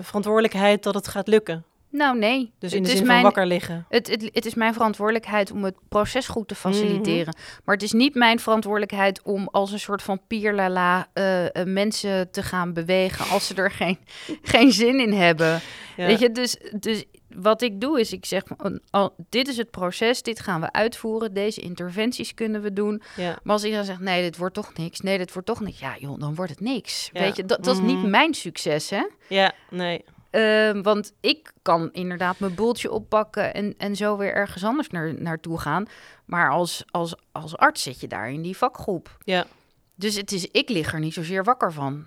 verantwoordelijkheid 0.00 0.82
dat 0.82 0.94
het 0.94 1.08
gaat 1.08 1.28
lukken. 1.28 1.64
Nou 1.94 2.18
nee. 2.18 2.52
Dus 2.58 2.72
in 2.72 2.76
het 2.78 2.86
de 2.86 2.92
is 2.92 2.98
zin 2.98 3.06
mijn, 3.06 3.20
van 3.20 3.30
wakker 3.30 3.46
liggen. 3.46 3.86
Het, 3.88 4.10
het, 4.10 4.30
het 4.32 4.46
is 4.46 4.54
mijn 4.54 4.72
verantwoordelijkheid 4.72 5.50
om 5.50 5.64
het 5.64 5.74
proces 5.88 6.28
goed 6.28 6.48
te 6.48 6.54
Mhm. 6.54 6.62
faciliteren. 6.62 7.36
Maar 7.64 7.74
het 7.74 7.84
is 7.84 7.92
niet 7.92 8.14
mijn 8.14 8.38
verantwoordelijkheid 8.40 9.22
om 9.22 9.48
als 9.50 9.72
een 9.72 9.80
soort 9.80 10.02
van 10.02 10.20
pierlala 10.26 11.08
eh, 11.12 11.44
eh, 11.44 11.66
mensen 11.66 12.30
te 12.30 12.42
gaan 12.42 12.72
bewegen 12.72 13.28
als 13.28 13.46
ze 13.46 13.54
er 13.54 13.70
geen, 13.80 13.98
geen 14.42 14.72
zin 14.72 15.00
in 15.00 15.12
hebben. 15.12 15.60
Ja. 15.96 16.06
Weet 16.06 16.18
je, 16.18 16.30
dus, 16.32 16.56
dus 16.80 17.04
wat 17.34 17.62
ik 17.62 17.80
doe 17.80 18.00
is, 18.00 18.12
ik 18.12 18.24
zeg, 18.24 18.42
van, 18.46 18.80
al, 18.90 19.14
dit 19.28 19.48
is 19.48 19.56
het 19.56 19.70
proces, 19.70 20.22
dit 20.22 20.40
gaan 20.40 20.60
we 20.60 20.72
uitvoeren, 20.72 21.34
deze 21.34 21.60
interventies 21.60 22.34
kunnen 22.34 22.62
we 22.62 22.72
doen. 22.72 23.02
Ja. 23.16 23.38
Maar 23.42 23.52
als 23.52 23.64
ik 23.64 23.72
dan 23.72 23.84
zeg, 23.84 24.00
nee, 24.00 24.22
dit 24.22 24.36
wordt 24.36 24.54
toch 24.54 24.72
niks, 24.76 25.00
nee, 25.00 25.18
dit 25.18 25.32
wordt 25.32 25.48
toch 25.48 25.60
niks, 25.60 25.78
ja 25.78 25.94
joh, 25.98 26.18
dan 26.18 26.34
wordt 26.34 26.50
het 26.50 26.60
niks. 26.60 27.10
Ja. 27.12 27.20
Weet 27.20 27.36
je, 27.36 27.44
dat, 27.44 27.64
dat 27.64 27.74
is 27.76 27.82
niet 27.82 27.96
Mhm. 27.98 28.10
mijn 28.10 28.34
succes, 28.34 28.90
hè? 28.90 29.02
ja, 29.28 29.52
nee. 29.70 30.04
Ehm, 30.34 30.82
want 30.82 31.12
ik 31.20 31.52
kan 31.62 31.88
inderdaad 31.92 32.38
mijn 32.38 32.54
boeltje 32.54 32.90
oppakken 32.92 33.54
en, 33.54 33.74
en 33.78 33.96
zo 33.96 34.16
weer 34.16 34.34
ergens 34.34 34.64
anders 34.64 34.88
naar, 34.88 35.14
naartoe 35.22 35.58
gaan. 35.60 35.86
Maar 36.24 36.50
als, 36.50 36.84
als, 36.90 37.14
als 37.32 37.56
arts 37.56 37.82
zit 37.82 38.00
je 38.00 38.06
daar 38.06 38.30
in 38.30 38.42
die 38.42 38.56
vakgroep. 38.56 39.16
Ja. 39.24 39.46
Dus 39.94 40.16
het 40.16 40.32
is, 40.32 40.46
ik 40.46 40.68
lig 40.68 40.92
er 40.92 41.00
niet 41.00 41.14
zozeer 41.14 41.44
wakker 41.44 41.72
van. 41.72 42.06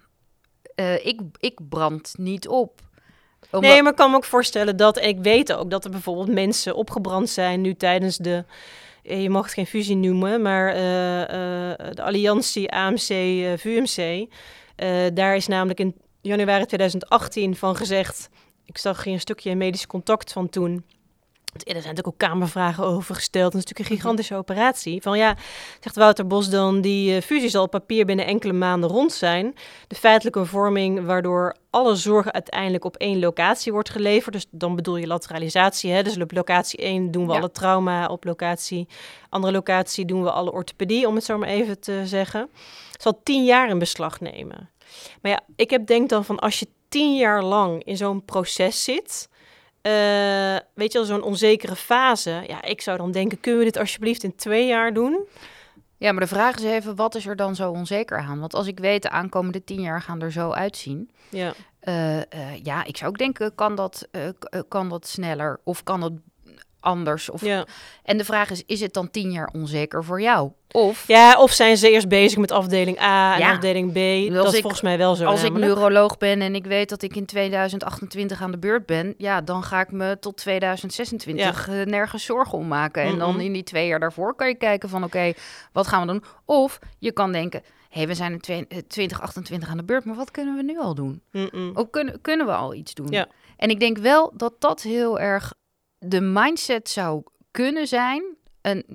Eh, 0.75 1.05
ik, 1.05 1.19
ik 1.39 1.59
brand 1.69 2.13
niet 2.17 2.47
op. 2.47 2.81
Omdat- 3.51 3.71
Nee, 3.71 3.81
maar 3.81 3.91
ik 3.91 3.97
kan 3.97 4.09
me 4.11 4.15
ook 4.17 4.23
voorstellen 4.23 4.77
dat 4.77 4.97
ik 5.01 5.17
weet 5.19 5.53
ook 5.53 5.69
dat 5.69 5.85
er 5.85 5.91
bijvoorbeeld 5.91 6.27
mensen 6.33 6.75
opgebrand 6.75 7.29
zijn 7.29 7.61
nu 7.61 7.73
tijdens 7.75 8.17
de. 8.17 8.45
eh, 9.03 9.21
Je 9.21 9.29
mag 9.29 9.43
het 9.43 9.53
geen 9.53 9.65
fusie 9.67 9.95
noemen, 9.95 10.41
maar 10.41 10.67
eh, 10.69 10.75
de 11.95 12.01
alliantie 12.03 12.71
AMC-VUMC. 12.71 14.27
daar 15.13 15.35
is 15.35 15.47
namelijk 15.47 15.79
in 15.79 15.95
januari 16.27 16.65
2018 16.65 17.55
van 17.55 17.75
gezegd. 17.75 18.29
Ik 18.65 18.77
zag 18.77 19.03
hier 19.03 19.13
een 19.13 19.19
stukje 19.19 19.55
medisch 19.55 19.87
contact 19.87 20.31
van 20.31 20.49
toen. 20.49 20.83
Er 21.57 21.63
zijn 21.63 21.75
natuurlijk 21.75 22.07
ook 22.07 22.17
kamervragen 22.17 22.83
over 22.83 23.15
gesteld. 23.15 23.51
Dat 23.51 23.61
is 23.61 23.67
natuurlijk 23.67 23.89
een 23.89 23.95
gigantische 23.97 24.35
operatie. 24.35 25.01
Van 25.01 25.17
ja, 25.17 25.35
zegt 25.79 25.95
Wouter 25.95 26.27
Bos 26.27 26.49
dan, 26.49 26.81
die 26.81 27.15
eh, 27.15 27.21
fusie 27.21 27.49
zal 27.49 27.63
op 27.63 27.71
papier 27.71 28.05
binnen 28.05 28.25
enkele 28.25 28.53
maanden 28.53 28.89
rond 28.89 29.13
zijn. 29.13 29.53
De 29.87 29.95
feitelijke 29.95 30.45
vorming 30.45 31.05
waardoor 31.05 31.55
alle 31.69 31.95
zorg 31.95 32.31
uiteindelijk 32.31 32.85
op 32.85 32.95
één 32.95 33.19
locatie 33.19 33.71
wordt 33.71 33.89
geleverd. 33.89 34.33
Dus 34.33 34.45
dan 34.51 34.75
bedoel 34.75 34.97
je 34.97 35.07
lateralisatie. 35.07 35.91
Hè? 35.91 36.03
Dus 36.03 36.17
op 36.21 36.31
locatie 36.31 36.79
1 36.79 37.11
doen 37.11 37.25
we 37.25 37.31
Ja. 37.33 37.37
alle 37.39 37.51
trauma. 37.51 38.05
Op 38.05 38.23
locatie, 38.23 38.87
andere 39.29 39.53
locatie 39.53 40.05
doen 40.05 40.23
we 40.23 40.31
alle 40.31 40.51
orthopedie, 40.51 41.07
om 41.07 41.15
het 41.15 41.23
zo 41.23 41.37
maar 41.37 41.49
even 41.49 41.79
te 41.79 42.01
zeggen. 42.05 42.49
Het 42.91 43.01
zal 43.01 43.19
tien 43.23 43.45
jaar 43.45 43.69
in 43.69 43.79
beslag 43.79 44.19
nemen. 44.19 44.69
Maar 45.21 45.31
ja, 45.31 45.39
ik 45.55 45.69
heb 45.69 45.85
denk 45.85 46.09
dan 46.09 46.25
van 46.25 46.39
als 46.39 46.59
je 46.59 46.67
tien 46.89 47.15
jaar 47.15 47.43
lang 47.43 47.83
in 47.83 47.97
zo'n 47.97 48.25
proces 48.25 48.83
zit... 48.83 49.29
eh, 49.81 49.91
weet 50.73 50.91
je 50.91 50.97
wel, 50.97 51.03
zo'n 51.07 51.23
onzekere 51.23 51.75
fase. 51.75 52.43
Ja, 52.47 52.61
ik 52.61 52.81
zou 52.81 52.97
dan 52.97 53.11
denken, 53.11 53.39
kunnen 53.39 53.59
we 53.59 53.65
dit 53.65 53.77
alsjeblieft 53.77 54.23
in 54.23 54.35
twee 54.35 54.67
jaar 54.67 54.93
doen? 54.93 55.27
Ja, 55.97 56.11
maar 56.11 56.21
de 56.21 56.27
vraag 56.27 56.55
is 56.55 56.63
even, 56.63 56.95
wat 56.95 57.15
is 57.15 57.25
er 57.25 57.35
dan 57.35 57.55
zo 57.55 57.71
onzeker 57.71 58.17
aan? 58.17 58.39
Want 58.39 58.53
als 58.53 58.67
ik 58.67 58.79
weet, 58.79 59.01
de 59.01 59.09
aankomende 59.09 59.63
tien 59.63 59.81
jaar 59.81 60.01
gaan 60.01 60.21
er 60.21 60.31
zo 60.31 60.51
uitzien. 60.51 61.09
Ja. 61.29 61.53
eh, 61.79 62.17
eh, 62.17 62.63
ja, 62.63 62.83
ik 62.83 62.97
zou 62.97 63.09
ook 63.11 63.17
denken, 63.17 63.55
kan 63.55 63.75
dat, 63.75 64.07
kan 64.67 64.89
dat 64.89 65.07
sneller 65.07 65.59
of 65.63 65.83
kan 65.83 65.99
dat 65.99 66.11
anders? 66.87 67.29
Of... 67.29 67.41
Ja. 67.45 67.65
En 68.03 68.17
de 68.17 68.23
vraag 68.25 68.49
is, 68.49 68.63
is 68.65 68.79
het 68.79 68.93
dan 68.93 69.09
tien 69.11 69.31
jaar 69.31 69.49
onzeker 69.53 70.03
voor 70.03 70.21
jou? 70.21 70.51
Of 70.71 71.07
ja, 71.07 71.41
of 71.41 71.51
zijn 71.51 71.77
ze 71.77 71.89
eerst 71.89 72.07
bezig 72.07 72.37
met 72.39 72.51
afdeling 72.51 72.99
A 73.01 73.33
en 73.33 73.39
Ja. 73.39 73.51
afdeling 73.51 73.91
B? 73.91 73.97
Als 74.35 74.35
dat 74.43 74.45
is 74.47 74.53
ik- 74.53 74.61
volgens 74.61 74.81
mij 74.81 74.97
wel 74.97 75.15
zo 75.15 75.25
als 75.25 75.43
ik 75.43 75.53
neuroloog 75.53 76.17
ben 76.17 76.41
en 76.41 76.55
ik 76.55 76.65
weet 76.65 76.89
dat 76.89 77.01
ik 77.01 77.15
in 77.15 77.25
2028 77.25 78.41
aan 78.41 78.51
de 78.51 78.57
beurt 78.57 78.85
ben, 78.85 79.13
ja, 79.17 79.41
dan 79.41 79.63
ga 79.63 79.79
ik 79.81 79.91
me 79.91 80.17
tot 80.19 80.37
2026 80.37 81.67
eh, 81.67 81.81
nergens 81.85 82.23
zorgen 82.25 82.57
om 82.57 82.67
maken. 82.67 83.03
En 83.03 83.17
dan 83.17 83.39
in 83.39 83.53
die 83.53 83.63
twee 83.63 83.87
jaar 83.87 83.99
daarvoor 83.99 84.35
kan 84.35 84.47
je 84.47 84.55
kijken 84.55 84.89
van, 84.89 85.03
oké, 85.03 85.33
wat 85.73 85.87
gaan 85.87 86.01
we 86.01 86.07
doen? 86.07 86.23
Of 86.45 86.79
je 86.99 87.11
kan 87.11 87.31
denken, 87.31 87.61
hé, 87.89 87.97
hey, 87.99 88.07
we 88.07 88.13
zijn 88.13 88.31
in 88.31 88.39
twee- 88.39 88.65
eh, 88.67 88.77
2028 88.87 89.69
aan 89.69 89.77
de 89.77 89.83
beurt, 89.83 90.05
maar 90.05 90.15
wat 90.15 90.31
kunnen 90.31 90.55
we 90.55 90.63
nu 90.63 90.79
al 90.79 90.95
doen? 90.95 91.21
Ook 91.73 91.91
kunnen, 91.91 92.21
kunnen 92.21 92.45
we 92.45 92.53
al 92.53 92.73
iets 92.73 92.93
doen? 92.93 93.07
Ja. 93.09 93.27
En 93.57 93.69
ik 93.69 93.79
denk 93.79 93.97
wel 93.97 94.33
dat 94.35 94.53
dat 94.59 94.81
heel 94.81 95.19
erg 95.19 95.53
de 95.99 96.21
mindset 96.21 96.89
zou 96.89 97.23
kunnen 97.51 97.87
zijn. 97.87 98.23
En 98.61 98.85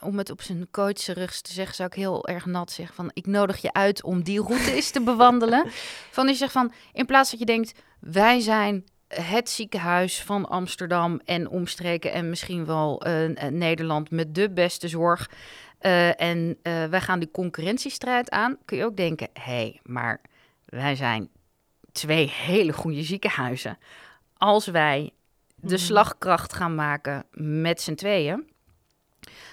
om 0.00 0.18
het 0.18 0.30
op 0.30 0.42
zijn 0.42 0.68
coacherigs 0.70 1.40
te 1.40 1.52
zeggen, 1.52 1.74
zou 1.74 1.88
ik 1.88 1.94
heel 1.94 2.28
erg 2.28 2.46
nat 2.46 2.72
zeggen 2.72 2.94
van 2.94 3.10
ik 3.12 3.26
nodig 3.26 3.62
je 3.62 3.72
uit 3.72 4.02
om 4.02 4.22
die 4.22 4.42
route 4.42 4.72
eens 4.72 4.90
te 4.90 5.02
bewandelen. 5.02 5.64
Van 6.10 6.26
je 6.26 6.34
zegt 6.34 6.52
van 6.52 6.72
in 6.92 7.06
plaats 7.06 7.30
dat 7.30 7.38
je 7.38 7.46
denkt 7.46 7.72
wij 8.00 8.40
zijn 8.40 8.84
het 9.08 9.50
ziekenhuis 9.50 10.22
van 10.22 10.48
Amsterdam 10.48 11.20
en 11.24 11.48
omstreken 11.48 12.12
en 12.12 12.28
misschien 12.28 12.64
wel 12.64 13.02
eh, 13.02 13.24
eh, 13.24 13.52
Nederland 13.52 14.10
met 14.10 14.34
de 14.34 14.50
beste 14.50 14.88
zorg. 14.88 15.28
Eh, 15.82 16.20
en 16.20 16.58
eh, 16.62 16.84
wij 16.84 17.00
gaan 17.00 17.18
die 17.18 17.30
concurrentiestrijd 17.30 18.30
aan. 18.30 18.58
Kun 18.64 18.76
je 18.76 18.84
ook 18.84 18.96
denken, 18.96 19.28
hé, 19.32 19.42
hey, 19.42 19.80
maar 19.82 20.20
wij 20.64 20.96
zijn 20.96 21.28
twee 21.92 22.28
hele 22.28 22.72
goede 22.72 23.02
ziekenhuizen. 23.02 23.78
Als 24.36 24.66
wij 24.66 25.10
de 25.62 25.74
Mhm. 25.74 25.84
slagkracht 25.84 26.52
gaan 26.52 26.74
maken 26.74 27.24
met 27.32 27.80
z'n 27.80 27.94
tweeën, 27.94 28.50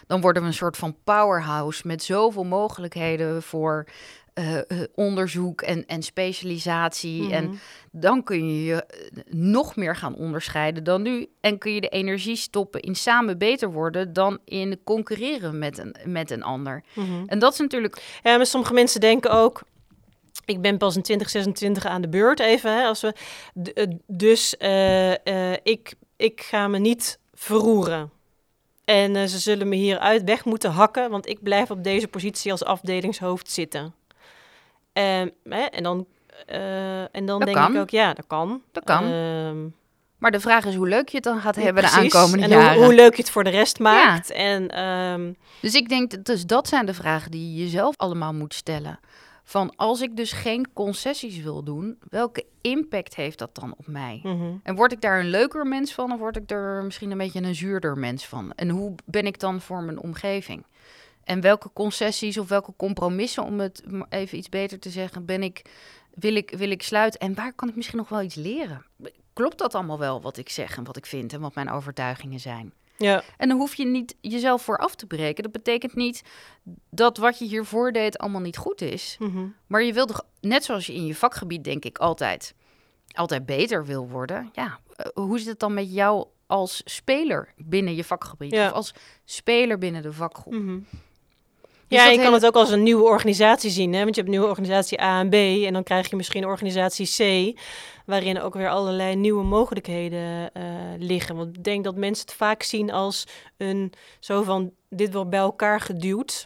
dan 0.08 0.22
worden 0.22 0.42
we 0.42 0.48
een 0.48 0.54
soort 0.54 0.78
van 0.78 0.96
powerhouse 1.04 1.88
met 1.88 2.04
zoveel 2.04 2.44
mogelijkheden 2.46 3.44
voor 3.44 3.86
eh, 4.34 4.58
eh, 4.58 4.64
onderzoek 4.96 5.62
en, 5.62 5.86
en 5.86 6.04
specialisatie. 6.04 7.34
En 7.34 7.44
Mhm. 7.46 7.56
dan 7.92 8.24
kun 8.24 8.48
je 8.56 8.64
je 8.64 8.84
eh, 8.86 9.08
nog 9.34 9.76
meer 9.76 9.96
gaan 9.96 10.16
onderscheiden 10.16 10.84
dan 10.84 11.02
nu. 11.02 11.28
En 11.42 11.58
kun 11.58 11.74
je 11.74 11.82
de 11.82 11.90
energie 11.90 12.36
stoppen 12.36 12.80
in 12.82 12.96
samen 12.96 13.38
beter 13.38 13.72
worden 13.72 14.14
dan 14.14 14.40
in 14.46 14.80
concurreren 14.84 15.58
met 15.60 15.78
een, 15.78 15.96
met 16.06 16.32
een 16.32 16.44
ander. 16.44 16.84
Mhm. 16.94 17.24
En 17.26 17.40
dat 17.40 17.54
is 17.54 17.60
natuurlijk. 17.60 18.20
Ja, 18.24 18.38
maar 18.38 18.46
sommige 18.46 18.74
mensen 18.74 19.00
denken 19.00 19.32
ook. 19.32 19.62
Ik 20.46 20.62
ben 20.62 20.78
pas 20.78 20.96
in 20.96 21.02
2026 21.02 21.86
aan 21.86 22.02
de 22.02 22.10
beurt, 22.10 22.40
even. 22.40 22.74
Hè, 22.78 22.84
als 22.86 23.02
we, 23.02 23.14
dus 24.08 24.54
ik, 25.64 25.94
ik 26.20 26.42
ga 26.42 26.68
me 26.68 26.78
niet 26.78 27.20
verroeren. 27.34 28.12
En 28.86 29.16
eh, 29.16 29.24
ze 29.26 29.40
zullen 29.40 29.70
me 29.70 29.76
hieruit 29.76 30.24
weg 30.24 30.46
moeten 30.46 30.72
hakken, 30.72 31.10
want 31.10 31.28
ik 31.28 31.44
blijf 31.44 31.72
op 31.72 31.84
deze 31.84 32.08
positie 32.08 32.52
als 32.52 32.64
afdelingshoofd 32.64 33.52
zitten. 33.52 33.94
Ehm, 34.94 35.28
hè, 35.50 35.62
en 35.62 35.84
dan, 35.84 36.06
eh, 36.46 37.02
en 37.02 37.26
dan 37.26 37.26
Dat 37.40 37.42
denk 37.42 37.58
kan. 37.58 37.74
ik 37.76 37.82
ook, 37.82 37.90
ja, 37.90 38.14
dat 38.14 38.28
kan. 38.28 38.62
Dat 38.72 38.84
kan. 38.84 39.04
Ehm, 39.04 39.68
Maar 40.18 40.32
de 40.32 40.40
vraag 40.40 40.66
is 40.66 40.76
hoe 40.76 40.88
leuk 40.88 41.10
je 41.10 41.16
het 41.16 41.24
dan 41.26 41.40
gaat 41.42 41.56
hebben 41.56 41.84
de 41.84 41.90
aankomende 41.90 42.44
en 42.44 42.50
jaren. 42.50 42.74
Hoe, 42.76 42.84
hoe 42.84 42.94
leuk 42.94 43.16
je 43.16 43.22
het 43.22 43.32
voor 43.32 43.44
de 43.44 43.50
rest 43.50 43.80
maakt. 43.80 44.32
En 44.32 44.70
ehm, 44.70 45.34
Dus 45.62 45.74
ik 45.74 45.90
denk, 45.90 46.12
dat- 46.12 46.26
dus 46.26 46.46
dat 46.46 46.68
zijn 46.68 46.86
de 46.86 46.94
vragen 46.94 47.32
die 47.32 47.54
je 47.56 47.64
jezelf 47.64 47.98
allemaal 47.98 48.34
moet 48.34 48.54
stellen. 48.54 49.00
Van 49.50 49.76
als 49.76 50.02
ik 50.02 50.16
dus 50.16 50.32
geen 50.32 50.74
concessies 50.74 51.42
wil 51.42 51.64
doen, 51.64 51.98
welke 52.10 52.46
impact 52.62 53.16
heeft 53.16 53.38
dat 53.38 53.56
dan 53.56 53.74
op 53.78 53.88
mij? 53.88 54.20
mhm. 54.24 54.56
En 54.64 54.76
word 54.76 54.92
ik 54.92 55.02
daar 55.02 55.20
een 55.20 55.30
leuker 55.30 55.68
mens 55.68 55.94
van 55.94 56.12
of 56.12 56.20
word 56.20 56.38
ik 56.38 56.52
er 56.52 56.84
misschien 56.84 57.12
een 57.12 57.18
beetje 57.18 57.42
een 57.42 57.56
zuurder 57.56 57.98
mens 57.98 58.26
van? 58.26 58.54
En 58.56 58.70
hoe 58.70 58.96
ben 59.06 59.26
ik 59.26 59.40
dan 59.40 59.62
voor 59.62 59.84
mijn 59.84 60.00
omgeving? 60.00 60.66
En 61.24 61.42
welke 61.42 61.70
concessies 61.74 62.38
of 62.38 62.50
welke 62.50 62.74
compromissen, 62.78 63.44
om 63.44 63.60
het 63.60 63.84
even 64.10 64.38
iets 64.38 64.50
beter 64.50 64.80
te 64.80 64.90
zeggen, 64.90 65.26
ben 65.26 65.44
ik, 65.44 65.62
wil, 66.14 66.36
ik, 66.36 66.54
wil 66.58 66.72
ik 66.72 66.84
sluiten? 66.84 67.20
En 67.20 67.34
waar 67.34 67.54
kan 67.54 67.70
ik 67.70 67.76
misschien 67.76 67.98
nog 67.98 68.10
wel 68.10 68.22
iets 68.22 68.36
leren? 68.36 68.86
Klopt 69.34 69.58
dat 69.58 69.76
allemaal 69.76 70.00
wel 70.00 70.22
wat 70.22 70.38
ik 70.38 70.50
zeg 70.50 70.78
en 70.78 70.84
wat 70.84 70.98
ik 70.98 71.06
vind 71.06 71.34
en 71.34 71.42
wat 71.42 71.56
mijn 71.56 71.70
overtuigingen 71.70 72.40
zijn? 72.40 72.74
Ja. 73.00 73.24
En 73.38 73.48
dan 73.48 73.58
hoef 73.58 73.76
je 73.76 73.86
niet 73.86 74.16
jezelf 74.22 74.62
voor 74.62 74.78
af 74.78 74.96
te 74.96 75.06
breken. 75.06 75.44
Dat 75.44 75.52
betekent 75.52 75.96
niet 75.96 76.24
dat 76.90 77.18
wat 77.18 77.40
je 77.40 77.46
hiervoor 77.46 77.92
deed 77.92 78.18
allemaal 78.18 78.42
niet 78.42 78.58
goed 78.58 78.82
is. 78.82 79.16
mhm. 79.20 79.48
Maar 79.68 79.84
je 79.84 79.94
wil 79.94 80.06
toch, 80.06 80.26
net 80.42 80.64
zoals 80.64 80.86
je 80.86 80.94
in 80.94 81.06
je 81.06 81.16
vakgebied 81.16 81.64
denk 81.64 81.86
ik 81.86 81.98
altijd, 81.98 82.54
altijd 83.08 83.46
beter 83.46 83.86
wil 83.86 84.10
worden. 84.10 84.50
Ja, 84.54 84.80
eh, 84.96 85.06
hoe 85.14 85.38
zit 85.38 85.48
het 85.48 85.60
dan 85.60 85.74
met 85.74 85.94
jou 85.94 86.28
als 86.48 86.82
speler 86.86 87.54
binnen 87.58 87.96
je 87.96 88.04
vakgebied? 88.04 88.52
Ja. 88.52 88.68
Of 88.68 88.74
als 88.74 88.94
speler 89.26 89.78
binnen 89.78 90.02
de 90.02 90.14
vakgroep? 90.14 90.54
Mhm. 90.54 90.80
Ja, 91.90 92.06
je 92.06 92.22
kan 92.22 92.34
het 92.34 92.46
ook 92.46 92.56
als 92.56 92.72
een 92.72 92.84
nieuwe 92.84 93.04
organisatie 93.04 93.70
zien, 93.70 93.94
hè? 93.94 94.04
want 94.04 94.16
je 94.16 94.22
hebt 94.22 94.34
nieuwe 94.34 94.48
organisatie 94.48 95.02
A 95.02 95.20
en 95.20 95.30
B 95.30 95.34
en 95.34 95.74
dan 95.74 95.84
krijg 95.84 96.10
je 96.10 96.16
misschien 96.16 96.46
organisatie 96.46 97.08
C, 97.54 97.60
waarin 98.06 98.42
ook 98.42 98.54
weer 98.54 98.70
allerlei 98.70 99.16
nieuwe 99.16 99.44
mogelijkheden 99.44 100.54
eh, 100.54 100.64
liggen. 100.98 101.36
Want 101.36 101.58
ik 101.58 101.64
denk 101.64 101.84
dat 101.84 101.96
mensen 101.96 102.26
het 102.26 102.36
vaak 102.36 102.64
zien 102.64 102.92
als 102.92 103.28
een 103.58 103.94
zo 104.20 104.44
van 104.44 104.72
dit 104.90 105.14
wordt 105.14 105.30
bij 105.30 105.40
elkaar 105.40 105.80
geduwd, 105.80 106.46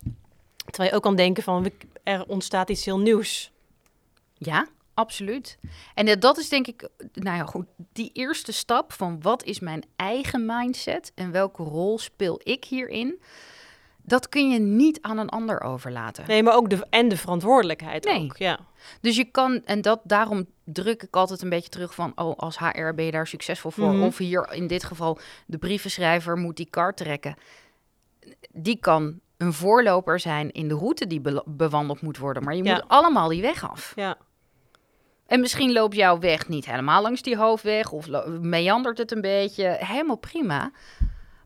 terwijl 0.66 0.90
je 0.90 0.96
ook 0.96 1.04
kan 1.04 1.16
denken 1.16 1.44
van 1.44 1.72
er 2.04 2.26
ontstaat 2.28 2.70
iets 2.70 2.86
heel 2.86 3.00
nieuws. 3.00 3.52
Ja, 4.38 4.68
absoluut. 4.94 5.58
En 5.94 6.08
eh, 6.08 6.20
dat 6.20 6.38
is 6.38 6.50
denk 6.50 6.68
ik, 6.68 6.90
nou 7.14 7.38
ja, 7.38 7.46
goed, 7.46 7.66
die 7.94 8.10
eerste 8.14 8.52
stap 8.52 8.94
van 8.94 9.22
wat 9.22 9.44
is 9.44 9.60
mijn 9.60 9.84
eigen 9.96 10.46
mindset 10.46 11.12
en 11.16 11.32
welke 11.32 11.64
rol 11.64 12.00
speel 12.00 12.40
ik 12.44 12.66
hierin, 12.66 13.22
dat 14.06 14.30
kun 14.30 14.50
je 14.50 14.60
niet 14.60 15.02
aan 15.02 15.18
een 15.18 15.30
ander 15.30 15.62
overlaten. 15.62 16.24
Nee, 16.28 16.44
maar 16.44 16.56
ook 16.56 16.70
de 16.70 16.86
en 16.90 17.08
de 17.10 17.18
verantwoordelijkheid 17.18 18.04
Nee. 18.06 18.24
ook. 18.24 18.38
Ja. 18.38 18.60
Dus 19.02 19.16
je 19.16 19.24
kan, 19.26 19.62
en 19.66 19.82
dat, 19.82 20.00
daarom 20.04 20.46
druk 20.64 21.04
ik 21.04 21.16
altijd 21.16 21.42
een 21.42 21.50
beetje 21.50 21.70
terug 21.70 21.94
van, 21.96 22.12
oh, 22.16 22.38
als 22.38 22.58
HR 22.60 22.94
ben 22.96 23.06
je 23.06 23.12
daar 23.12 23.28
succesvol 23.28 23.72
voor. 23.72 23.92
Mhm. 23.94 24.04
Of 24.04 24.18
hier 24.18 24.52
in 24.54 24.68
dit 24.68 24.84
geval, 24.84 25.20
de 25.46 25.58
brievenschrijver 25.58 26.38
moet 26.38 26.58
die 26.58 26.68
kar 26.70 26.94
trekken. 26.94 27.36
Die 28.52 28.78
kan 28.80 29.20
een 29.38 29.54
voorloper 29.54 30.20
zijn 30.20 30.52
in 30.52 30.68
de 30.68 30.76
route 30.76 31.08
die 31.08 31.22
be- 31.22 31.44
bewandeld 31.46 32.02
moet 32.02 32.18
worden. 32.18 32.44
Maar 32.44 32.56
je 32.56 32.64
Ja. 32.64 32.74
moet 32.74 32.88
allemaal 32.88 33.30
die 33.30 33.42
weg 33.42 33.70
af. 33.70 33.94
ja. 33.96 34.18
En 35.28 35.40
misschien 35.40 35.72
loopt 35.72 35.96
jouw 35.96 36.20
weg 36.20 36.48
niet 36.48 36.66
helemaal 36.66 37.02
langs 37.02 37.22
die 37.22 37.38
hoofdweg 37.38 37.92
of 37.92 38.08
meandert 38.42 38.98
het 38.98 39.12
een 39.12 39.22
beetje. 39.22 39.76
Helemaal 39.80 40.16
prima. 40.18 40.72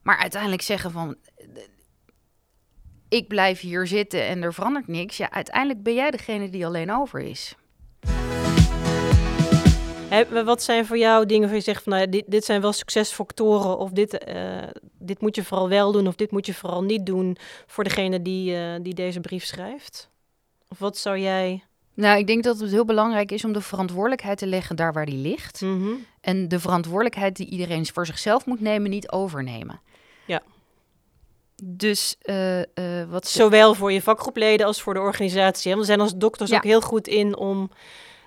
Maar 0.04 0.18
uiteindelijk 0.18 0.62
zeggen 0.62 0.92
van, 0.92 1.16
ik 3.10 3.28
blijf 3.28 3.60
hier 3.60 3.88
zitten 3.88 4.28
en 4.28 4.44
er 4.44 4.54
verandert 4.54 4.88
niks. 4.88 5.18
Ja, 5.18 5.32
uiteindelijk 5.32 5.84
ben 5.84 5.94
jij 5.94 6.12
degene 6.12 6.50
die 6.50 6.66
alleen 6.66 6.92
over 6.92 7.20
is. 7.20 7.56
Wat 10.46 10.64
zijn 10.64 10.86
voor 10.86 10.98
jou 10.98 11.26
dingen 11.26 11.48
waar 11.48 11.58
je 11.58 11.64
zegt 11.64 11.84
van, 11.84 11.94
nou, 11.94 12.10
dit, 12.10 12.24
dit 12.28 12.46
zijn 12.46 12.62
wel 12.62 12.74
succesfactoren 12.74 13.78
of 13.78 13.92
dit, 13.92 14.18
eh, 14.18 14.64
dit 15.00 15.22
moet 15.22 15.36
je 15.36 15.44
vooral 15.44 15.70
wel 15.70 15.92
doen 15.92 16.08
of 16.08 16.16
dit 16.16 16.32
moet 16.32 16.46
je 16.46 16.54
vooral 16.54 16.84
niet 16.84 17.06
doen 17.06 17.38
voor 17.66 17.84
degene 17.84 18.22
die, 18.22 18.56
eh, 18.56 18.74
die 18.82 18.94
deze 18.94 19.20
brief 19.20 19.46
schrijft? 19.46 20.10
Of 20.68 20.80
wat 20.80 20.98
zou 20.98 21.18
jij... 21.18 21.64
Nou, 21.94 22.20
ik 22.20 22.28
denk 22.28 22.44
dat 22.44 22.60
het 22.60 22.72
heel 22.72 22.86
belangrijk 22.86 23.32
is 23.32 23.46
om 23.46 23.54
de 23.54 23.62
verantwoordelijkheid 23.62 24.38
te 24.38 24.48
leggen 24.48 24.76
daar 24.76 24.94
waar 24.94 25.06
die 25.06 25.18
ligt. 25.18 25.62
Mhm. 25.62 25.90
En 26.22 26.48
de 26.48 26.60
verantwoordelijkheid 26.60 27.36
die 27.36 27.50
iedereen 27.50 27.86
voor 27.86 28.06
zichzelf 28.06 28.46
moet 28.46 28.62
nemen, 28.62 28.90
niet 28.90 29.12
overnemen. 29.12 29.82
Dus 31.64 32.16
eh, 32.22 32.60
eh, 32.62 33.10
wat 33.10 33.28
Zowel 33.28 33.74
voor 33.74 33.92
je 33.92 34.02
vakgroepleden 34.02 34.66
als 34.66 34.82
voor 34.82 34.94
de 34.94 35.00
organisatie. 35.00 35.72
hè? 35.72 35.78
We 35.78 35.84
zijn 35.84 36.00
als 36.02 36.16
dokters 36.16 36.50
Ja. 36.50 36.58
ook 36.58 36.64
heel 36.64 36.82
goed 36.82 37.08
in 37.08 37.38
om 37.38 37.72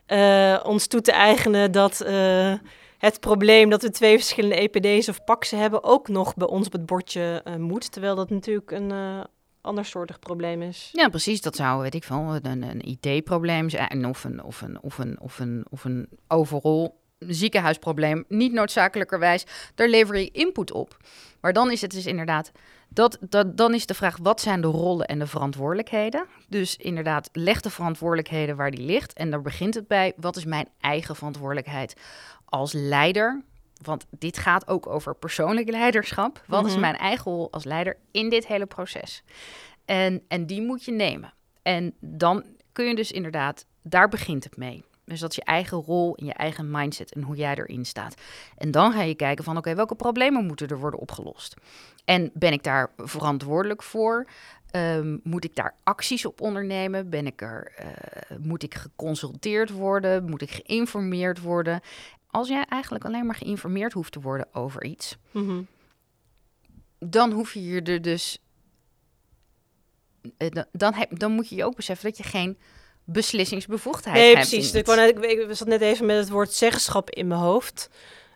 eh, 0.06 0.60
ons 0.62 0.86
toe 0.86 1.00
te 1.00 1.12
eigenen 1.12 1.72
dat 1.72 2.00
eh, 2.00 2.54
het 2.98 3.20
probleem 3.20 3.70
dat 3.70 3.82
we 3.82 3.90
twee 3.90 4.16
verschillende 4.16 4.56
EPD's 4.70 5.08
of 5.08 5.24
PAXen 5.24 5.58
hebben 5.58 5.84
ook 5.84 6.08
nog 6.08 6.34
bij 6.34 6.48
ons 6.48 6.66
op 6.66 6.72
het 6.72 6.86
bordje 6.86 7.42
moet. 7.58 7.92
Terwijl 7.92 8.14
dat 8.14 8.30
natuurlijk 8.30 8.70
een 8.70 8.90
eh 8.90 9.20
andersoortig 9.62 10.18
probleem 10.18 10.62
is. 10.62 10.88
Ja, 10.92 11.08
precies. 11.08 11.40
Dat 11.40 11.56
zou, 11.56 11.82
weet 11.82 11.94
ik 11.94 12.04
veel, 12.04 12.38
een, 12.42 12.62
een 12.62 12.98
IT-probleem 13.00 13.68
zijn 13.68 14.06
of 14.06 14.24
een, 14.24 14.42
of 14.44 14.60
een, 14.60 14.78
of 14.82 14.98
een, 14.98 15.16
of 15.20 15.38
een, 15.38 15.64
of 15.70 15.84
een 15.84 16.08
overal 16.28 16.98
ziekenhuisprobleem. 17.18 18.24
Niet 18.28 18.52
noodzakelijkerwijs, 18.52 19.44
daar 19.74 19.88
lever 19.88 20.18
je 20.18 20.30
input 20.30 20.72
op. 20.72 20.96
Maar 21.40 21.52
dan 21.52 21.70
is 21.70 21.80
het 21.80 21.90
dus 21.90 22.06
inderdaad, 22.06 22.52
dat, 22.92 23.18
dat, 23.28 23.56
dan 23.56 23.74
is 23.74 23.86
de 23.86 23.94
vraag, 23.94 24.16
wat 24.22 24.40
zijn 24.40 24.60
de 24.60 24.66
rollen 24.66 25.06
en 25.06 25.18
de 25.18 25.26
verantwoordelijkheden? 25.26 26.26
Dus 26.48 26.76
inderdaad, 26.76 27.28
leg 27.32 27.60
de 27.60 27.70
verantwoordelijkheden 27.70 28.56
waar 28.56 28.70
die 28.70 28.84
ligt. 28.84 29.12
En 29.12 29.30
daar 29.30 29.42
begint 29.42 29.74
het 29.74 29.86
bij, 29.88 30.12
wat 30.16 30.36
is 30.36 30.44
mijn 30.44 30.68
eigen 30.80 31.16
verantwoordelijkheid 31.16 31.94
als 32.44 32.72
leider? 32.72 33.42
Want 33.82 34.06
dit 34.10 34.38
gaat 34.38 34.68
ook 34.68 34.86
over 34.86 35.14
persoonlijk 35.14 35.70
leiderschap. 35.70 36.42
Wat 36.46 36.64
is 36.66 36.72
Mhm. 36.72 36.80
mijn 36.80 36.96
eigen 36.96 37.32
rol 37.32 37.52
als 37.52 37.64
leider 37.64 37.96
in 38.10 38.30
dit 38.30 38.46
hele 38.46 38.66
proces? 38.66 39.22
En, 39.84 40.22
en 40.28 40.46
die 40.46 40.62
moet 40.62 40.84
je 40.84 40.92
nemen. 40.92 41.32
En 41.62 41.94
dan 42.00 42.44
kun 42.72 42.84
je 42.84 42.94
dus 42.94 43.12
inderdaad, 43.12 43.66
daar 43.82 44.08
begint 44.08 44.44
het 44.44 44.56
mee. 44.56 44.84
Dus 45.10 45.20
dat 45.20 45.30
is 45.30 45.36
je 45.36 45.44
eigen 45.44 45.78
rol 45.78 46.16
en 46.16 46.26
je 46.26 46.32
eigen 46.32 46.70
mindset 46.70 47.12
en 47.12 47.22
hoe 47.22 47.36
jij 47.36 47.54
erin 47.54 47.84
staat. 47.84 48.14
En 48.56 48.70
dan 48.70 48.92
ga 48.92 49.02
je 49.02 49.14
kijken 49.14 49.44
van, 49.44 49.56
oké, 49.56 49.74
welke 49.74 49.94
problemen 49.94 50.46
moeten 50.46 50.68
er 50.68 50.78
worden 50.78 51.00
opgelost? 51.00 51.54
En 52.04 52.30
ben 52.34 52.52
ik 52.52 52.62
daar 52.62 52.90
verantwoordelijk 52.96 53.82
voor? 53.82 54.26
Ehm, 54.70 55.16
moet 55.22 55.44
ik 55.44 55.54
daar 55.56 55.74
acties 55.82 56.26
op 56.26 56.40
ondernemen? 56.40 57.10
Ben 57.10 57.26
ik 57.26 57.42
er, 57.42 57.72
eh, 57.76 58.36
moet 58.38 58.62
ik 58.62 58.74
geconsulteerd 58.74 59.70
worden? 59.70 60.24
Moet 60.24 60.42
ik 60.42 60.50
geïnformeerd 60.50 61.40
worden? 61.40 61.80
Als 62.26 62.48
jij 62.48 62.64
eigenlijk 62.68 63.04
alleen 63.04 63.26
maar 63.26 63.34
geïnformeerd 63.34 63.92
hoeft 63.92 64.12
te 64.12 64.20
worden 64.20 64.46
over 64.54 64.84
iets, 64.84 65.16
Mhm. 65.30 65.62
dan 66.98 67.32
hoef 67.32 67.54
je 67.54 67.64
je 67.64 67.82
er 67.82 68.02
dus. 68.02 68.42
eh, 70.36 70.50
dan, 70.50 70.64
dan, 70.72 70.94
heb, 70.94 71.18
dan 71.18 71.32
moet 71.32 71.48
je 71.48 71.54
je 71.56 71.64
ook 71.64 71.76
beseffen 71.76 72.08
dat 72.08 72.16
je 72.18 72.22
geen 72.24 72.58
beslissingsbevoegdheid 73.12 74.16
Nee, 74.16 74.34
hebt. 74.34 74.48
precies. 74.48 74.72
Ik, 74.72 74.86
net- 74.86 75.16
ik, 75.24 75.48
ik 75.48 75.56
zat 75.56 75.68
net 75.68 75.80
even 75.80 76.06
met 76.06 76.16
het 76.16 76.28
woord 76.28 76.52
zeggenschap 76.52 77.10
in 77.10 77.26
mijn 77.26 77.40
hoofd. 77.40 77.88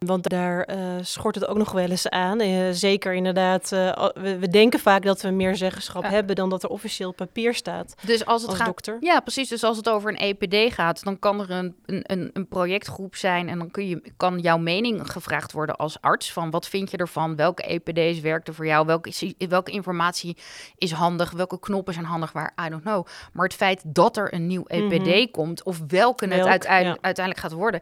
Want 0.06 0.28
daar 0.28 0.62
eh, 0.62 0.78
schort 1.00 1.34
het 1.34 1.46
ook 1.46 1.56
nog 1.56 1.72
wel 1.72 1.90
eens 1.90 2.08
aan. 2.08 2.40
Eh, 2.40 2.68
zeker 2.70 3.14
inderdaad, 3.14 3.72
eh, 3.72 4.08
we, 4.14 4.38
we 4.38 4.48
denken 4.48 4.80
vaak 4.80 5.02
dat 5.02 5.22
we 5.22 5.30
meer 5.30 5.56
zeggenschap 5.56 6.02
Ja. 6.02 6.08
hebben 6.08 6.36
dan 6.36 6.50
dat 6.50 6.62
er 6.62 6.68
officieel 6.68 7.12
papier 7.12 7.54
staat 7.54 7.94
Dus 8.06 8.24
als 8.26 8.40
het 8.40 8.50
als 8.50 8.58
gaat. 8.58 8.66
dokter. 8.66 8.96
Ja, 9.00 9.20
precies. 9.20 9.48
Dus 9.48 9.62
als 9.64 9.76
het 9.76 9.88
over 9.88 10.10
een 10.10 10.16
EPD 10.16 10.74
gaat, 10.74 11.04
dan 11.04 11.18
kan 11.18 11.40
er 11.40 11.50
een, 11.50 11.76
een, 11.86 12.30
een, 12.32 12.48
projectgroep 12.48 13.16
zijn 13.16 13.48
en 13.48 13.58
dan 13.58 13.70
kun 13.70 13.88
je, 13.88 14.02
kan 14.16 14.38
jouw 14.38 14.58
mening 14.58 15.10
gevraagd 15.10 15.52
worden 15.52 15.76
als 15.76 16.00
arts 16.00 16.32
van 16.32 16.50
wat 16.50 16.68
vind 16.68 16.90
je 16.90 16.96
ervan, 16.96 17.36
welke 17.36 17.62
EPD's 17.62 18.20
werkten 18.20 18.54
voor 18.54 18.66
jou, 18.66 18.86
welke, 18.86 19.34
welke 19.48 19.70
informatie 19.70 20.36
is 20.78 20.92
handig, 20.92 21.30
welke 21.30 21.58
knoppen 21.60 21.94
zijn 21.94 22.06
handig 22.06 22.32
waar, 22.32 22.52
I 22.66 22.68
don't 22.68 22.82
know. 22.82 23.06
Maar 23.32 23.44
het 23.44 23.54
feit 23.54 23.82
dat 23.86 24.16
er 24.16 24.34
een 24.34 24.46
nieuw 24.46 24.64
EPD 24.66 25.06
Mhm. 25.06 25.30
komt 25.30 25.62
of 25.62 25.80
welke 25.88 26.26
het 26.26 26.46
uiteindelijk, 26.46 26.96
ja. 27.00 27.04
uiteindelijk 27.04 27.46
gaat 27.46 27.58
worden, 27.58 27.80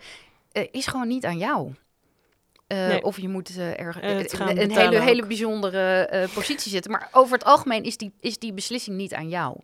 is 0.71 0.87
gewoon 0.87 1.09
niet 1.09 1.25
aan 1.25 1.39
jou. 1.39 1.73
Eh, 2.73 2.87
Nee. 2.87 3.03
Of 3.03 3.21
je 3.21 3.29
moet 3.29 3.57
eh, 3.57 3.81
erg, 3.81 4.01
het 4.01 4.33
eh, 4.33 4.41
een 4.49 4.55
betalen 4.55 4.79
hele, 4.79 5.01
hele 5.01 5.27
bijzondere 5.27 6.29
positie 6.35 6.71
zitten. 6.71 6.91
Maar 6.91 7.09
over 7.13 7.35
het 7.35 7.45
algemeen 7.45 7.83
is 7.83 7.97
die, 7.97 8.13
is 8.21 8.39
die 8.39 8.53
beslissing 8.53 8.97
niet 8.97 9.15
aan 9.15 9.29
jou. 9.29 9.57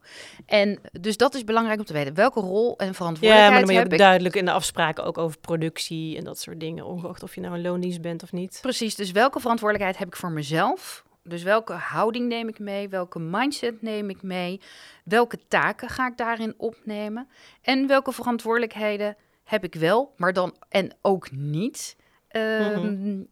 En 0.47 0.79
dus 1.01 1.17
dat 1.17 1.35
is 1.35 1.45
belangrijk 1.45 1.79
om 1.79 1.85
te 1.85 1.93
weten. 1.93 2.15
Welke 2.15 2.41
rol 2.41 2.77
en 2.79 2.87
Ja, 2.87 2.93
verantwoordelijkheid 2.93 3.51
maar 3.51 3.59
dan 3.59 3.75
ben 3.75 3.85
je 3.85 3.93
ook 3.93 3.99
duidelijk 3.99 4.37
in 4.37 4.45
de 4.45 4.51
afspraken 4.51 5.05
ook 5.05 5.19
over 5.19 5.39
productie 5.39 6.17
en 6.17 6.25
dat 6.25 6.39
soort 6.39 6.61
dingen. 6.61 6.85
Ongeacht 6.85 7.23
of 7.23 7.35
je 7.35 7.41
nou 7.41 7.55
een 7.55 7.63
loondienst 7.63 8.01
bent 8.01 8.23
of 8.23 8.33
niet. 8.33 8.59
Precies, 8.63 8.95
dus 8.95 9.11
welke 9.11 9.41
verantwoordelijkheid 9.41 9.99
heb 9.99 10.09
ik 10.09 10.17
voor 10.17 10.33
mezelf? 10.33 11.05
Dus 11.23 11.43
welke 11.43 11.73
houding 11.73 12.29
neem 12.29 12.49
ik 12.49 12.59
mee? 12.59 12.89
Welke 12.89 13.19
mindset 13.19 13.83
neem 13.83 14.11
ik 14.11 14.23
mee? 14.23 14.61
Welke 15.05 15.39
taken 15.49 15.89
ga 15.89 16.07
ik 16.07 16.17
daarin 16.17 16.55
opnemen? 16.57 17.29
En 17.63 17.87
welke 17.87 18.13
verantwoordelijkheden 18.13 19.17
heb 19.45 19.65
ik 19.65 19.75
wel, 19.75 20.13
maar 20.17 20.33
dan 20.33 20.57
en 20.69 20.97
ook 21.03 21.31
niet? 21.31 21.97
Ehm, 22.29 23.23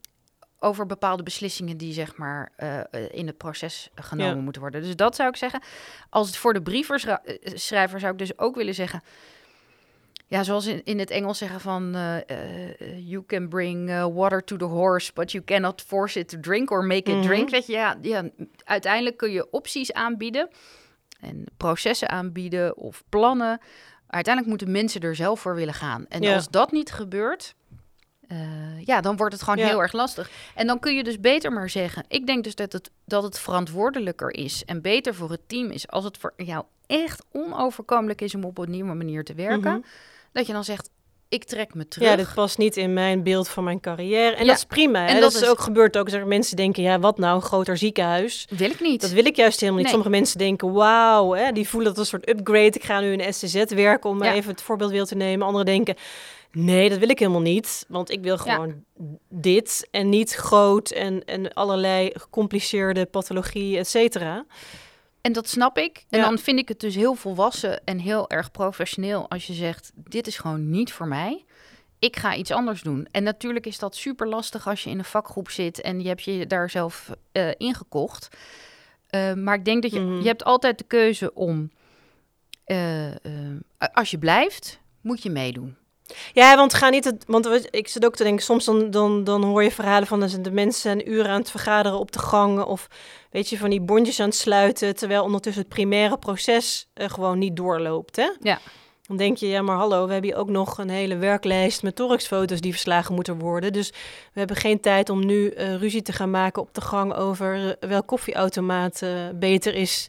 Over 0.58 0.86
bepaalde 0.86 1.22
beslissingen 1.22 1.76
die 1.76 1.92
zeg 1.92 2.16
maar 2.16 2.52
eh, 2.56 2.78
eh, 2.78 2.84
in 3.10 3.26
het 3.26 3.36
proces 3.36 3.90
genomen 3.94 4.36
Ja. 4.36 4.42
moeten 4.42 4.62
worden. 4.62 4.82
Dus 4.82 4.96
dat 4.96 5.16
zou 5.16 5.28
ik 5.28 5.36
zeggen. 5.36 5.60
Als 6.10 6.26
het 6.26 6.36
voor 6.36 6.52
de 6.52 6.62
brievenschrijver 6.62 8.00
zou 8.00 8.12
ik 8.12 8.18
dus 8.18 8.38
ook 8.38 8.56
willen 8.56 8.74
zeggen. 8.74 9.00
Ja, 10.26 10.42
zoals 10.42 10.66
in, 10.66 10.84
in 10.84 10.98
het 10.98 11.10
Engels 11.10 11.38
zeggen 11.38 11.60
van... 11.60 11.94
eh, 11.94 12.16
eh, 12.30 13.08
you 13.08 13.24
can 13.26 13.48
bring 13.48 13.88
eh, 13.90 14.06
water 14.14 14.44
to 14.44 14.56
the 14.56 14.64
horse... 14.64 15.12
but 15.12 15.32
you 15.32 15.44
cannot 15.44 15.82
force 15.82 16.18
it 16.18 16.28
to 16.28 16.40
drink 16.40 16.70
or 16.70 16.84
make 16.84 17.10
it 17.10 17.16
Mhm. 17.16 17.22
drink. 17.26 17.50
Weet 17.50 17.66
je, 17.66 17.72
ja, 17.72 17.96
ja, 18.02 18.28
uiteindelijk 18.64 19.16
kun 19.16 19.30
je 19.30 19.50
opties 19.50 19.92
aanbieden... 19.92 20.48
en 21.20 21.44
processen 21.56 22.08
aanbieden 22.08 22.76
of 22.76 23.02
plannen. 23.08 23.60
Uiteindelijk 24.06 24.46
moeten 24.56 24.70
mensen 24.76 25.00
er 25.00 25.14
zelf 25.16 25.40
voor 25.40 25.54
willen 25.54 25.74
gaan. 25.74 26.06
En 26.08 26.22
Ja. 26.22 26.34
als 26.34 26.48
dat 26.50 26.72
niet 26.72 26.92
gebeurt... 26.92 27.54
eh, 28.28 28.38
ja, 28.84 29.00
dan 29.00 29.16
wordt 29.16 29.32
het 29.32 29.42
gewoon 29.42 29.58
Ja. 29.58 29.66
heel 29.66 29.82
erg 29.82 29.92
lastig. 29.92 30.30
En 30.54 30.66
dan 30.66 30.78
kun 30.78 30.94
je 30.96 31.04
dus 31.04 31.20
beter 31.20 31.52
maar 31.52 31.70
zeggen... 31.70 32.04
ik 32.08 32.26
denk 32.26 32.44
dus 32.44 32.54
dat 32.54 32.72
het, 32.72 32.90
dat 33.04 33.22
het 33.22 33.38
verantwoordelijker 33.38 34.34
is... 34.34 34.62
en 34.64 34.82
beter 34.82 35.14
voor 35.14 35.30
het 35.30 35.40
team 35.48 35.70
is... 35.70 35.88
als 35.88 36.04
het 36.04 36.18
voor 36.18 36.32
jou 36.36 36.64
echt 36.86 37.24
onoverkomelijk 37.32 38.20
is... 38.20 38.34
om 38.34 38.44
op 38.44 38.58
een 38.58 38.70
nieuwe 38.70 38.94
manier 38.94 39.24
te 39.24 39.34
werken... 39.34 39.72
Mhm. 39.72 39.80
dat 40.32 40.46
je 40.46 40.52
dan 40.52 40.64
zegt, 40.64 40.90
ik 41.28 41.44
trek 41.44 41.74
me 41.74 41.88
terug. 41.88 42.08
Ja, 42.08 42.16
dit 42.16 42.34
past 42.34 42.58
niet 42.58 42.76
in 42.76 42.92
mijn 42.92 43.22
beeld 43.22 43.48
van 43.48 43.64
mijn 43.64 43.80
carrière. 43.80 44.34
En 44.34 44.42
Ja, 44.44 44.48
dat 44.48 44.56
is 44.56 44.64
prima. 44.64 45.00
Hè? 45.00 45.06
en 45.06 45.20
dat, 45.20 45.32
dat 45.32 45.42
is 45.42 45.48
ook 45.48 45.60
gebeurd 45.60 45.96
ook. 45.96 46.10
Dat 46.10 46.24
mensen 46.26 46.56
denken, 46.56 46.82
ja, 46.82 46.98
wat 46.98 47.18
nou, 47.18 47.36
een 47.36 47.42
groter 47.42 47.76
ziekenhuis. 47.76 48.46
Wil 48.50 48.70
ik 48.70 48.80
niet. 48.80 49.00
Dat 49.00 49.10
wil 49.10 49.24
ik 49.26 49.36
juist 49.36 49.60
helemaal 49.60 49.82
niet. 49.82 49.92
Nee. 49.92 50.02
Sommige 50.02 50.20
mensen 50.20 50.38
denken, 50.38 50.72
wauw, 50.72 51.32
hè, 51.32 51.52
die 51.52 51.68
voelen 51.68 51.88
dat 51.88 51.98
een 51.98 52.06
soort 52.06 52.28
upgrade. 52.28 52.66
Ik 52.66 52.84
ga 52.84 53.00
nu 53.00 53.12
in 53.12 53.32
STZ 53.34 53.64
werken, 53.64 54.10
om 54.10 54.24
Ja. 54.24 54.32
even 54.32 54.50
het 54.50 54.62
voorbeeld 54.62 54.90
weer 54.90 55.04
te 55.04 55.14
nemen. 55.14 55.46
Anderen 55.46 55.66
denken, 55.66 55.94
nee, 56.52 56.88
dat 56.88 56.98
wil 56.98 57.08
ik 57.08 57.18
helemaal 57.18 57.40
niet. 57.40 57.84
Want 57.88 58.10
ik 58.10 58.22
wil 58.22 58.38
gewoon 58.38 58.84
dit 59.28 59.88
en 59.90 60.08
niet 60.08 60.34
groot 60.34 60.90
en, 60.90 61.24
en 61.24 61.52
allerlei 61.54 62.10
gecompliceerde 62.14 63.06
pathologie, 63.06 63.78
et 63.78 63.88
cetera. 63.88 64.46
En 65.20 65.32
dat 65.32 65.48
snap 65.48 65.78
ik. 65.78 66.04
En 66.10 66.18
Ja. 66.18 66.24
dan 66.24 66.38
vind 66.38 66.58
ik 66.58 66.68
het 66.68 66.80
dus 66.80 66.94
heel 66.94 67.14
volwassen 67.14 67.84
en 67.84 67.98
heel 67.98 68.30
erg 68.30 68.50
professioneel 68.50 69.30
als 69.30 69.46
je 69.46 69.52
zegt: 69.52 69.92
dit 69.94 70.26
is 70.26 70.38
gewoon 70.38 70.70
niet 70.70 70.92
voor 70.92 71.08
mij. 71.08 71.44
Ik 71.98 72.16
ga 72.16 72.34
iets 72.34 72.50
anders 72.50 72.82
doen. 72.82 73.08
En 73.10 73.22
natuurlijk 73.22 73.66
is 73.66 73.78
dat 73.78 73.96
super 73.96 74.28
lastig 74.28 74.68
als 74.68 74.84
je 74.84 74.90
in 74.90 74.98
een 74.98 75.04
vakgroep 75.04 75.50
zit 75.50 75.80
en 75.80 76.00
je 76.00 76.08
hebt 76.08 76.22
je 76.22 76.46
daar 76.46 76.70
zelf 76.70 77.10
eh 77.32 77.48
ingekocht. 77.56 78.28
Eh, 79.06 79.32
maar 79.32 79.54
ik 79.54 79.64
denk 79.64 79.82
dat 79.82 79.92
je, 79.92 80.00
Mhm. 80.00 80.18
je 80.20 80.26
hebt 80.26 80.44
altijd 80.44 80.78
de 80.78 80.84
keuze 80.84 81.34
om, 81.34 81.70
eh, 82.64 83.06
als 83.92 84.10
je 84.10 84.18
blijft, 84.18 84.80
moet 85.00 85.22
je 85.22 85.30
meedoen. 85.30 85.76
Ja, 86.32 86.56
want 86.56 86.74
ga 86.74 86.88
niet 86.88 87.04
het. 87.04 87.24
Want 87.26 87.68
ik 87.70 87.88
zit 87.88 88.04
ook 88.04 88.16
te 88.16 88.22
denken, 88.22 88.44
soms 88.44 88.64
dan, 88.64 88.90
dan, 88.90 89.24
dan 89.24 89.44
hoor 89.44 89.62
je 89.62 89.70
verhalen 89.70 90.06
van 90.06 90.20
de 90.20 90.50
mensen 90.50 90.90
een 90.90 91.10
uur 91.10 91.28
aan 91.28 91.40
het 91.40 91.50
vergaderen 91.50 91.98
op 91.98 92.12
de 92.12 92.18
gang. 92.18 92.62
Of 92.62 92.88
weet 93.30 93.48
je, 93.48 93.58
van 93.58 93.70
die 93.70 93.80
bondjes 93.80 94.20
aan 94.20 94.28
het 94.28 94.36
sluiten. 94.36 94.96
Terwijl 94.96 95.22
ondertussen 95.22 95.62
het 95.62 95.72
primaire 95.72 96.18
proces 96.18 96.88
eh, 96.94 97.08
gewoon 97.08 97.38
niet 97.38 97.56
doorloopt. 97.56 98.16
Hè? 98.16 98.30
Ja. 98.40 98.58
Dan 99.06 99.16
denk 99.16 99.36
je, 99.36 99.48
ja, 99.48 99.62
maar 99.62 99.76
hallo, 99.76 100.06
we 100.06 100.12
hebben 100.12 100.30
hier 100.30 100.38
ook 100.40 100.48
nog 100.48 100.78
een 100.78 100.88
hele 100.88 101.16
werklijst 101.16 101.82
met 101.82 101.96
thoraxfoto's 101.96 102.60
die 102.60 102.72
verslagen 102.72 103.14
moeten 103.14 103.38
worden. 103.38 103.72
Dus 103.72 103.90
we 104.32 104.38
hebben 104.38 104.56
geen 104.56 104.80
tijd 104.80 105.10
om 105.10 105.26
nu 105.26 105.48
eh, 105.48 105.74
ruzie 105.74 106.02
te 106.02 106.12
gaan 106.12 106.30
maken 106.30 106.62
op 106.62 106.74
de 106.74 106.80
gang 106.80 107.14
over 107.14 107.76
eh, 107.80 107.88
welk 107.88 108.06
koffieautomaat 108.06 109.02
beter 109.34 109.74
is. 109.74 110.08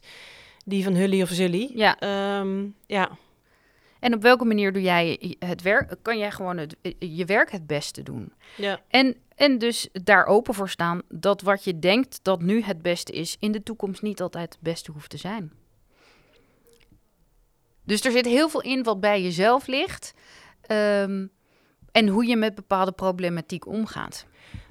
Die 0.64 0.84
van 0.84 0.94
Hully 0.94 1.22
of 1.22 1.28
Zully. 1.28 1.70
Ja. 1.74 1.98
Ehm, 1.98 2.66
ja. 2.86 3.10
En 4.00 4.14
op 4.14 4.22
welke 4.22 4.44
manier 4.44 4.72
doe 4.72 4.82
jij 4.82 5.36
het 5.38 5.62
werk? 5.62 5.94
Kan 6.02 6.18
jij 6.18 6.30
gewoon 6.30 6.56
het, 6.56 6.76
je 6.98 7.24
werk 7.24 7.50
het 7.50 7.66
beste 7.66 8.02
doen? 8.02 8.32
ja. 8.56 8.80
En, 8.88 9.16
en 9.34 9.58
dus 9.58 9.88
daar 9.92 10.26
open 10.26 10.54
voor 10.54 10.68
staan 10.68 11.02
dat 11.08 11.42
wat 11.42 11.64
je 11.64 11.78
denkt 11.78 12.18
dat 12.22 12.42
nu 12.42 12.62
het 12.62 12.82
beste 12.82 13.12
is, 13.12 13.36
in 13.40 13.52
de 13.52 13.62
toekomst 13.62 14.02
niet 14.02 14.20
altijd 14.20 14.52
het 14.52 14.62
beste 14.62 14.92
hoeft 14.92 15.10
te 15.10 15.16
zijn. 15.16 15.52
Dus 17.84 18.04
er 18.04 18.12
zit 18.12 18.26
heel 18.26 18.48
veel 18.48 18.62
in 18.62 18.82
wat 18.82 19.00
bij 19.00 19.22
jezelf 19.22 19.66
ligt. 19.66 20.14
ehm, 20.60 21.26
en 21.92 22.08
hoe 22.08 22.26
je 22.26 22.36
met 22.36 22.54
bepaalde 22.54 22.92
problematiek 22.92 23.66
omgaat. 23.66 24.26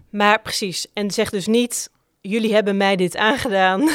Maar 0.09 0.41
precies. 0.41 0.87
En 0.93 1.11
zeg 1.11 1.29
dus 1.29 1.47
niet, 1.47 1.91
jullie 2.21 2.53
hebben 2.53 2.77
mij 2.77 2.95
dit 2.95 3.15
aangedaan. 3.15 3.89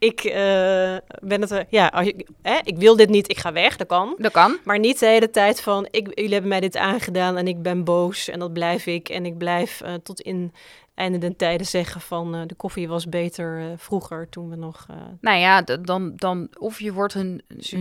Ik 0.00 0.20
eh, 0.24 0.96
ben 1.22 1.40
het... 1.40 1.50
er- 1.50 1.66
Ja, 1.68 1.86
als 1.86 2.06
je, 2.06 2.26
hè, 2.42 2.58
ik 2.62 2.76
wil 2.78 2.96
dit 2.96 3.08
niet, 3.08 3.30
ik 3.30 3.38
ga 3.38 3.52
weg, 3.52 3.76
dat 3.76 3.86
kan. 3.86 4.14
Dat 4.18 4.32
kan. 4.32 4.56
Maar 4.64 4.78
niet 4.78 4.98
de 4.98 5.06
hele 5.06 5.30
tijd 5.30 5.60
van, 5.60 5.86
ik, 5.90 6.06
jullie 6.14 6.32
hebben 6.32 6.48
mij 6.50 6.60
dit 6.60 6.76
aangedaan 6.76 7.36
en 7.36 7.48
ik 7.48 7.62
ben 7.62 7.84
boos 7.84 8.28
en 8.28 8.38
dat 8.38 8.52
blijf 8.52 8.86
ik. 8.86 9.08
En 9.08 9.26
ik 9.26 9.38
blijf 9.38 9.80
eh, 9.80 9.94
tot 9.94 10.20
in 10.20 10.52
einde 10.94 11.18
den 11.18 11.36
tijden 11.36 11.66
zeggen 11.66 12.00
van, 12.00 12.34
eh, 12.34 12.40
de 12.46 12.54
koffie 12.54 12.88
was 12.88 13.08
beter 13.08 13.58
eh, 13.60 13.66
vroeger 13.76 14.28
toen 14.28 14.48
we 14.50 14.56
nog... 14.56 14.86
eh, 14.90 14.96
Nou 15.20 15.38
ja, 15.38 15.62
dan, 15.62 16.12
dan 16.16 16.48
of 16.58 16.80
je 16.80 16.92
wordt 16.92 17.14
een, 17.14 17.42
een, 17.48 17.80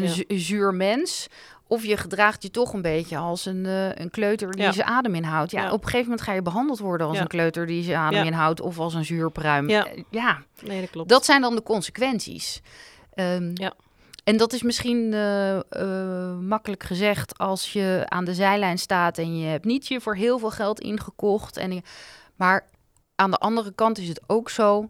ja. 0.00 0.24
zuur 0.38 0.74
mens. 0.74 1.26
Of 1.66 1.84
je 1.84 1.96
gedraagt 1.96 2.42
je 2.42 2.50
toch 2.50 2.72
een 2.72 2.82
beetje 2.82 3.16
als 3.16 3.46
een, 3.46 3.66
eh, 3.66 3.94
een 3.94 4.10
kleuter 4.10 4.50
die 4.50 4.62
Ja. 4.62 4.72
zijn 4.72 4.86
adem 4.86 5.14
inhoudt. 5.14 5.50
Ja, 5.50 5.62
Ja. 5.62 5.66
op 5.72 5.78
een 5.78 5.84
gegeven 5.84 6.04
moment 6.08 6.20
ga 6.26 6.32
je 6.32 6.42
behandeld 6.42 6.78
worden 6.78 7.06
als 7.06 7.16
Ja. 7.16 7.22
een 7.22 7.28
kleuter 7.28 7.66
die 7.66 7.82
zijn 7.82 7.96
adem 7.98 8.24
inhoudt. 8.24 8.60
Of 8.60 8.78
als 8.78 8.94
een 8.94 9.04
zuurpruim. 9.04 9.68
Ja. 9.68 9.86
Eh, 9.86 10.02
ja, 10.10 10.42
nee, 10.62 10.80
dat 10.80 10.90
klopt. 10.90 11.08
dat 11.08 11.24
zijn 11.24 11.40
dan 11.40 11.54
de 11.54 11.62
consequenties. 11.62 12.60
Ehm, 13.14 13.50
Ja. 13.54 13.72
En 14.24 14.36
dat 14.36 14.52
is 14.52 14.62
misschien 14.62 15.12
eh, 15.12 15.60
makkelijk 16.38 16.82
gezegd 16.82 17.38
als 17.38 17.72
je 17.72 18.02
aan 18.08 18.24
de 18.24 18.34
zijlijn 18.34 18.78
staat 18.78 19.18
en 19.18 19.38
je 19.38 19.46
hebt 19.46 19.64
niet 19.64 19.86
je 19.86 20.00
voor 20.00 20.16
heel 20.16 20.38
veel 20.38 20.50
geld 20.50 20.80
ingekocht. 20.80 21.56
En 21.56 21.82
maar 22.36 22.66
aan 23.14 23.30
de 23.30 23.36
andere 23.38 23.72
kant 23.74 23.98
is 23.98 24.08
het 24.08 24.20
ook 24.26 24.50
zo. 24.50 24.88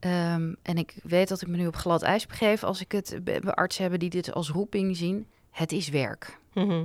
ehm, 0.00 0.52
en 0.62 0.76
ik 0.78 0.94
weet 1.02 1.28
dat 1.28 1.40
ik 1.42 1.48
me 1.48 1.56
nu 1.56 1.66
op 1.66 1.76
glad 1.76 2.02
ijs 2.02 2.26
begeef 2.26 2.64
als 2.64 2.80
ik 2.80 2.92
het 2.92 3.18
bij 3.24 3.40
artsen 3.42 3.82
hebben 3.82 4.00
die 4.00 4.10
dit 4.10 4.32
als 4.34 4.50
roeping 4.50 4.96
zien. 4.96 5.26
Het 5.50 5.72
is 5.72 5.88
werk. 5.88 6.38
Mhm. 6.54 6.84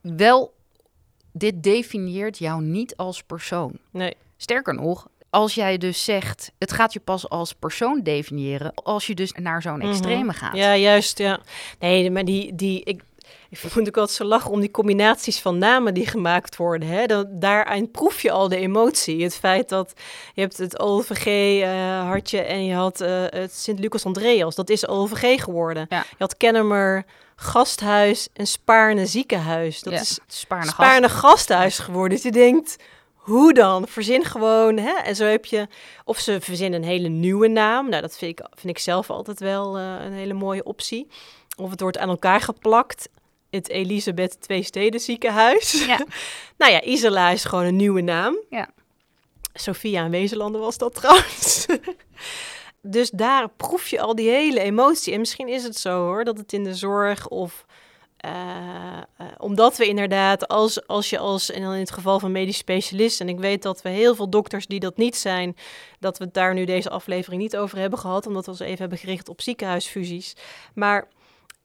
Wel, 0.00 0.54
dit 1.32 1.62
definieert 1.62 2.38
jou 2.38 2.62
niet 2.62 2.96
als 2.96 3.22
persoon. 3.22 3.78
Nee, 3.90 4.14
Sterker 4.36 4.74
nog, 4.74 5.08
als 5.30 5.54
jij 5.54 5.78
dus 5.78 6.04
zegt, 6.04 6.52
het 6.58 6.72
gaat 6.72 6.92
je 6.92 7.00
pas 7.00 7.28
als 7.28 7.52
persoon 7.52 8.02
definiëren 8.02 8.74
als 8.74 9.06
je 9.06 9.14
dus 9.14 9.32
naar 9.32 9.62
zo'n 9.62 9.78
Mhm. 9.78 9.88
extreme 9.88 10.32
gaat. 10.32 10.56
Ja, 10.56 10.76
juist, 10.76 11.18
ja. 11.18 11.40
Nee, 11.78 12.10
maar 12.10 12.24
die, 12.24 12.54
die 12.54 12.82
ik, 12.84 13.02
ik 13.50 13.74
moet 13.74 13.88
ook 13.88 13.96
altijd 13.96 14.16
zo 14.16 14.24
lachen 14.24 14.50
om 14.50 14.60
die 14.60 14.70
combinaties 14.70 15.40
van 15.40 15.58
namen 15.58 15.94
die 15.94 16.06
gemaakt 16.06 16.56
worden. 16.56 16.88
Hè? 16.88 17.06
Dan, 17.06 17.26
daaraan 17.30 17.90
proef 17.90 18.20
je 18.22 18.30
al 18.30 18.48
de 18.48 18.56
emotie. 18.56 19.22
Het 19.22 19.36
feit 19.36 19.68
dat 19.68 19.92
je 20.34 20.40
hebt 20.40 20.56
het 20.56 20.78
OVG 20.78 21.26
eh 21.62 22.00
hartje 22.00 22.40
en 22.40 22.64
je 22.64 22.74
had 22.74 23.00
eh, 23.00 23.24
het 23.26 23.54
Sint-Lucas-Andreas. 23.54 24.54
Dat 24.54 24.70
is 24.70 24.88
OVG 24.88 25.42
geworden. 25.42 25.86
Ja. 25.88 25.98
Je 25.98 26.16
had 26.18 26.36
Kennemer 26.36 27.04
Gasthuis 27.36 28.28
en 28.32 28.46
Spaarne 28.46 29.06
Ziekenhuis. 29.06 29.80
Dat 29.82 29.92
Ja, 29.92 30.00
is 30.00 30.18
Spaarne 30.26 30.64
gast. 30.64 30.76
Spaarne 30.76 31.08
Gasthuis 31.08 31.78
geworden. 31.78 32.14
Dus 32.14 32.22
je 32.22 32.32
denkt, 32.32 32.76
hoe 33.14 33.54
dan? 33.54 33.88
Verzin 33.88 34.24
gewoon, 34.24 34.76
hè? 34.76 34.92
En 35.04 35.16
zo 35.16 35.24
heb 35.24 35.44
je... 35.44 35.68
Of 36.04 36.18
ze 36.18 36.40
verzinnen 36.40 36.82
een 36.82 36.88
hele 36.88 37.08
nieuwe 37.08 37.48
naam. 37.48 37.88
Nou, 37.88 38.02
dat 38.02 38.16
vind 38.16 38.38
ik, 38.38 38.46
vind 38.54 38.76
ik 38.76 38.82
zelf 38.82 39.10
altijd 39.10 39.40
wel 39.40 39.78
eh, 39.78 40.04
een 40.04 40.12
hele 40.12 40.34
mooie 40.34 40.64
optie. 40.64 41.08
Of 41.56 41.70
het 41.70 41.80
wordt 41.80 41.98
aan 41.98 42.08
elkaar 42.08 42.40
geplakt. 42.40 43.08
Het 43.56 43.68
Elisabeth 43.68 44.40
Twee 44.40 44.62
Steden 44.62 45.00
ziekenhuis. 45.00 45.84
Ja. 45.86 45.96
nou 46.58 46.72
ja, 46.72 46.82
Isola 46.82 47.30
is 47.30 47.44
gewoon 47.44 47.64
een 47.64 47.76
nieuwe 47.76 48.00
naam. 48.00 48.38
Ja. 48.50 48.68
Sophia 49.54 50.04
en 50.04 50.10
Wezenlanden 50.10 50.60
was 50.60 50.78
dat 50.78 50.94
trouwens. 50.94 51.66
dus 52.82 53.10
daar 53.10 53.48
proef 53.48 53.88
je 53.88 54.00
al 54.00 54.14
die 54.14 54.30
hele 54.30 54.60
emotie. 54.60 55.12
En 55.12 55.18
misschien 55.18 55.48
is 55.48 55.62
het 55.62 55.76
zo 55.76 56.04
hoor, 56.04 56.24
dat 56.24 56.38
het 56.38 56.52
in 56.52 56.64
de 56.64 56.74
zorg 56.74 57.28
of... 57.28 57.66
eh, 58.16 58.32
eh, 59.16 59.26
omdat 59.38 59.76
we 59.76 59.86
inderdaad, 59.88 60.48
als, 60.48 60.86
als 60.86 61.10
je 61.10 61.18
als, 61.18 61.50
en 61.50 61.62
dan 61.62 61.72
in 61.72 61.80
het 61.80 61.90
geval 61.90 62.20
van 62.20 62.32
medisch 62.32 62.56
specialist, 62.56 63.20
en 63.20 63.28
ik 63.28 63.38
weet 63.38 63.62
dat 63.62 63.82
we 63.82 63.88
heel 63.88 64.14
veel 64.14 64.30
dokters 64.30 64.66
die 64.66 64.80
dat 64.80 64.96
niet 64.96 65.16
zijn, 65.16 65.56
dat 66.00 66.18
we 66.18 66.24
het 66.24 66.34
daar 66.34 66.54
nu 66.54 66.64
deze 66.64 66.90
aflevering 66.90 67.42
niet 67.42 67.56
over 67.56 67.78
hebben 67.78 67.98
gehad, 67.98 68.26
omdat 68.26 68.44
we 68.44 68.50
ons 68.50 68.60
even 68.60 68.78
hebben 68.78 68.98
gericht 68.98 69.28
op 69.28 69.40
ziekenhuisfusies. 69.40 70.36
Maar 70.74 71.08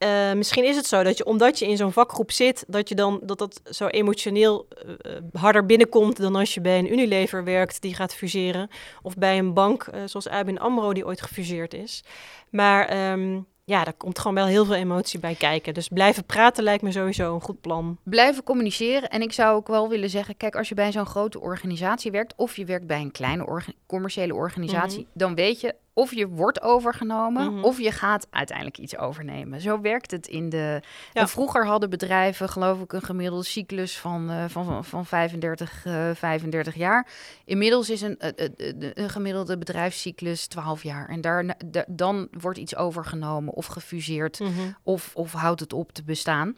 eh, 0.01 0.33
misschien 0.33 0.63
is 0.63 0.75
het 0.75 0.85
zo 0.85 1.03
dat 1.03 1.17
je, 1.17 1.25
omdat 1.25 1.59
je 1.59 1.67
in 1.67 1.77
zo'n 1.77 1.91
vakgroep 1.91 2.31
zit, 2.31 2.63
dat 2.67 2.89
je 2.89 2.95
dan 2.95 3.19
dat 3.23 3.37
dat 3.37 3.61
zo 3.69 3.87
emotioneel 3.87 4.67
eh, 4.69 5.15
eh, 5.15 5.23
harder 5.33 5.65
binnenkomt 5.65 6.17
dan 6.17 6.35
als 6.35 6.53
je 6.53 6.61
bij 6.61 6.79
een 6.79 6.91
Unilever 6.91 7.43
werkt 7.43 7.81
die 7.81 7.95
gaat 7.95 8.15
fuseren. 8.15 8.69
Of 9.01 9.15
bij 9.15 9.37
een 9.37 9.53
bank 9.53 9.89
zoals 10.05 10.27
ABN 10.27 10.57
AMRO 10.57 10.93
die 10.93 11.05
ooit 11.05 11.21
gefuseerd 11.21 11.73
is. 11.73 12.03
Maar 12.49 12.85
ehm, 12.85 13.39
ja, 13.63 13.83
daar 13.83 13.93
komt 13.93 14.19
gewoon 14.19 14.35
wel 14.35 14.45
heel 14.45 14.65
veel 14.65 14.75
emotie 14.75 15.19
bij 15.19 15.35
kijken. 15.35 15.73
Dus 15.73 15.87
blijven 15.87 16.25
praten 16.25 16.63
lijkt 16.63 16.83
me 16.83 16.91
sowieso 16.91 17.33
een 17.33 17.41
goed 17.41 17.61
plan. 17.61 17.97
Blijven 18.03 18.43
communiceren. 18.43 19.09
En 19.09 19.21
ik 19.21 19.33
zou 19.33 19.55
ook 19.55 19.67
wel 19.67 19.89
willen 19.89 20.09
zeggen, 20.09 20.37
kijk, 20.37 20.55
als 20.55 20.69
je 20.69 20.75
bij 20.75 20.91
zo'n 20.91 21.05
grote 21.05 21.39
organisatie 21.39 22.11
werkt, 22.11 22.33
of 22.35 22.55
je 22.55 22.65
werkt 22.65 22.87
bij 22.87 23.01
een 23.01 23.11
kleine 23.11 23.45
orga- 23.45 23.71
commerciële 23.85 24.33
organisatie, 24.33 25.07
dan 25.13 25.35
weet 25.35 25.61
je 25.61 25.75
of 25.93 26.13
je 26.13 26.27
wordt 26.27 26.61
overgenomen, 26.61 27.53
Mhm. 27.53 27.63
of 27.63 27.79
je 27.79 27.91
gaat 27.91 28.27
uiteindelijk 28.29 28.77
iets 28.77 28.97
overnemen. 28.97 29.61
Zo 29.61 29.81
werkt 29.81 30.11
het 30.11 30.27
in 30.27 30.49
de. 30.49 30.81
Ja. 31.13 31.27
Vroeger 31.27 31.65
hadden 31.65 31.89
bedrijven, 31.89 32.49
geloof 32.49 32.81
ik, 32.81 32.93
een 32.93 33.01
gemiddelde 33.01 33.45
cyclus 33.45 33.97
van, 33.99 34.29
eh, 34.29 34.43
van, 34.47 34.65
van, 34.65 34.85
van 34.85 35.05
35, 35.05 35.85
eh, 35.85 36.09
35 36.13 36.75
jaar. 36.75 37.07
Inmiddels 37.45 37.89
is 37.89 38.01
een, 38.01 38.19
eh, 38.19 38.45
eh, 38.45 38.91
een 38.93 39.09
gemiddelde 39.09 39.57
bedrijfscyclus 39.57 40.47
12 40.47 40.83
jaar. 40.83 41.09
En 41.09 41.21
daar, 41.21 41.55
da- 41.65 41.85
dan 41.87 42.27
wordt 42.31 42.57
iets 42.57 42.75
overgenomen 42.75 43.53
of 43.53 43.65
gefuseerd 43.65 44.41
of, 44.83 45.11
of 45.15 45.31
houdt 45.31 45.59
het 45.59 45.73
op 45.73 45.91
te 45.91 46.03
bestaan. 46.03 46.57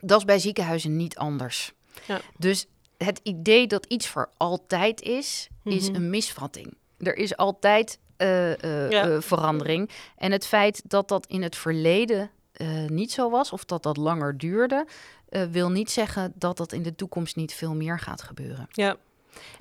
Dat 0.00 0.18
is 0.18 0.24
bij 0.24 0.38
ziekenhuizen 0.38 0.96
niet 0.96 1.16
anders. 1.16 1.72
Ja. 2.06 2.20
Dus 2.38 2.66
het 2.98 3.20
idee 3.22 3.66
dat 3.66 3.86
iets 3.86 4.08
voor 4.08 4.30
altijd 4.36 5.00
is, 5.00 5.48
is 5.64 5.86
Mhm. 5.88 5.94
een 5.96 6.10
misvatting. 6.10 6.74
Er 7.02 7.16
is 7.16 7.36
altijd 7.36 7.98
eh, 8.16 8.52
eh, 8.64 8.90
Ja. 8.90 9.08
eh, 9.08 9.20
verandering. 9.20 9.90
En 10.16 10.32
het 10.32 10.46
feit 10.46 10.82
dat 10.90 11.08
dat 11.08 11.26
in 11.26 11.42
het 11.42 11.56
verleden 11.56 12.30
niet 12.86 13.12
zo 13.12 13.30
was, 13.30 13.52
of 13.52 13.64
dat 13.64 13.82
dat 13.82 13.96
langer 13.96 14.38
duurde, 14.38 14.86
wil 15.50 15.70
niet 15.70 15.90
zeggen 15.90 16.32
dat 16.34 16.56
dat 16.56 16.72
in 16.72 16.82
de 16.82 16.94
toekomst 16.94 17.36
niet 17.36 17.52
veel 17.52 17.74
meer 17.74 17.98
gaat 17.98 18.22
gebeuren. 18.22 18.66
Ja, 18.70 18.96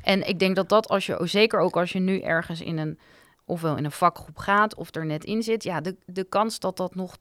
En 0.01 0.27
ik 0.27 0.39
denk 0.39 0.55
dat 0.55 0.69
dat 0.69 0.87
als 0.87 1.05
je, 1.05 1.19
zeker 1.23 1.59
ook 1.59 1.75
als 1.77 1.91
je 1.91 1.99
nu 1.99 2.19
ergens 2.19 2.61
in 2.61 2.77
een, 2.77 2.99
ofwel 3.49 3.77
in 3.77 3.85
een 3.85 3.91
vakgroep 3.91 4.37
gaat 4.37 4.75
of 4.75 4.95
er 4.95 5.05
net 5.05 5.23
in 5.23 5.43
zit, 5.43 5.63
ja, 5.63 5.81
de, 5.81 5.95
de 6.05 6.23
kans 6.23 6.59
dat 6.59 6.77
dat 6.77 6.95
nog 6.95 7.17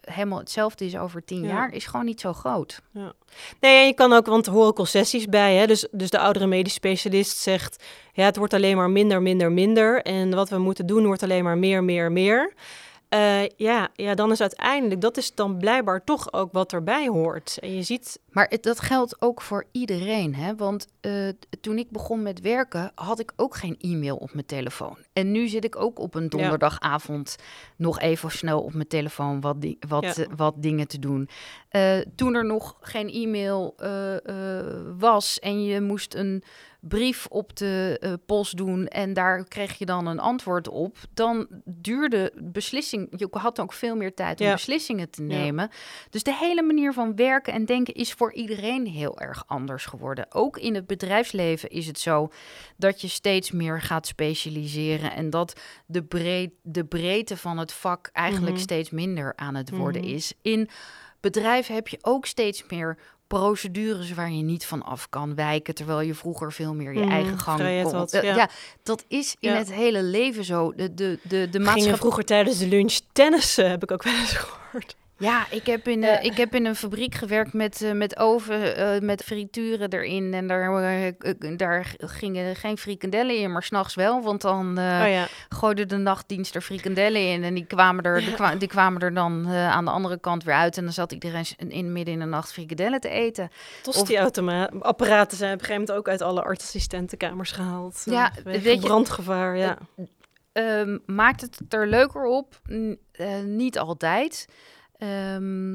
helemaal 0.00 0.38
hetzelfde 0.38 0.84
is 0.84 0.96
over 0.96 1.24
tien 1.24 1.42
Ja. 1.42 1.48
jaar 1.48 1.72
is 1.72 1.86
gewoon 1.86 2.06
niet 2.06 2.20
zo 2.20 2.32
groot. 2.32 2.80
Nee, 3.60 3.80
en 3.80 3.86
je 3.86 3.94
kan 3.94 4.12
ook, 4.12 4.26
want 4.26 4.46
er 4.46 4.52
horen 4.52 4.74
concessies 4.74 5.26
bij. 5.26 5.54
Hè? 5.54 5.66
Dus, 5.66 5.88
dus 5.90 6.10
de 6.10 6.18
oudere 6.18 6.46
medisch 6.46 6.72
specialist 6.72 7.36
zegt, 7.36 7.84
ja, 8.12 8.24
het 8.24 8.36
wordt 8.36 8.54
alleen 8.54 8.76
maar 8.76 8.90
minder, 8.90 9.22
minder, 9.22 9.52
minder. 9.52 10.02
En 10.02 10.34
wat 10.34 10.48
we 10.48 10.58
moeten 10.58 10.86
doen 10.86 11.06
wordt 11.06 11.22
alleen 11.22 11.44
maar 11.44 11.58
meer, 11.58 11.84
meer, 11.84 12.12
meer. 12.12 12.54
Eh, 13.08 13.46
ja, 13.56 13.88
ja, 13.94 14.14
dan 14.14 14.30
is 14.30 14.40
uiteindelijk, 14.40 15.00
dat 15.00 15.16
is 15.16 15.34
dan 15.34 15.56
blijkbaar 15.58 16.04
toch 16.04 16.32
ook 16.32 16.52
wat 16.52 16.72
erbij 16.72 17.08
hoort. 17.08 17.58
En 17.60 17.74
je 17.74 17.82
ziet 17.82 18.18
Maar 18.30 18.46
het, 18.48 18.62
dat 18.62 18.80
geldt 18.80 19.22
ook 19.22 19.40
voor 19.40 19.64
iedereen. 19.72 20.34
Hè? 20.34 20.54
Want 20.54 20.86
uh, 21.00 21.28
toen 21.60 21.78
ik 21.78 21.90
begon 21.90 22.22
met 22.22 22.40
werken, 22.40 22.92
had 22.94 23.18
ik 23.18 23.32
ook 23.36 23.56
geen 23.56 23.76
e-mail 23.80 24.16
op 24.16 24.32
mijn 24.34 24.46
telefoon. 24.46 24.98
En 25.12 25.30
nu 25.30 25.48
zit 25.48 25.64
ik 25.64 25.76
ook 25.76 25.98
op 25.98 26.14
een 26.14 26.28
donderdagavond 26.28 27.36
nog 27.76 28.00
even 28.00 28.30
snel 28.30 28.62
op 28.62 28.74
mijn 28.74 28.88
telefoon 28.88 29.40
wat, 29.40 29.60
di 29.60 29.78
wat, 29.88 30.02
ja. 30.02 30.14
uh, 30.18 30.26
wat 30.36 30.54
dingen 30.56 30.88
te 30.88 30.98
doen. 30.98 31.28
Uh, 31.70 31.98
toen 32.14 32.34
er 32.34 32.46
nog 32.46 32.76
geen 32.80 33.10
e-mail 33.10 33.74
was 34.98 35.38
en 35.38 35.64
je 35.64 35.80
moest 35.80 36.14
een 36.14 36.42
brief 36.80 37.26
op 37.26 37.56
de 37.56 38.18
post 38.26 38.56
doen 38.56 38.86
en 38.86 39.12
daar 39.12 39.44
kreeg 39.44 39.78
je 39.78 39.86
dan 39.86 40.06
een 40.06 40.18
antwoord 40.18 40.68
op, 40.68 40.96
dan 41.14 41.46
duurde 41.64 42.32
beslissing. 42.36 43.08
Je 43.16 43.28
had 43.30 43.60
ook 43.60 43.72
veel 43.72 43.96
meer 43.96 44.14
tijd 44.14 44.40
om 44.40 44.46
ja. 44.46 44.52
beslissingen 44.52 45.10
te 45.10 45.22
nemen. 45.22 45.70
Dus 46.10 46.22
de 46.22 46.34
hele 46.34 46.62
manier 46.62 46.92
van 46.92 47.16
werken 47.16 47.52
en 47.52 47.64
denken 47.64 47.94
is 47.94 48.12
voor 48.20 48.32
iedereen 48.32 48.86
heel 48.86 49.18
erg 49.20 49.44
anders 49.46 49.84
geworden. 49.84 50.26
Ook 50.32 50.58
in 50.58 50.74
het 50.74 50.86
bedrijfsleven 50.86 51.68
is 51.68 51.86
het 51.86 51.98
zo 51.98 52.28
dat 52.76 53.00
je 53.00 53.08
steeds 53.08 53.50
meer 53.50 53.80
gaat 53.80 54.06
specialiseren 54.06 55.12
en 55.12 55.30
dat 55.30 55.60
de, 55.86 56.02
breed, 56.02 56.50
de 56.62 56.84
breedte 56.84 57.36
van 57.36 57.58
het 57.58 57.72
vak 57.72 58.10
eigenlijk 58.12 58.48
mm 58.48 58.54
-hmm. 58.54 58.64
steeds 58.68 58.90
minder 58.90 59.32
aan 59.36 59.54
het 59.54 59.70
worden 59.70 60.02
mm 60.02 60.06
-hmm. 60.08 60.16
is. 60.16 60.32
In 60.42 60.68
bedrijven 61.20 61.74
heb 61.74 61.88
je 61.88 61.98
ook 62.00 62.26
steeds 62.26 62.64
meer 62.70 62.98
procedures 63.26 64.12
waar 64.12 64.32
je 64.32 64.42
niet 64.42 64.66
van 64.66 64.82
af 64.82 65.08
kan 65.08 65.34
wijken, 65.34 65.74
terwijl 65.74 66.00
je 66.00 66.14
vroeger 66.14 66.52
veel 66.52 66.74
meer 66.74 66.92
je 66.94 67.04
Mm, 67.04 67.10
eigen 67.10 67.38
gang 67.38 67.82
kon. 67.82 67.94
had, 67.94 68.12
Eh, 68.12 68.22
ja. 68.22 68.34
ja. 68.34 68.48
dat 68.82 69.04
is 69.08 69.36
in 69.38 69.50
Ja. 69.50 69.56
het 69.56 69.72
hele 69.72 70.02
leven 70.02 70.44
zo. 70.44 70.72
De, 70.74 70.94
de, 70.94 71.18
de, 71.22 71.48
de 71.50 71.58
maatschappij. 71.58 71.96
vroeger 71.96 72.24
tijdens 72.24 72.58
de 72.58 72.66
lunch 72.66 72.98
tennissen, 73.12 73.70
heb 73.70 73.82
ik 73.82 73.90
ook 73.90 74.02
wel 74.02 74.14
eens 74.14 74.32
gehoord. 74.32 74.96
Ja, 75.20 75.46
ik 75.50 75.66
heb 75.66 75.88
in, 75.88 76.04
eh, 76.04 76.24
ik 76.24 76.36
heb 76.36 76.54
in 76.54 76.66
een 76.66 76.74
fabriek 76.76 77.14
gewerkt 77.14 77.52
met, 77.52 77.82
eh, 77.82 77.92
met 77.92 78.16
oven, 78.18 78.76
eh, 78.76 79.00
met 79.00 79.22
frituren 79.22 79.92
erin. 79.92 80.34
En 80.34 80.46
daar, 80.46 80.94
daar 81.56 81.94
gingen 81.98 82.56
geen 82.56 82.78
frikandellen 82.78 83.36
in, 83.36 83.52
maar 83.52 83.62
s'nachts 83.62 83.94
wel. 83.94 84.22
Want 84.22 84.40
dan 84.40 84.68
oh 84.78 85.08
ja, 85.08 85.26
de 85.84 85.96
nachtdienst 85.96 86.54
er 86.54 86.60
frikandellen 86.60 87.28
in. 87.32 87.44
En 87.44 87.54
die 87.54 87.64
kwamen 87.66 88.04
er, 88.04 88.18
die 88.20 88.34
kwa- 88.34 88.54
die 88.54 88.68
kwamen 88.68 89.00
er 89.02 89.14
dan 89.14 89.48
aan 89.48 89.84
de 89.84 89.90
andere 89.90 90.20
kant 90.20 90.44
weer 90.44 90.54
uit. 90.54 90.76
En 90.76 90.84
dan 90.84 90.92
zat 90.92 91.12
iedereen 91.12 91.44
in, 91.68 91.92
midden 91.92 92.14
in 92.14 92.20
de 92.20 92.26
nacht 92.26 92.52
frikandellen 92.52 93.00
te 93.00 93.08
eten. 93.08 93.50
tosti-apparaten 93.82 95.36
zijn 95.36 95.52
op 95.54 95.58
een 95.60 95.64
gegeven 95.66 95.80
moment 95.86 95.98
ook 95.98 96.08
uit 96.08 96.22
alle 96.22 96.42
artsassistentenkamers 96.42 97.52
gehaald. 97.52 98.02
eh, 98.06 98.12
Ja, 98.12 98.32
weet 98.44 98.62
je- 98.80 98.86
brandgevaar, 98.86 99.56
ja. 99.56 99.78
Ehm, 100.52 100.98
maakt 101.06 101.40
het 101.40 101.60
er 101.68 101.86
leuker 101.88 102.24
op? 102.24 102.60
N- 102.72 102.98
niet 103.44 103.78
altijd. 103.78 104.46
Ehm, 105.00 105.72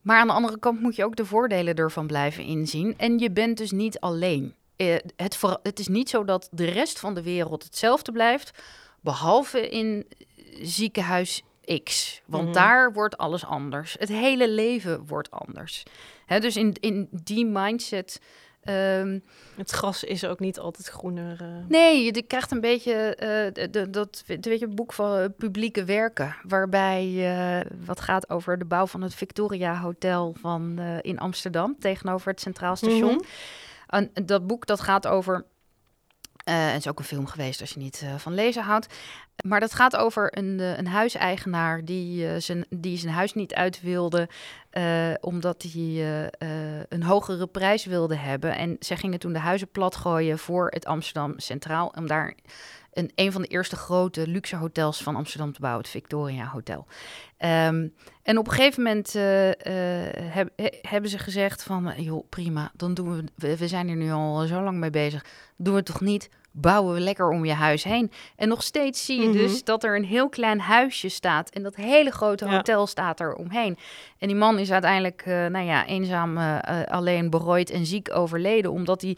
maar 0.00 0.18
aan 0.20 0.26
de 0.26 0.32
andere 0.32 0.58
kant 0.58 0.80
moet 0.80 0.96
je 0.96 1.04
ook 1.04 1.16
de 1.16 1.24
voordelen 1.24 1.74
ervan 1.74 2.06
blijven 2.06 2.44
inzien. 2.44 2.94
En 2.96 3.18
je 3.18 3.30
bent 3.30 3.56
dus 3.56 3.70
niet 3.70 4.00
alleen. 4.00 4.54
Eh, 4.76 4.96
het, 5.16 5.36
ver- 5.36 5.58
het 5.62 5.78
is 5.78 5.88
niet 5.88 6.08
zo 6.08 6.24
dat 6.24 6.48
de 6.52 6.64
rest 6.64 6.98
van 6.98 7.14
de 7.14 7.22
wereld 7.22 7.62
hetzelfde 7.64 8.12
blijft, 8.12 8.62
behalve 9.00 9.68
in 9.68 10.06
ziekenhuis 10.60 11.42
X. 11.84 12.20
Want 12.26 12.44
Mhm. 12.44 12.52
daar 12.52 12.92
wordt 12.92 13.16
alles 13.18 13.44
anders. 13.44 13.96
Het 13.98 14.08
hele 14.08 14.50
leven 14.50 15.06
wordt 15.06 15.30
anders. 15.30 15.82
Hè, 16.26 16.40
dus 16.40 16.56
in, 16.56 16.74
in 16.80 17.08
die 17.10 17.46
mindset. 17.46 18.20
Ehm, 18.68 19.18
Het 19.56 19.70
gras 19.70 20.04
is 20.04 20.24
ook 20.24 20.38
niet 20.40 20.58
altijd 20.58 20.86
groener. 20.88 21.40
eh. 21.40 21.46
Nee, 21.68 22.04
je 22.04 22.22
krijgt 22.22 22.50
een 22.50 22.60
beetje 22.60 22.92
eh, 23.14 23.66
de- 23.70 23.90
dat 23.90 24.22
weet 24.26 24.44
je, 24.44 24.66
het 24.66 24.74
boek 24.74 24.92
van 24.92 25.16
eh, 25.18 25.24
publieke 25.36 25.84
werken, 25.84 26.36
waarbij 26.42 27.64
wat 27.84 28.00
gaat 28.00 28.30
over 28.30 28.58
de 28.58 28.64
bouw 28.64 28.86
van 28.86 29.02
het 29.02 29.14
Victoria 29.14 29.80
Hotel 29.80 30.34
van 30.40 30.78
in 31.02 31.18
Amsterdam 31.18 31.76
tegenover 31.78 32.30
het 32.30 32.40
Centraal 32.40 32.76
Station. 32.76 33.14
Mhm. 33.14 33.24
En 33.86 34.10
dat 34.24 34.46
boek 34.46 34.66
dat 34.66 34.80
gaat 34.80 35.06
over. 35.06 35.44
Eh, 36.48 36.66
het 36.72 36.76
is 36.78 36.88
ook 36.88 36.98
een 36.98 37.04
film 37.04 37.26
geweest 37.26 37.60
als 37.60 37.70
je 37.70 37.78
niet 37.80 38.00
eh, 38.04 38.14
van 38.14 38.34
lezen 38.34 38.62
houdt. 38.62 38.94
Maar 39.46 39.60
dat 39.60 39.74
gaat 39.74 39.96
over 39.96 40.38
een, 40.38 40.60
eh, 40.60 40.76
een 40.78 40.86
huiseigenaar 40.86 41.84
die, 41.84 42.28
eh, 42.28 42.40
zijn, 42.40 42.64
die 42.70 42.98
zijn 42.98 43.12
huis 43.14 43.34
niet 43.34 43.54
uit 43.54 43.80
wilde. 43.82 44.28
eh, 44.70 45.10
omdat 45.20 45.62
hij 45.72 45.82
eh, 45.82 46.24
eh, 46.24 46.82
een 46.88 47.02
hogere 47.02 47.46
prijs 47.46 47.84
wilde 47.84 48.16
hebben. 48.16 48.56
En 48.56 48.76
zij 48.80 48.96
gingen 48.96 49.18
toen 49.18 49.32
de 49.32 49.38
huizen 49.38 49.70
platgooien 49.70 50.38
voor 50.38 50.68
het 50.70 50.86
Amsterdam 50.86 51.38
Centraal. 51.38 51.92
Om 51.96 52.06
daar 52.06 52.34
een, 52.92 53.12
een 53.14 53.32
van 53.32 53.42
de 53.42 53.48
eerste 53.48 53.76
grote 53.76 54.26
luxe 54.26 54.56
hotels 54.56 55.02
van 55.02 55.16
Amsterdam 55.16 55.52
te 55.52 55.60
bouwen, 55.60 55.82
het 55.82 55.90
Victoria 55.90 56.46
Hotel. 56.46 56.86
Ehm, 57.36 57.88
en 58.22 58.38
op 58.38 58.46
een 58.46 58.52
gegeven 58.52 58.82
moment 58.82 59.14
eh, 59.14 59.48
eh, 59.48 60.34
heb- 60.34 60.50
he- 60.56 60.78
hebben 60.82 61.10
ze 61.10 61.18
gezegd 61.18 61.62
van, 61.62 61.90
eh, 61.90 62.04
joh, 62.04 62.28
prima, 62.28 62.70
dan 62.74 62.94
doen 62.94 63.16
we, 63.16 63.24
we, 63.34 63.56
we 63.56 63.68
zijn 63.68 63.86
hier 63.86 63.96
nu 63.96 64.10
al 64.10 64.46
zo 64.46 64.62
lang 64.62 64.78
mee 64.78 64.90
bezig, 64.90 65.24
doen 65.56 65.72
we 65.72 65.78
het 65.78 65.86
toch 65.88 66.00
niet, 66.00 66.28
bouwen 66.50 66.94
we 66.94 67.00
lekker 67.00 67.28
om 67.30 67.44
je 67.44 67.52
huis 67.52 67.84
heen. 67.84 68.10
En 68.36 68.48
nog 68.48 68.62
steeds 68.62 69.04
zie 69.04 69.20
je 69.20 69.28
Mhm. 69.28 69.36
dus 69.36 69.64
dat 69.64 69.84
er 69.84 69.96
een 69.96 70.04
heel 70.04 70.28
klein 70.28 70.60
huisje 70.60 71.08
staat 71.08 71.50
en 71.50 71.62
dat 71.62 71.74
hele 71.76 72.10
grote 72.10 72.44
Ja. 72.44 72.50
hotel 72.50 72.86
staat 72.86 73.20
er 73.20 73.34
omheen. 73.34 73.78
En 74.18 74.26
die 74.28 74.36
man 74.36 74.58
is 74.58 74.72
uiteindelijk, 74.72 75.22
eh, 75.26 75.46
nou 75.46 75.64
ja, 75.66 75.86
eenzaam, 75.86 76.38
eh, 76.38 76.80
eh, 76.80 76.86
alleen 76.88 77.30
berooid 77.30 77.70
en 77.70 77.86
ziek 77.86 78.14
overleden, 78.14 78.70
omdat 78.72 79.02
hij 79.02 79.16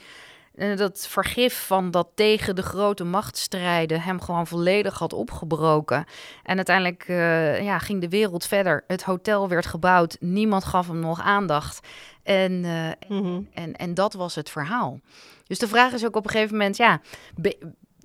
dat 0.76 1.07
vergif 1.09 1.66
van 1.66 1.91
dat 1.91 2.09
tegen 2.14 2.57
de 2.57 2.62
grote 2.62 3.05
macht 3.05 3.37
strijden 3.37 4.01
hem 4.01 4.20
gewoon 4.20 4.47
volledig 4.47 4.99
had 4.99 5.12
opgebroken. 5.12 6.05
En 6.43 6.57
uiteindelijk 6.57 7.05
ja, 7.62 7.78
ging 7.78 8.01
de 8.01 8.09
wereld 8.09 8.47
verder. 8.47 8.85
Het 8.87 9.03
hotel 9.03 9.49
werd 9.49 9.66
gebouwd. 9.66 10.16
Niemand 10.20 10.64
gaf 10.64 10.87
hem 10.87 10.99
nog 11.01 11.20
aandacht. 11.20 11.87
En, 12.22 12.61
Mhm. 13.09 13.41
en, 13.53 13.76
en 13.76 13.95
dat 13.95 14.12
was 14.12 14.35
het 14.35 14.51
verhaal. 14.51 15.01
Dus 15.51 15.59
de 15.59 15.68
vraag 15.68 15.92
is 15.92 16.05
ook 16.05 16.16
op 16.16 16.24
een 16.24 16.30
gegeven 16.30 16.57
moment, 16.57 16.76
ja, 16.76 17.01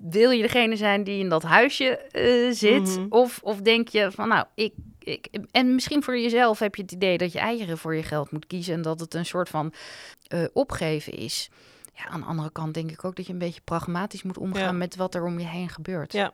wil 0.02 0.30
je 0.32 0.42
degene 0.42 0.76
zijn 0.76 1.04
die 1.04 1.20
in 1.20 1.30
dat 1.30 1.44
huisje 1.44 1.98
eh, 1.98 2.52
zit? 2.52 2.98
Mhm. 2.98 3.06
of, 3.10 3.40
of 3.44 3.62
denk 3.62 3.88
je 3.88 4.12
van, 4.12 4.28
nou, 4.28 4.46
ik, 4.56 4.74
ik... 5.00 5.28
En 5.52 5.74
misschien 5.74 6.04
voor 6.04 6.20
jezelf 6.20 6.60
heb 6.60 6.76
je 6.76 6.82
het 6.82 6.92
idee 6.92 7.18
dat 7.18 7.32
je 7.32 7.40
eieren 7.40 7.78
voor 7.78 7.96
je 7.96 8.04
geld 8.04 8.32
moet 8.32 8.48
kiezen... 8.48 8.74
en 8.74 8.82
dat 8.82 9.00
het 9.00 9.14
een 9.14 9.26
soort 9.26 9.50
van 9.50 9.74
eh, 10.28 10.44
opgeven 10.54 11.14
is. 11.14 11.50
Ja, 11.94 12.06
aan 12.06 12.20
de 12.20 12.26
andere 12.26 12.52
kant 12.52 12.74
denk 12.74 12.92
ik 12.92 13.06
ook 13.06 13.16
dat 13.16 13.26
je 13.26 13.34
een 13.34 13.40
beetje 13.40 13.62
pragmatisch 13.64 14.24
moet 14.24 14.38
omgaan... 14.38 14.64
Ja. 14.64 14.72
met 14.72 14.96
wat 14.96 15.16
er 15.16 15.26
om 15.26 15.40
je 15.40 15.48
heen 15.48 15.70
gebeurt. 15.70 16.14
Ja. 16.14 16.32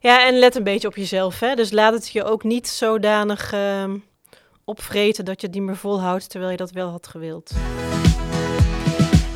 Ja, 0.00 0.26
en 0.26 0.38
let 0.38 0.56
een 0.56 0.64
beetje 0.64 0.88
op 0.88 0.96
jezelf. 0.96 1.40
Hè? 1.40 1.54
Dus 1.54 1.70
laat 1.70 1.92
het 1.92 2.10
je 2.10 2.24
ook 2.24 2.44
niet 2.44 2.68
zodanig 2.68 3.52
ehm 3.52 3.96
opvreten 4.64 5.24
dat 5.24 5.40
je 5.40 5.46
het 5.46 5.56
niet 5.56 5.64
meer 5.64 5.76
volhoudt, 5.76 6.30
terwijl 6.30 6.50
je 6.50 6.56
dat 6.56 6.70
wel 6.70 6.90
had 6.90 7.06
gewild. 7.06 7.52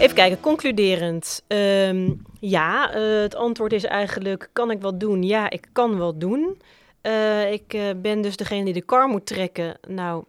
Even 0.02 0.16
kijken, 0.16 0.40
concluderend. 0.40 1.42
Ehm, 1.46 2.10
ja, 2.40 2.92
eh, 2.92 3.20
het 3.20 3.34
antwoord 3.34 3.72
is 3.72 3.84
eigenlijk, 3.84 4.48
kan 4.52 4.70
ik 4.70 4.80
wat 4.80 5.00
doen? 5.00 5.22
Ja, 5.22 5.50
ik 5.50 5.68
kan 5.72 5.98
wat 5.98 6.20
doen. 6.20 6.60
Eh, 7.00 7.52
ik 7.52 7.74
eh, 7.74 7.82
ben 7.96 8.20
dus 8.20 8.36
degene 8.36 8.64
die 8.64 8.74
de 8.74 8.82
kar 8.82 9.08
moet 9.08 9.26
trekken. 9.26 9.78
Nou, 9.88 10.24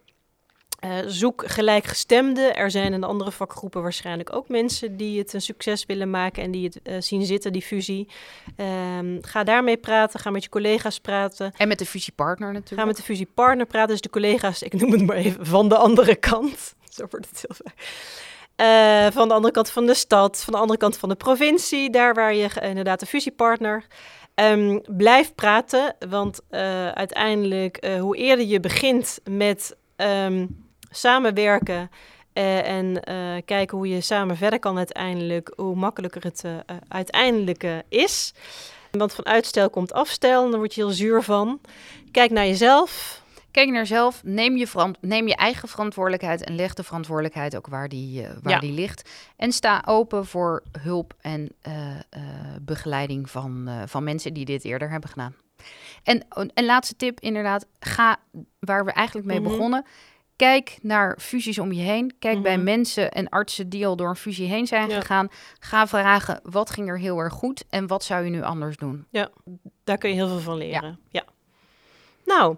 zoek 1.05 1.43
gelijkgestemden. 1.45 2.55
Er 2.55 2.71
zijn 2.71 2.93
in 2.93 3.01
de 3.01 3.07
andere 3.07 3.31
vakgroepen 3.31 3.81
waarschijnlijk 3.81 4.35
ook 4.35 4.47
mensen 4.47 4.97
die 4.97 5.19
het 5.19 5.33
een 5.33 5.41
succes 5.41 5.85
willen 5.85 6.09
maken 6.09 6.43
en 6.43 6.51
die 6.51 6.71
het 6.83 7.05
zien 7.05 7.25
zitten, 7.25 7.53
die 7.53 7.61
fusie. 7.61 8.07
Ehm, 8.55 9.17
ga 9.21 9.43
daarmee 9.43 9.77
praten, 9.77 10.19
ga 10.19 10.29
met 10.29 10.43
je 10.43 10.49
collega's 10.49 10.99
praten. 10.99 11.53
En 11.57 11.67
met 11.67 11.79
de 11.79 11.85
fusiepartner 11.85 12.47
natuurlijk. 12.47 12.81
Ga 12.81 12.85
met 12.85 12.97
de 12.97 13.03
fusiepartner 13.03 13.65
praten, 13.65 13.89
dus 13.89 14.01
de 14.01 14.09
collega's, 14.09 14.61
ik 14.61 14.73
noem 14.73 14.91
het 14.91 15.05
maar 15.05 15.15
even, 15.15 15.45
van 15.45 15.69
de 15.69 15.75
andere 15.75 16.15
kant. 16.15 16.75
Zo 16.95 17.05
wordt 17.09 17.29
het 17.29 17.45
heel 17.47 17.55
vaak. 17.63 17.75
Eh, 18.55 19.07
van 19.11 19.27
de 19.27 19.33
andere 19.33 19.53
kant 19.53 19.69
van 19.69 19.85
de 19.85 19.93
stad, 19.93 20.43
van 20.43 20.53
de 20.53 20.59
andere 20.59 20.79
kant 20.79 20.97
van 20.97 21.09
de 21.09 21.15
provincie, 21.15 21.89
daar 21.89 22.13
waar 22.13 22.33
je 22.33 22.49
inderdaad 22.61 22.99
de 22.99 23.05
fusiepartner. 23.05 23.85
Ehm, 24.35 24.79
blijf 24.87 25.35
praten, 25.35 25.95
want 26.09 26.39
eh, 26.49 26.87
uiteindelijk, 26.87 27.77
eh, 27.77 27.99
hoe 27.99 28.17
eerder 28.17 28.45
je 28.45 28.59
begint 28.59 29.19
met 29.29 29.75
ehm, 29.95 30.47
samenwerken 30.89 31.89
en 32.33 32.99
kijken 33.45 33.77
hoe 33.77 33.87
je 33.87 34.01
samen 34.01 34.37
verder 34.37 34.59
kan 34.59 34.77
uiteindelijk, 34.77 35.53
hoe 35.55 35.75
makkelijker 35.75 36.23
het 36.23 36.43
uiteindelijk 36.87 37.65
is. 37.89 38.33
Want 38.91 39.13
van 39.13 39.25
uitstel 39.25 39.69
komt 39.69 39.93
afstel 39.93 40.45
en 40.45 40.57
word 40.57 40.73
je 40.73 40.81
heel 40.81 40.91
zuur 40.91 41.21
van. 41.21 41.59
Kijk 42.11 42.31
naar 42.31 42.45
jezelf. 42.45 43.22
Kijk 43.53 43.69
naar 43.69 43.77
jezelf, 43.77 44.21
neem 44.23 44.57
je, 44.57 44.67
verant- 44.67 44.97
neem 45.01 45.27
je 45.27 45.35
eigen 45.35 45.67
verantwoordelijkheid 45.67 46.43
en 46.43 46.55
leg 46.55 46.73
de 46.73 46.83
verantwoordelijkheid 46.83 47.55
ook 47.55 47.67
waar 47.67 47.89
die, 47.89 48.23
eh, 48.23 48.33
waar 48.41 48.53
Ja. 48.53 48.59
die 48.59 48.71
ligt. 48.71 49.09
En 49.35 49.51
sta 49.51 49.83
open 49.85 50.25
voor 50.25 50.63
hulp 50.81 51.13
en 51.21 51.49
eh, 51.61 51.89
eh, 52.09 52.21
begeleiding 52.61 53.29
van, 53.29 53.69
van 53.85 54.03
mensen 54.03 54.33
die 54.33 54.45
dit 54.45 54.63
eerder 54.65 54.89
hebben 54.89 55.09
gedaan. 55.09 55.35
En 56.03 56.25
een 56.53 56.65
laatste 56.65 56.95
tip, 56.95 57.19
inderdaad, 57.19 57.65
ga 57.79 58.17
waar 58.59 58.85
we 58.85 58.91
eigenlijk 58.91 59.27
mee 59.27 59.39
Mhm. 59.39 59.49
begonnen. 59.49 59.85
Kijk 60.35 60.77
naar 60.81 61.17
fusies 61.19 61.59
om 61.59 61.71
je 61.71 61.81
heen. 61.81 62.15
Kijk 62.19 62.41
bij 62.41 62.55
Mhm. 62.55 62.63
mensen 62.63 63.11
en 63.11 63.29
artsen 63.29 63.69
die 63.69 63.87
al 63.87 63.95
door 63.95 64.09
een 64.09 64.15
fusie 64.15 64.47
heen 64.47 64.67
zijn 64.67 64.89
Ja. 64.89 64.99
gegaan. 64.99 65.27
Ga 65.59 65.87
vragen, 65.87 66.39
wat 66.43 66.69
ging 66.69 66.89
er 66.89 66.99
heel 66.99 67.17
erg 67.19 67.33
goed 67.33 67.63
en 67.69 67.87
wat 67.87 68.03
zou 68.03 68.23
je 68.23 68.29
nu 68.29 68.41
anders 68.43 68.77
doen? 68.77 69.05
Daar 69.83 69.97
kun 69.97 70.09
je 70.09 70.15
heel 70.15 70.27
veel 70.27 70.39
van 70.39 70.57
leren. 70.57 70.99
Ja. 71.09 71.23
Nou, 72.25 72.55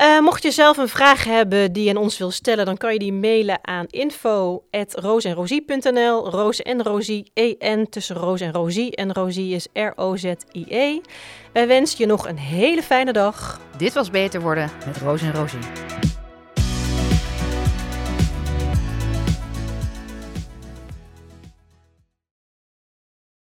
uh, 0.00 0.20
mocht 0.20 0.42
je 0.42 0.50
zelf 0.50 0.76
een 0.76 0.88
vraag 0.88 1.24
hebben 1.24 1.72
die 1.72 1.84
je 1.84 1.90
aan 1.90 1.96
ons 1.96 2.18
wil 2.18 2.30
stellen, 2.30 2.66
dan 2.66 2.76
kan 2.76 2.92
je 2.92 2.98
die 2.98 3.12
mailen 3.12 3.58
aan 3.62 3.86
info.roosenrosie.nl. 3.86 6.30
Roos 6.30 6.62
en 6.62 6.82
Rosie, 6.82 7.30
E-N 7.34 7.86
tussen 7.90 8.16
Roos 8.16 8.40
en 8.40 8.52
Rosie. 8.52 8.96
En 8.96 9.12
Rosie 9.12 9.54
is 9.54 9.66
R-O-Z-I-E. 9.72 11.00
Wij 11.52 11.66
wensen 11.66 11.98
je 11.98 12.06
nog 12.06 12.28
een 12.28 12.38
hele 12.38 12.82
fijne 12.82 13.12
dag. 13.12 13.60
Dit 13.76 13.92
was 13.92 14.10
Beter 14.10 14.40
Worden 14.40 14.70
met 14.86 14.96
Roos 14.96 15.22
en 15.22 15.34
Rosie. 15.34 15.58